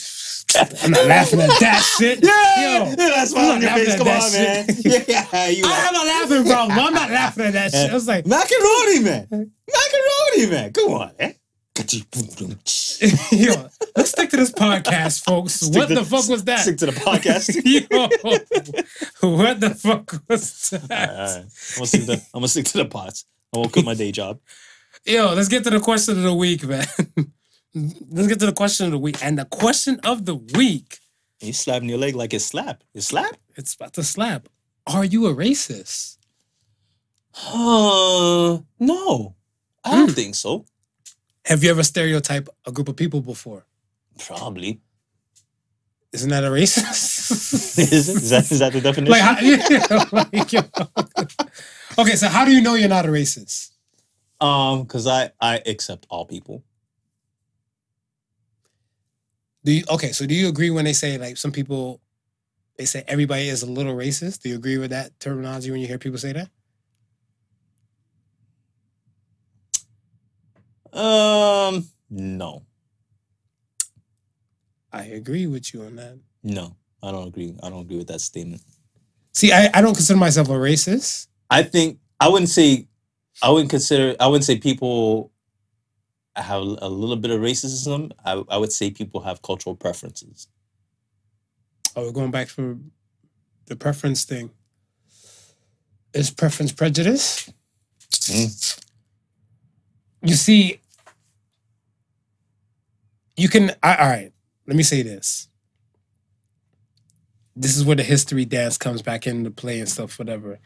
[0.82, 2.24] I'm not laughing at that shit.
[2.24, 3.98] Yeah, Yo, that's I'm why not your face.
[3.98, 4.66] Come on, man.
[4.66, 5.08] shit.
[5.08, 6.78] Yeah, you I have a laughing problem.
[6.78, 7.90] I'm not laughing at that shit.
[7.90, 9.28] I was like, macaroni, man.
[9.30, 10.72] Macaroni, man.
[10.72, 11.34] Come on, man.
[13.32, 15.54] yo, let's stick to this podcast, folks.
[15.54, 16.60] Stick what to- the fuck was that?
[16.60, 17.54] Stick to the podcast.
[19.20, 21.10] yo, what the fuck was that?
[21.10, 21.36] all right.
[21.38, 23.24] I'm gonna stick to, I'm gonna stick to the pots.
[23.54, 24.38] I won't quit my day job.
[25.04, 26.86] Yo, let's get to the question of the week, man.
[27.74, 29.18] let's get to the question of the week.
[29.22, 30.98] And the question of the week,
[31.40, 32.82] You slapping your leg like it's slap.
[32.94, 33.36] It's slap?
[33.56, 34.48] it's about to slap.
[34.86, 36.16] Are you a racist?
[37.34, 39.34] Uh, no,
[39.84, 40.14] I don't Hmm.
[40.14, 40.64] think so.
[41.46, 43.66] Have you ever stereotyped a group of people before?
[44.18, 44.80] Probably.
[46.12, 47.78] Isn't that a racist?
[47.78, 49.10] is, is that is that the definition?
[49.12, 53.70] like, how, yeah, like, okay, so how do you know you're not a racist?
[54.42, 56.64] um, because I I accept all people.
[59.64, 60.12] Do you okay?
[60.12, 62.00] So do you agree when they say like some people
[62.76, 64.42] they say everybody is a little racist?
[64.42, 66.50] Do you agree with that terminology when you hear people say that?
[70.92, 72.64] Um, no,
[74.92, 76.18] I agree with you on that.
[76.42, 77.56] no, I don't agree.
[77.62, 78.62] I don't agree with that statement.
[79.32, 81.28] See, I, I don't consider myself a racist.
[81.50, 82.86] I think I wouldn't say
[83.42, 85.32] I wouldn't consider I wouldn't say people
[86.36, 88.12] have a little bit of racism.
[88.24, 90.48] I, I would say people have cultural preferences.
[91.94, 92.78] Oh, we're going back for
[93.66, 94.50] the preference thing.
[96.14, 97.50] Is preference prejudice?
[98.10, 98.80] Mm.
[100.22, 100.80] You see,
[103.36, 103.72] you can.
[103.82, 104.32] I, all right,
[104.66, 105.48] let me say this.
[107.54, 110.58] This is where the history dance comes back into play and stuff, whatever.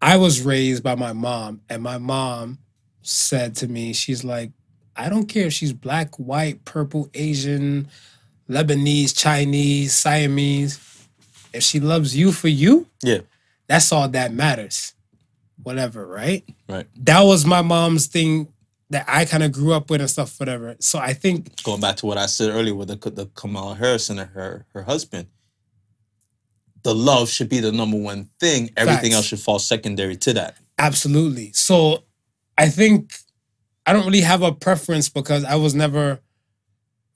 [0.00, 2.58] I was raised by my mom, and my mom
[3.02, 4.50] said to me, she's like,
[4.94, 7.88] I don't care if she's black, white, purple, Asian,
[8.48, 10.78] Lebanese, Chinese, Siamese.
[11.54, 13.20] If she loves you for you, Yeah.
[13.68, 14.92] that's all that matters.
[15.62, 16.44] Whatever, right?
[16.68, 16.86] Right.
[16.96, 18.51] That was my mom's thing
[18.92, 20.76] that I kind of grew up with and stuff, whatever.
[20.80, 24.08] So I think Going back to what I said earlier with the, the Kamala Harris
[24.10, 25.26] and her her husband,
[26.82, 28.70] the love should be the number one thing.
[28.76, 29.14] Everything Facts.
[29.14, 30.56] else should fall secondary to that.
[30.78, 31.52] absolutely.
[31.52, 32.04] So
[32.58, 33.12] I think
[33.86, 36.20] I don't really have a preference because I was never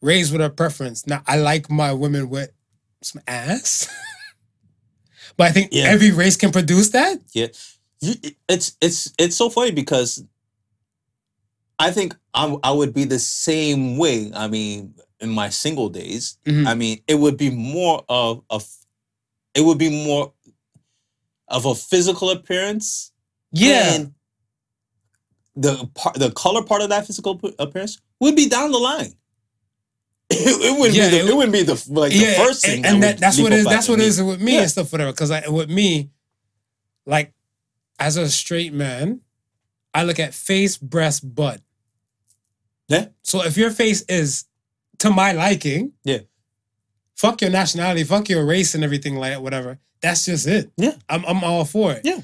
[0.03, 1.07] raised with a preference.
[1.07, 2.51] Now I like my women with
[3.03, 3.89] some ass.
[5.36, 5.85] but I think Yeah.
[5.85, 7.19] every race can produce that.
[7.35, 7.48] Yeah,
[8.01, 8.15] you,
[8.48, 10.23] it's it's it's so funny because
[11.78, 14.31] I think I I would be the same way.
[14.35, 16.66] I mean, in my single days, Mhm.
[16.66, 18.61] I mean, it would be more of a,
[19.55, 20.32] it would be more
[21.48, 23.12] of a physical appearance.
[23.53, 23.94] Yeah.
[23.94, 24.15] and
[25.55, 29.15] the part, the color part of that physical appearance would be down the line.
[30.28, 32.85] It, it wouldn't Yeah, be the, it- it, wouldn't be the like the first thing.
[32.85, 33.65] and, and that that, that's what it is.
[33.65, 34.62] That's at what it with me Yeah.
[34.62, 35.12] and stuff, whatever.
[35.12, 36.11] Because with me,
[37.07, 37.32] like
[37.98, 39.20] as a straight man,
[39.94, 41.61] I look at face, breast, butt.
[42.89, 43.07] Yeah.
[43.23, 44.45] So if your face is
[44.99, 46.19] to my liking, Yeah.
[47.15, 49.79] fuck your nationality, fuck your race, and everything like whatever.
[50.03, 50.71] That's just it.
[50.77, 50.95] Yeah.
[51.09, 52.03] I'm I'm all for it.
[52.05, 52.21] Yeah.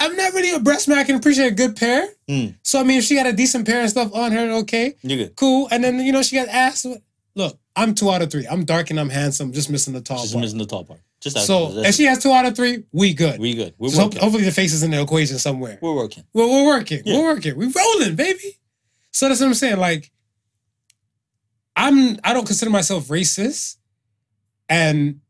[0.00, 0.98] I'm not really a breast man.
[0.98, 2.08] I can appreciate a good pair.
[2.28, 2.54] Mm.
[2.62, 5.18] So I mean, if she got a decent pair and stuff on her, okay You're
[5.18, 5.36] good.
[5.36, 5.68] cool.
[5.70, 6.86] And then you know she got ass.
[7.34, 8.46] Look, I'm two out of three.
[8.46, 10.42] I'm dark and I'm handsome, just missing the tall Just part.
[10.42, 11.00] missing the top part.
[11.20, 13.40] Just So if she has two out of three, we good.
[13.40, 13.74] We good.
[13.76, 14.20] We're So working.
[14.20, 15.78] hopefully the face is in the equation somewhere.
[15.82, 16.24] We're working.
[16.32, 17.02] Well, we're working.
[17.04, 17.18] Yeah.
[17.18, 17.56] We're working.
[17.56, 18.57] We're rolling, baby.
[19.18, 19.78] So that's what I'm saying.
[19.78, 20.12] Like,
[21.74, 23.74] I'm I don't consider myself racist.
[24.68, 25.22] And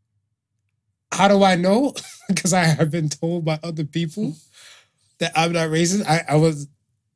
[1.10, 1.94] how do I know?
[2.28, 4.38] Because I have been told by other people mm-hmm.
[5.20, 6.06] that I'm not racist.
[6.06, 6.68] I, I was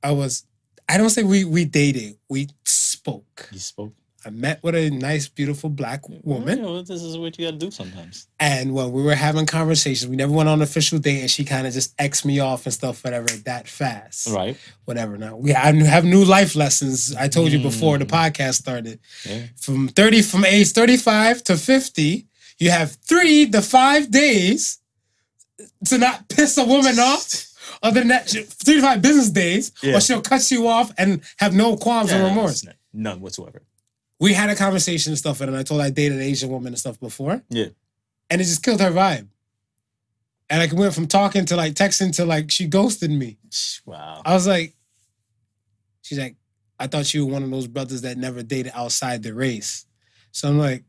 [0.02, 0.46] I was
[0.88, 2.16] I don't say we we dated.
[2.30, 3.50] We spoke.
[3.52, 3.92] You spoke.
[4.24, 6.58] I met with a nice, beautiful black woman.
[6.58, 8.28] You know, this is what you got to do sometimes.
[8.38, 11.44] And when we were having conversations, we never went on an official date, and she
[11.44, 14.28] kind of just X me off and stuff, whatever, that fast.
[14.28, 14.56] Right.
[14.84, 15.16] Whatever.
[15.18, 17.14] Now we I have new life lessons.
[17.16, 18.10] I told you before the Mm.
[18.32, 19.00] podcast started.
[19.28, 19.42] Yeah.
[19.56, 22.26] From 30, from age 35 to 50,
[22.58, 24.78] you have three to five days
[25.88, 27.48] to not piss a woman off
[27.82, 29.96] Other than that, three to five business days, Yeah.
[29.96, 32.64] or she'll cut you off and have no qualms Yeah, or remorse.
[32.92, 33.62] None whatsoever.
[34.22, 36.68] We had a conversation and stuff, and I told her I dated an Asian woman
[36.68, 37.66] and stuff before, Yeah.
[38.30, 39.26] and it just killed her vibe.
[40.48, 43.38] And like, went from talking to like texting to like she ghosted me.
[43.84, 44.22] Wow.
[44.24, 44.74] I was like,
[46.02, 46.36] she's like,
[46.78, 49.86] I thought you were one of those brothers that never dated outside the race.
[50.30, 50.84] So I'm like,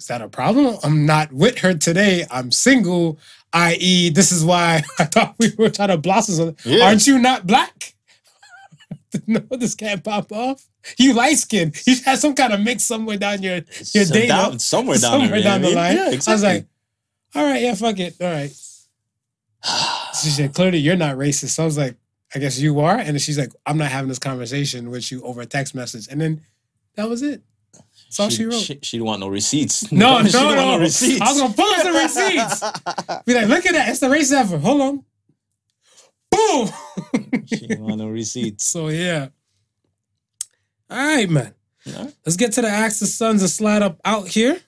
[0.00, 0.78] is that a problem?
[0.82, 2.24] I'm not with her today.
[2.30, 3.18] I'm single,
[3.52, 6.56] i.e., this is why I thought we were trying to blossom.
[6.64, 6.86] Yeah.
[6.86, 7.94] Aren't you not black?
[9.28, 10.66] no, this can't pop off.
[10.96, 11.74] You light skinned.
[11.86, 13.56] You had some kind of mix somewhere down your
[13.92, 14.28] your So data.
[14.28, 16.12] down- somewhere down somewhere there, down the you know what I line.
[16.12, 16.66] Yeah, I was like,
[17.34, 18.16] all right, yeah, fuck it.
[18.20, 18.50] All right.
[20.22, 21.50] She said, clearly you're not racist.
[21.50, 21.96] So I was like,
[22.34, 22.96] I guess you are.
[22.96, 26.08] And she's like, I'm not having this conversation with you over a text message.
[26.10, 26.40] And then
[26.94, 27.42] that was it.
[27.72, 28.54] That's all she, wrote.
[28.54, 29.90] She, she didn't want no receipts.
[29.92, 30.66] no, she no, no.
[30.66, 31.20] want receipts.
[31.20, 33.22] I was gonna pull up the receipts.
[33.26, 33.88] Be like, look at that.
[33.90, 34.58] It's the race ever.
[34.58, 35.04] Hold on.
[36.30, 36.68] Boom.
[37.46, 38.64] she didn't want no receipts.
[38.72, 39.28] so yeah.
[40.90, 41.54] All right, man.
[42.24, 44.60] Let's get to the Ask the Sons and slide up out here.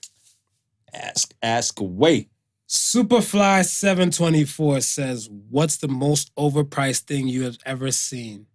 [0.93, 2.29] Ask, ask away.
[2.67, 8.47] Superfly 724 says, What's the most overpriced thing you have ever seen?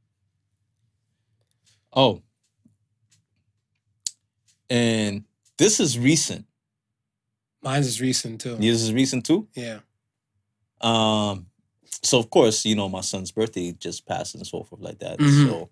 [1.93, 2.23] Oh.
[4.69, 5.25] And
[5.59, 6.45] this is recent.
[7.63, 8.57] Mine's is recent too.
[8.57, 9.49] This is recent too.
[9.55, 9.81] Yeah.
[10.81, 11.47] Um,
[12.03, 15.19] so of course, you know, my son's birthday just passed and so forth like that.
[15.19, 15.49] Mhm.
[15.49, 15.71] So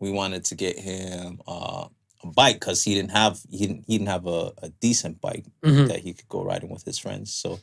[0.00, 1.86] we wanted to get him uh,
[2.22, 5.44] a bike because he didn't have he didn't he didn't have a, a decent bike
[5.62, 5.88] Mhm.
[5.88, 7.32] that he could go riding with his friends.
[7.32, 7.58] So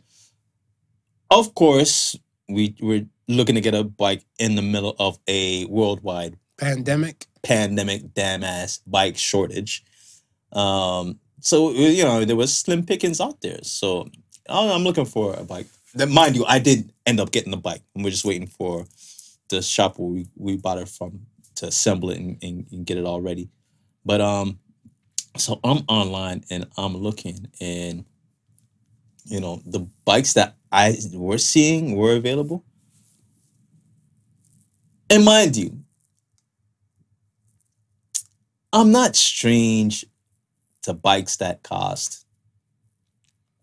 [1.31, 2.15] of course,
[2.47, 7.25] we we're looking to get a bike in the middle of a worldwide Pandemic.
[7.43, 9.83] pandemic damn ass bike shortage.
[10.51, 13.59] Um, so you know there was slim pickings out there.
[13.63, 14.09] So
[14.47, 15.67] I'm looking for a bike.
[16.07, 18.85] Mind you, I did end up getting the bike, and we're just waiting for
[19.49, 21.21] the shop where we, we bought it from
[21.56, 23.49] to assemble it and, and, and get it all ready.
[24.06, 24.60] But um,
[25.38, 28.06] so I'm online and I'm looking, and
[29.26, 32.64] you know the bikes that I were seeing were available.
[35.10, 35.80] And mind you,
[38.73, 40.06] I'm not strange
[40.84, 42.26] to bikes that cost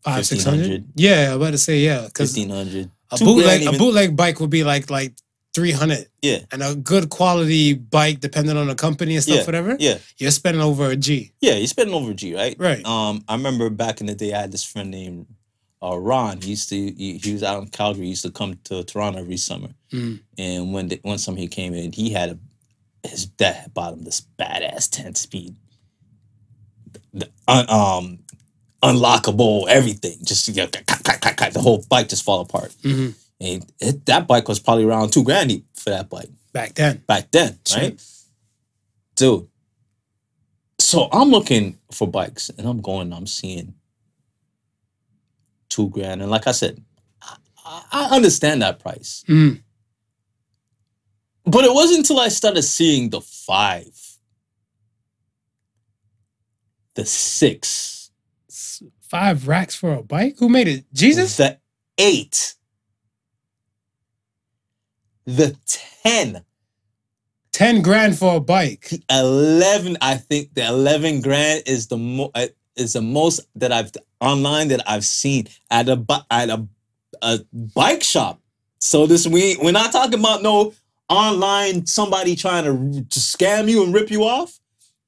[0.03, 0.85] Five, six hundred.
[0.97, 2.09] Yeah, I'm about to say yeah.
[2.15, 2.91] Fifteen hundred.
[3.13, 5.15] a bootleg a bootleg bike would be like like
[5.55, 6.09] three hundred.
[6.23, 9.99] Yeah, And a good quality bike, depending on the company and stuff, Yeah, whatever, yeah,
[10.19, 11.33] you're spending over a G.
[11.41, 11.55] yeah.
[11.55, 12.57] You're spending over a g right?
[12.59, 12.85] Right.
[12.87, 15.27] Um, I remember back in the day, I had this friend named
[15.83, 16.41] uh, Ron.
[16.41, 18.05] He used to he, he was out in Calgary.
[18.05, 19.71] He used to come to Toronto every summer.
[19.93, 20.21] Mm.
[20.39, 22.39] And when the, one summer he came in, he had a
[23.09, 25.57] his bought him this badass ten speed,
[27.13, 28.19] the, un, um,
[28.83, 30.19] unlockable everything.
[30.23, 32.73] Just you know, the whole bike just fall apart.
[32.83, 33.11] hmm
[33.43, 37.03] And it, that bike was probably around two grand for that bike Back then.
[37.09, 38.01] back then, right?
[39.17, 39.49] Dude.
[40.79, 43.75] So I'm looking for bikes and I'm going, I'm seeing
[45.69, 46.23] two grand.
[46.23, 46.83] And like I said,
[47.23, 49.25] I, I- I understand that price.
[49.29, 49.63] Mm.
[51.45, 53.99] But it wasn't until I started seeing the five,
[56.95, 57.89] the six,
[59.09, 60.37] Five racks for a bike?
[60.39, 60.85] Who made it?
[60.95, 61.37] Jesus?
[61.37, 61.59] the
[61.99, 62.55] eight,
[65.25, 65.57] the
[66.03, 66.45] 10,
[67.53, 68.91] 10 grand for a bike.
[69.11, 72.47] 11 i think the 11 grand is the mo- uh,
[72.77, 73.91] is the most that i've
[74.21, 76.67] online that i've seen at a at a,
[77.23, 78.41] a bike shop.
[78.79, 80.75] So this we we're not talking about no
[81.09, 84.59] online somebody trying to, to scam you and rip you off.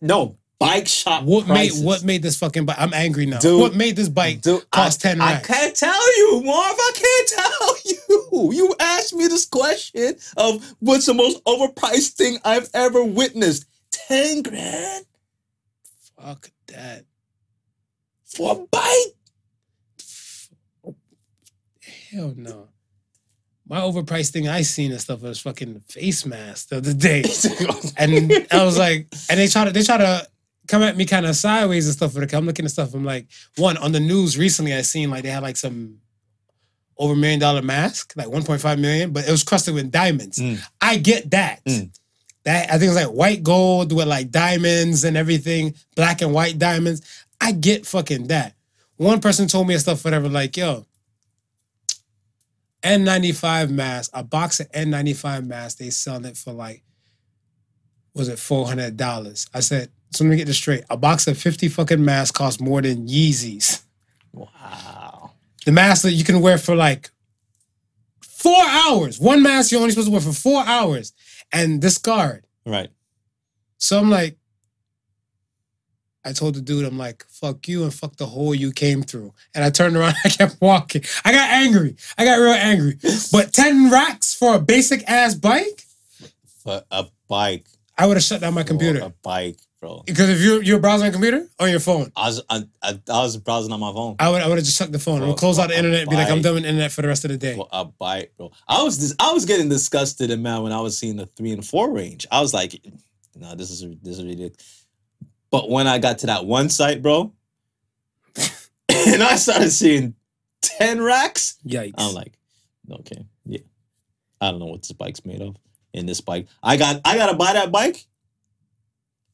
[0.01, 1.81] No bike shop What prices.
[1.81, 2.77] made what made this fucking bike?
[2.79, 3.39] I'm angry now.
[3.39, 3.61] Dude.
[3.61, 5.47] what made this bike Dude, cost I, 10 I racks?
[5.49, 6.77] can't tell you, Marv.
[6.79, 8.53] I can't tell you.
[8.53, 13.67] You asked me this question of what's the most overpriced thing I've ever witnessed.
[13.93, 15.05] 10 grand
[16.19, 17.05] Fuck that.
[18.25, 20.13] for a bike?
[22.11, 22.69] Hell no.
[23.67, 27.25] My overpriced thing I seen and stuff was fucking face mask the other day.
[27.97, 30.27] And I was like, and they try to they try to
[30.69, 32.15] come at me kind of sideways and stuff.
[32.15, 32.95] But I'm looking at stuff.
[32.95, 33.27] I'm like,
[33.57, 35.99] one on the news recently, I seen like they had like some
[36.97, 40.39] over a million dollar mask, like 1.5 million, but it was crusted with diamonds.
[40.39, 40.61] Mm.
[40.81, 41.65] I get that.
[41.65, 41.97] Mm.
[42.45, 46.59] That I think it's like white gold with like diamonds and everything, black and white
[46.59, 47.03] diamonds.
[47.41, 48.55] I get fucking that.
[48.97, 50.87] One person told me and stuff, whatever, like, yo,
[52.83, 56.85] N95 mask, a box of N95 mask, they selling it for like,
[58.15, 59.49] was it $400?
[59.53, 60.85] I said, so let me get this straight.
[60.91, 63.83] A box of 50 fucking masks costs more than Yeezys.
[64.33, 65.33] Wow.
[65.65, 67.11] The mask that you can wear for like
[68.23, 69.19] four hours.
[69.19, 71.13] One mask you're only supposed to wear for four hours
[71.53, 72.47] and discard.
[72.67, 72.91] Right.
[73.79, 74.37] So I'm like,
[76.27, 79.35] I told the dude, I'm like, fuck you and fuck the hole you came through.
[79.55, 81.03] And I turned around, I kept walking.
[81.25, 81.97] I got angry.
[82.17, 82.99] I got real angry.
[83.31, 85.83] But 10 racks for a basic ass bike,
[86.63, 87.67] For a bike.
[87.97, 89.01] I would have shut down my computer.
[89.01, 90.03] A bike, bro.
[90.07, 93.23] Because if you're you're browsing on computer or your phone, I was I, I, I
[93.23, 94.17] was browsing on my phone.
[94.19, 95.17] I would I would have just shut the phone.
[95.17, 97.03] I would Bro, close out the internet and be like, I'm done with internet for
[97.03, 97.55] the rest of the day.
[97.55, 98.51] Well, a bike, bro.
[98.67, 101.53] I was dis- I was getting disgusted, and man, when I was seeing the three
[101.53, 102.81] and four range, I was like,
[103.37, 104.87] "No, this is this is ridiculous."
[105.51, 107.35] But when I got to that one site, bro,
[108.89, 110.15] and I started seeing
[110.63, 111.95] ten racks, Yikes.
[111.99, 112.33] I'm like,
[112.91, 113.61] "Okay, yeah,
[114.41, 115.57] I don't know what this bike's made of."
[115.93, 118.05] In this bike, I got I gotta buy that bike,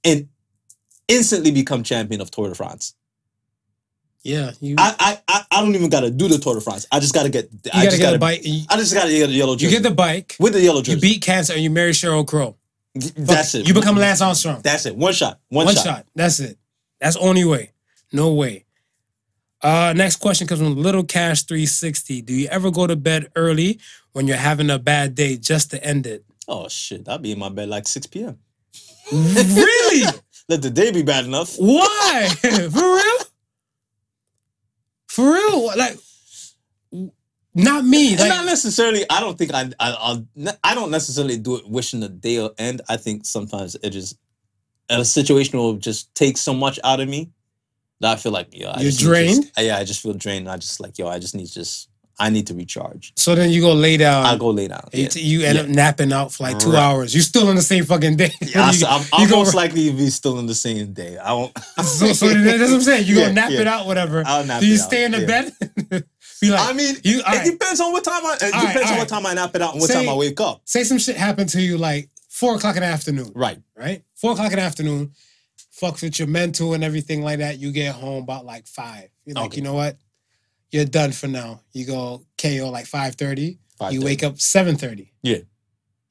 [0.04, 0.28] and
[1.10, 2.94] instantly become champion of Tour de France.
[4.22, 6.86] yeah, you, I I I, don't even gotta do the Tour de France.
[6.92, 7.50] I just gotta get.
[7.52, 8.40] you I gotta just get gotta a bike.
[8.44, 9.74] You, I just gotta get the yellow you jersey.
[9.76, 10.96] get the bike, with the yellow jersey.
[10.96, 12.56] you beat cancer, and you marry Sheryl Crow.
[12.94, 13.66] That's it.
[13.68, 14.60] You become Lance Armstrong.
[14.62, 14.96] That's it.
[14.96, 15.38] One shot.
[15.48, 15.84] One, One shot.
[15.84, 16.06] shot.
[16.14, 16.58] That's it.
[17.00, 17.70] That's only way.
[18.12, 18.64] No way.
[19.62, 22.22] Uh, next question comes from Little Cash 360.
[22.22, 23.78] Do you ever go to bed early
[24.12, 26.24] when you're having a bad day just to end it?
[26.48, 27.08] Oh shit!
[27.08, 28.38] I'll be in my bed like six p.m.
[29.12, 30.04] really?
[30.50, 31.54] Let the day be bad enough.
[31.58, 32.28] Why?
[32.40, 32.48] For
[32.96, 33.24] real?
[35.06, 35.66] For real?
[35.76, 35.96] Like,
[37.54, 38.16] not me.
[38.16, 39.04] Like, not necessarily.
[39.08, 39.70] I don't think I.
[39.78, 39.92] I.
[39.96, 40.26] I'll,
[40.64, 42.80] I don't necessarily do it wishing the day will end.
[42.88, 44.18] I think sometimes it just
[44.88, 47.30] a situation will just take so much out of me
[48.00, 48.70] that I feel like yo.
[48.70, 49.52] I You're just need just- drained?
[49.56, 50.48] yeah, I just feel drained.
[50.48, 51.06] I just like yo.
[51.06, 51.88] I just need to just.
[52.20, 53.12] I need to recharge.
[53.16, 54.26] so then you go lay down.
[54.26, 54.88] I'll go lay down.
[54.92, 55.08] You, Yeah.
[55.14, 55.62] you end Yeah.
[55.64, 56.78] up napping out for like two Right.
[56.82, 57.14] hours.
[57.14, 58.30] You're still in the same fucking day.
[58.42, 61.16] Yeah, You- I, am you I'll go- most likely be still in the same day.
[61.18, 61.52] I won't.
[61.82, 63.06] so, so that's what I'm saying.
[63.06, 64.22] You Yeah, go nap it out, whatever.
[64.26, 66.04] I'll nap Do you stay out, in the bed?
[66.42, 67.44] Be like, I mean, you- it alright.
[67.44, 68.34] depends on what time I.
[68.34, 70.14] It Alright, depends on what time I nap it out and what Say- time I
[70.14, 70.62] wake up.
[70.64, 73.58] say some shit happened to you like four o'clock in the afternoon, Right.
[73.76, 74.02] right?
[74.14, 75.12] Four o'clock in the afternoon,
[75.82, 77.58] fucks with your mental and everything like that.
[77.58, 79.08] You get home about like five.
[79.24, 79.56] You're like, Okay.
[79.56, 79.96] you know what?
[80.72, 81.60] You're done for now.
[81.72, 83.58] You go KO like five thirty.
[83.90, 85.12] You wake up seven thirty.
[85.22, 85.38] Yeah.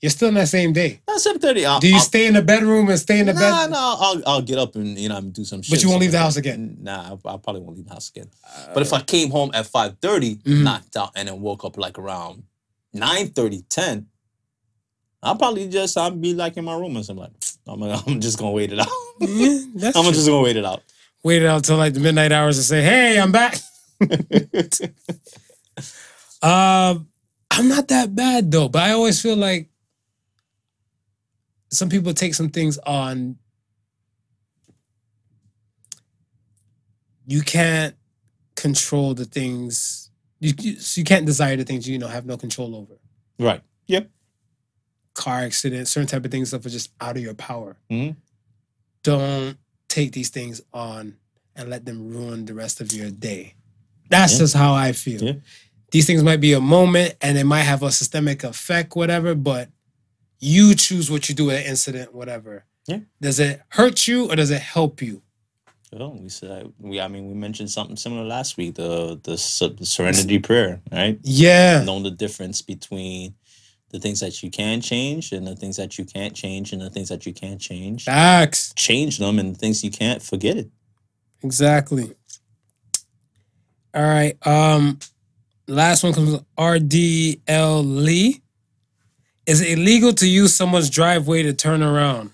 [0.02, 1.02] You're still in that same day.
[1.18, 1.66] Seven thirty.
[1.82, 3.72] Do you stay in the bedroom and stay in the Nah, bed?
[3.72, 5.72] no, I'll I'll get up and you know do some shit.
[5.72, 6.78] But you won't leave the house again?
[6.82, 8.30] Nah, I, I probably won't leave the house again.
[8.74, 10.64] but if I came home at five Mhm.
[10.64, 12.44] knocked out, and then woke up like around
[12.94, 13.32] 9
[13.70, 14.08] 10,
[15.22, 17.34] I'll probably just I'll be like in my room and something like
[17.68, 18.88] I'm gonna, I'm just gonna wait it out.
[19.20, 19.60] Yeah,
[19.96, 20.12] I'm true.
[20.14, 20.82] just gonna wait it out.
[21.24, 23.58] wait it out till like the midnight hours and say, "Hey, I'm back."
[26.42, 27.10] Um,
[27.52, 29.70] I'm not that bad though, but I always feel like
[31.70, 33.38] some people take some things on.
[37.28, 37.94] You can't
[38.56, 40.10] control the things
[40.40, 42.94] you you, so you can't desire the things you know have no control over.
[43.38, 43.62] right.
[43.88, 44.10] Yep.
[45.16, 47.76] Car accident, certain type of things stuff are just out of your power.
[47.92, 48.16] Mhm.
[49.04, 49.58] Don't
[49.90, 51.18] take these things on
[51.56, 53.56] and let them ruin the rest of your day.
[54.10, 54.40] That's Yeah.
[54.40, 55.24] just how I feel.
[55.24, 55.34] Yeah.
[55.92, 59.70] These things might be a moment and it might have a systemic effect, whatever, but
[60.40, 62.66] you choose what you do at an incident, whatever.
[62.88, 63.00] Yeah.
[63.22, 65.22] Does it hurt you or does it help you?
[65.92, 67.02] Well, we said we.
[67.02, 68.76] I mean, we mentioned something similar last week.
[68.76, 69.32] The the,
[69.80, 71.20] the serenity prayer, right?
[71.24, 71.84] Yeah.
[71.84, 73.34] Knowing the difference between
[73.90, 76.92] the things that you can change and the things that you can't change and the
[76.92, 78.04] things that you can't change.
[78.06, 78.72] Facts.
[78.76, 80.70] Change them and the things you can't forget it.
[81.42, 82.12] Exactly.
[83.94, 84.36] All right.
[84.46, 85.00] Um,
[85.68, 88.42] last one comes RDL Lee.
[89.46, 92.32] Is it illegal to use someone's driveway to turn around?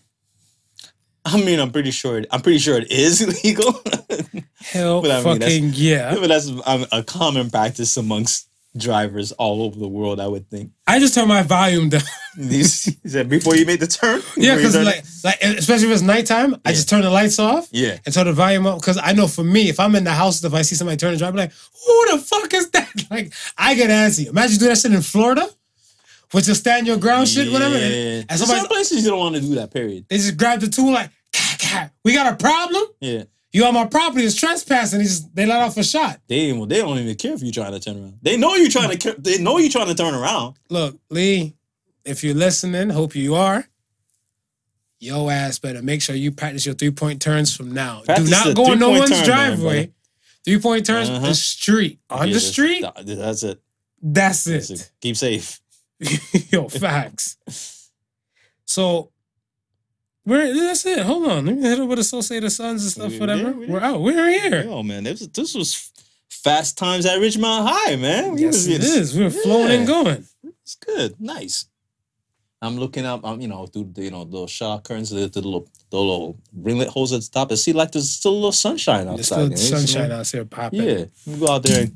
[1.23, 2.19] I mean, I'm pretty sure.
[2.19, 3.81] It, I'm pretty sure it is illegal.
[4.59, 6.15] Hell But I mean, fucking yeah.
[6.19, 10.19] but that's um, a common practice amongst drivers all over the world.
[10.19, 10.71] I would think.
[10.87, 12.01] I just turn my volume down.
[12.37, 14.21] Is that before you made the turn.
[14.37, 17.97] yeah, because like, like especially if it's nighttime, I just turn the lights off yeah,
[18.05, 18.79] and turn the volume up.
[18.79, 21.13] Because I know for me, if I'm in the house, if I see somebody turn
[21.13, 21.53] the drive, I'm like,
[21.85, 22.91] who the fuck is that?
[23.11, 24.27] Like, I get antsy.
[24.27, 25.47] Imagine doing that shit in Florida,
[26.33, 27.77] with your stand your ground shit, whatever.
[27.77, 28.23] Yeah.
[28.27, 29.71] And, some places you don't want to do that.
[29.71, 30.05] Period.
[30.09, 32.83] they just grab the tool like, "Ka, ka, we got a problem.
[32.99, 33.23] Yeah,
[33.55, 34.99] You on my property is trespassing.
[34.99, 36.19] He just they let off a shot.
[36.27, 38.19] they they don't even care if you're trying to turn around.
[38.21, 39.15] They know you're trying to.
[39.17, 40.57] They know you're trying to turn around.
[40.69, 41.55] Look, Lee,
[42.03, 43.65] if you're listening, hope you are.
[44.99, 48.01] Yo ass better make sure you practice your three point turns from now.
[48.05, 49.93] Practice Do not go on no one's turn, driveway.
[50.43, 51.25] three point turns Uh-huh.
[51.27, 51.99] the street.
[52.09, 53.61] On Yeah, the street, th- That's it.
[54.01, 54.81] that's That's it.
[54.81, 54.91] it.
[54.99, 55.61] Keep safe.
[56.51, 57.37] Yo, facts.
[58.67, 59.11] So
[60.25, 60.99] we're that's it.
[60.99, 61.45] Hold on.
[61.45, 63.49] Let me hit up with Associated Sons and stuff, We- whatever.
[63.51, 64.01] yeah, we- We're out.
[64.01, 64.63] We're here.
[64.63, 65.91] Yo, man, this was, this was
[66.29, 68.33] fast times at Richmond High, man.
[68.35, 69.17] We Yes, was it is.
[69.17, 70.25] We're flowing and going.
[70.63, 71.15] It's good.
[71.19, 71.65] Nice.
[72.61, 75.41] I'm looking up, I'm you know, through the, you know, the shower curtains, the, the
[75.41, 78.51] little, the little ringlet holes at the top, and see like there's still a little
[78.51, 79.51] sunshine outside.
[79.51, 79.59] There's outside.
[79.59, 80.81] still sunshine out here popping.
[80.81, 81.95] Yeah, we go out there and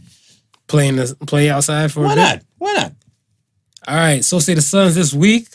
[0.68, 2.22] Playing the play outside for a why bit.
[2.22, 2.42] not?
[2.60, 2.94] Why not?
[3.88, 4.24] All right.
[4.24, 5.48] So say the Suns this week.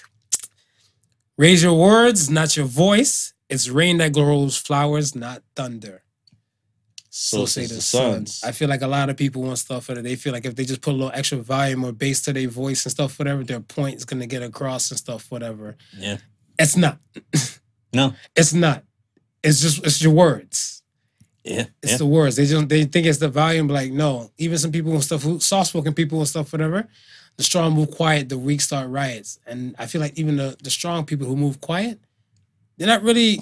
[1.37, 3.33] Raise your words, not your voice.
[3.49, 6.03] It's rain that grows flowers, not thunder.
[7.17, 8.43] So, say the Suns.
[8.43, 10.03] I feel like a lot of people want stuff for it.
[10.03, 12.49] They feel like if they just put a little extra volume or bass to their
[12.49, 15.77] voice and stuff, whatever, their point is gonna get across and stuff, whatever.
[15.97, 16.17] Yeah.
[16.59, 16.99] It's not.
[17.93, 18.15] No.
[18.35, 18.83] It's not.
[19.45, 20.83] It's just it's your words.
[21.45, 21.67] Yeah.
[21.83, 21.99] It's yeah.
[21.99, 22.35] the words.
[22.35, 23.69] They just they think it's the volume.
[23.69, 26.89] But like no, even some people and stuff, who soft spoken people and stuff, whatever.
[27.37, 28.29] The strong move quiet.
[28.29, 29.39] The weak start riots.
[29.47, 31.99] And I feel like even the the strong people who move quiet,
[32.77, 33.41] they're not really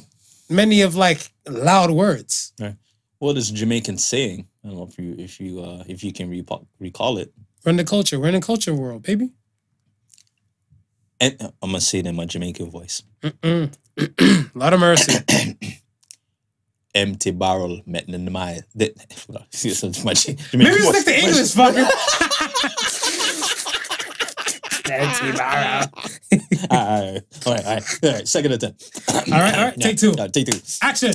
[0.48, 2.52] many of like loud words.
[2.60, 2.76] Right.
[3.18, 4.48] What is Jamaican saying?
[4.64, 7.32] I don't know if you if you uh if you can repo- recall it.
[7.64, 8.18] We're in the culture.
[8.18, 9.30] We're in the culture world, baby.
[11.20, 13.02] And I'm gonna say it in my Jamaican voice.
[13.22, 13.70] Mm-mm.
[14.54, 15.22] lot of mercy.
[16.94, 18.30] Empty barrel met in
[20.04, 20.14] my.
[20.14, 21.00] The, Maybe voice.
[21.00, 21.88] stick to English, fucker.
[24.92, 25.88] Empty barrel.
[26.70, 28.28] all right, all right, all right, all right.
[28.28, 29.00] Second attempt.
[29.08, 29.76] All right, all right.
[29.80, 30.12] Take two.
[30.12, 30.58] Uh, take two.
[30.82, 31.12] Action.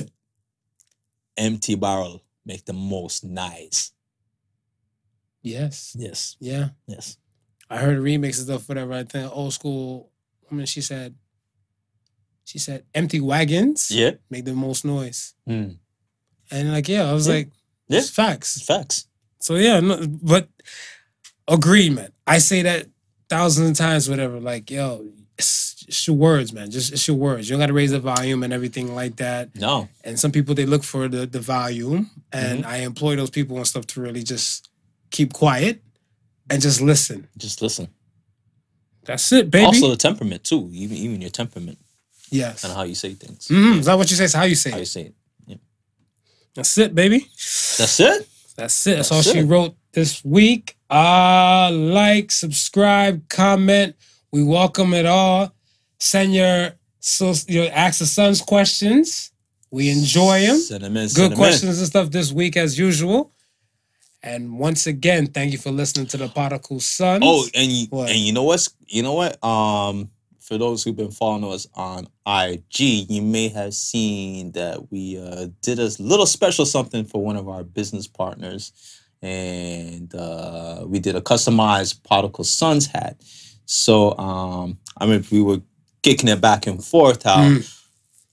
[1.36, 3.92] Empty barrel make the most nice.
[5.42, 5.94] Yes.
[5.98, 6.70] Yes, Yeah.
[6.86, 7.16] yes.
[7.70, 8.92] I heard remixes stuff, whatever.
[8.94, 10.10] I think old school
[10.50, 11.14] I mean, she said,
[12.44, 14.12] she said, empty wagons Yeah.
[14.30, 15.34] make the most noise.
[15.46, 15.72] Hmm.
[16.50, 17.34] And like, yeah, I was Yeah.
[17.34, 17.50] like,
[17.88, 17.98] Yeah.
[17.98, 18.62] it's facts.
[18.62, 19.06] Facts.
[19.40, 20.48] So yeah, no, but
[21.46, 22.14] agreement.
[22.26, 22.86] I say that
[23.28, 24.40] thousands of times, whatever.
[24.40, 25.06] Like, yo,
[25.36, 26.70] it's, it's your words, man.
[26.70, 27.48] Just it's your words.
[27.48, 29.54] You don't got to raise the volume and everything like that.
[29.54, 29.88] No.
[30.04, 33.66] And some people they look for the the volume, and I employ those people and
[33.66, 34.68] stuff to really just
[35.10, 35.82] keep quiet
[36.50, 37.28] and just listen.
[37.36, 37.88] Just listen.
[39.04, 39.66] That's it, baby.
[39.66, 40.68] Also, the temperament too.
[40.72, 41.78] Even even your temperament
[42.30, 42.64] yes.
[42.64, 43.48] and how you say things.
[43.48, 43.80] Mm-hmm.
[43.80, 44.24] Is that what you say?
[44.24, 44.86] It's how you say How you it.
[44.86, 45.14] say it.
[46.54, 47.20] That's it, baby.
[47.20, 48.28] That's it.
[48.56, 48.96] That's it.
[48.96, 50.76] That's, That's all she wrote this week.
[50.90, 53.94] Uh like, subscribe, comment.
[54.32, 55.52] We welcome it all.
[56.00, 56.70] Send your
[57.00, 59.32] so your ask the sons questions.
[59.70, 60.58] We enjoy them.
[60.58, 61.38] Send 'em in, Good send 'em in.
[61.38, 63.32] questions and stuff this week as usual.
[64.22, 67.22] And once again, thank you for listening to the Particle Sons.
[67.24, 68.08] Oh, and you What?
[68.10, 69.42] and you know what's you know what?
[69.44, 70.10] Um,
[70.40, 75.48] for those who've been following us on IG, you may have seen that we uh,
[75.60, 78.72] did a little special something for one of our business partners,
[79.22, 83.16] and uh, we did a customized Particle Sons hat.
[83.66, 85.60] So, um, I mean, we were
[86.02, 87.22] kicking it back and forth.
[87.24, 87.74] How Mm.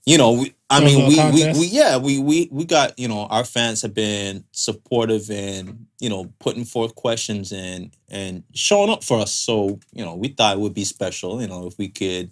[0.06, 3.26] you know, we, I mean, we, we, we, yeah, we, we, we got, you know,
[3.26, 9.04] our fans have been supportive and, you know, putting forth questions and, and showing up
[9.04, 9.32] for us.
[9.32, 12.30] So, you know, we thought it would be special, you know, if we could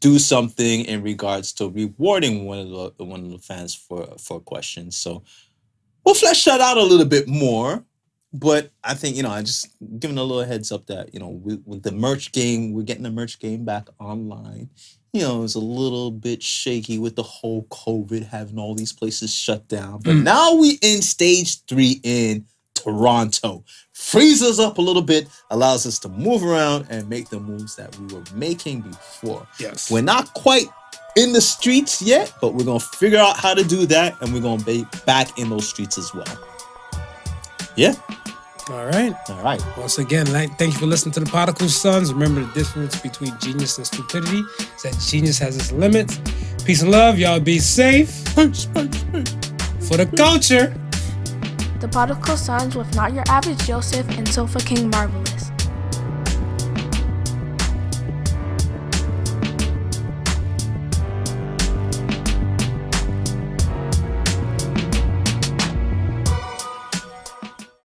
[0.00, 4.40] do something in regards to rewarding one of the, one of the fans for, for
[4.40, 4.96] questions.
[4.96, 5.22] So
[6.04, 7.84] we'll flesh that out a little bit more.
[8.32, 9.68] But I think, you know, I just
[10.00, 13.04] giving a little heads up that, you know, with, with the merch game, we're getting
[13.04, 14.70] the merch game back online
[15.14, 19.32] you know, it's a little bit shaky with the whole COVID having all these places
[19.32, 20.00] shut down.
[20.02, 20.22] But Mm.
[20.24, 22.44] now we in stage three in
[22.74, 23.62] Toronto.
[23.92, 27.76] Frees us up a little bit, allows us to move around and make the moves
[27.76, 29.46] that we were making before.
[29.60, 29.88] yes.
[29.88, 30.66] We're not quite
[31.16, 34.40] in the streets yet, but we're gonna figure out how to do that, and we're
[34.40, 36.38] gonna be back in those streets as well.
[37.76, 37.94] Yeah.
[38.70, 39.14] All right.
[39.28, 39.62] All right.
[39.76, 42.12] Once again, like, thank you for listening to the Particle Sons.
[42.12, 46.18] Remember the difference between genius and stupidity is that genius has its limits.
[46.64, 47.18] Peace and love.
[47.18, 48.10] Y'all be safe.
[48.34, 50.74] For the culture.
[51.80, 55.50] The Particle Sons with Not Your Average Joseph and Sofa King Marvelous.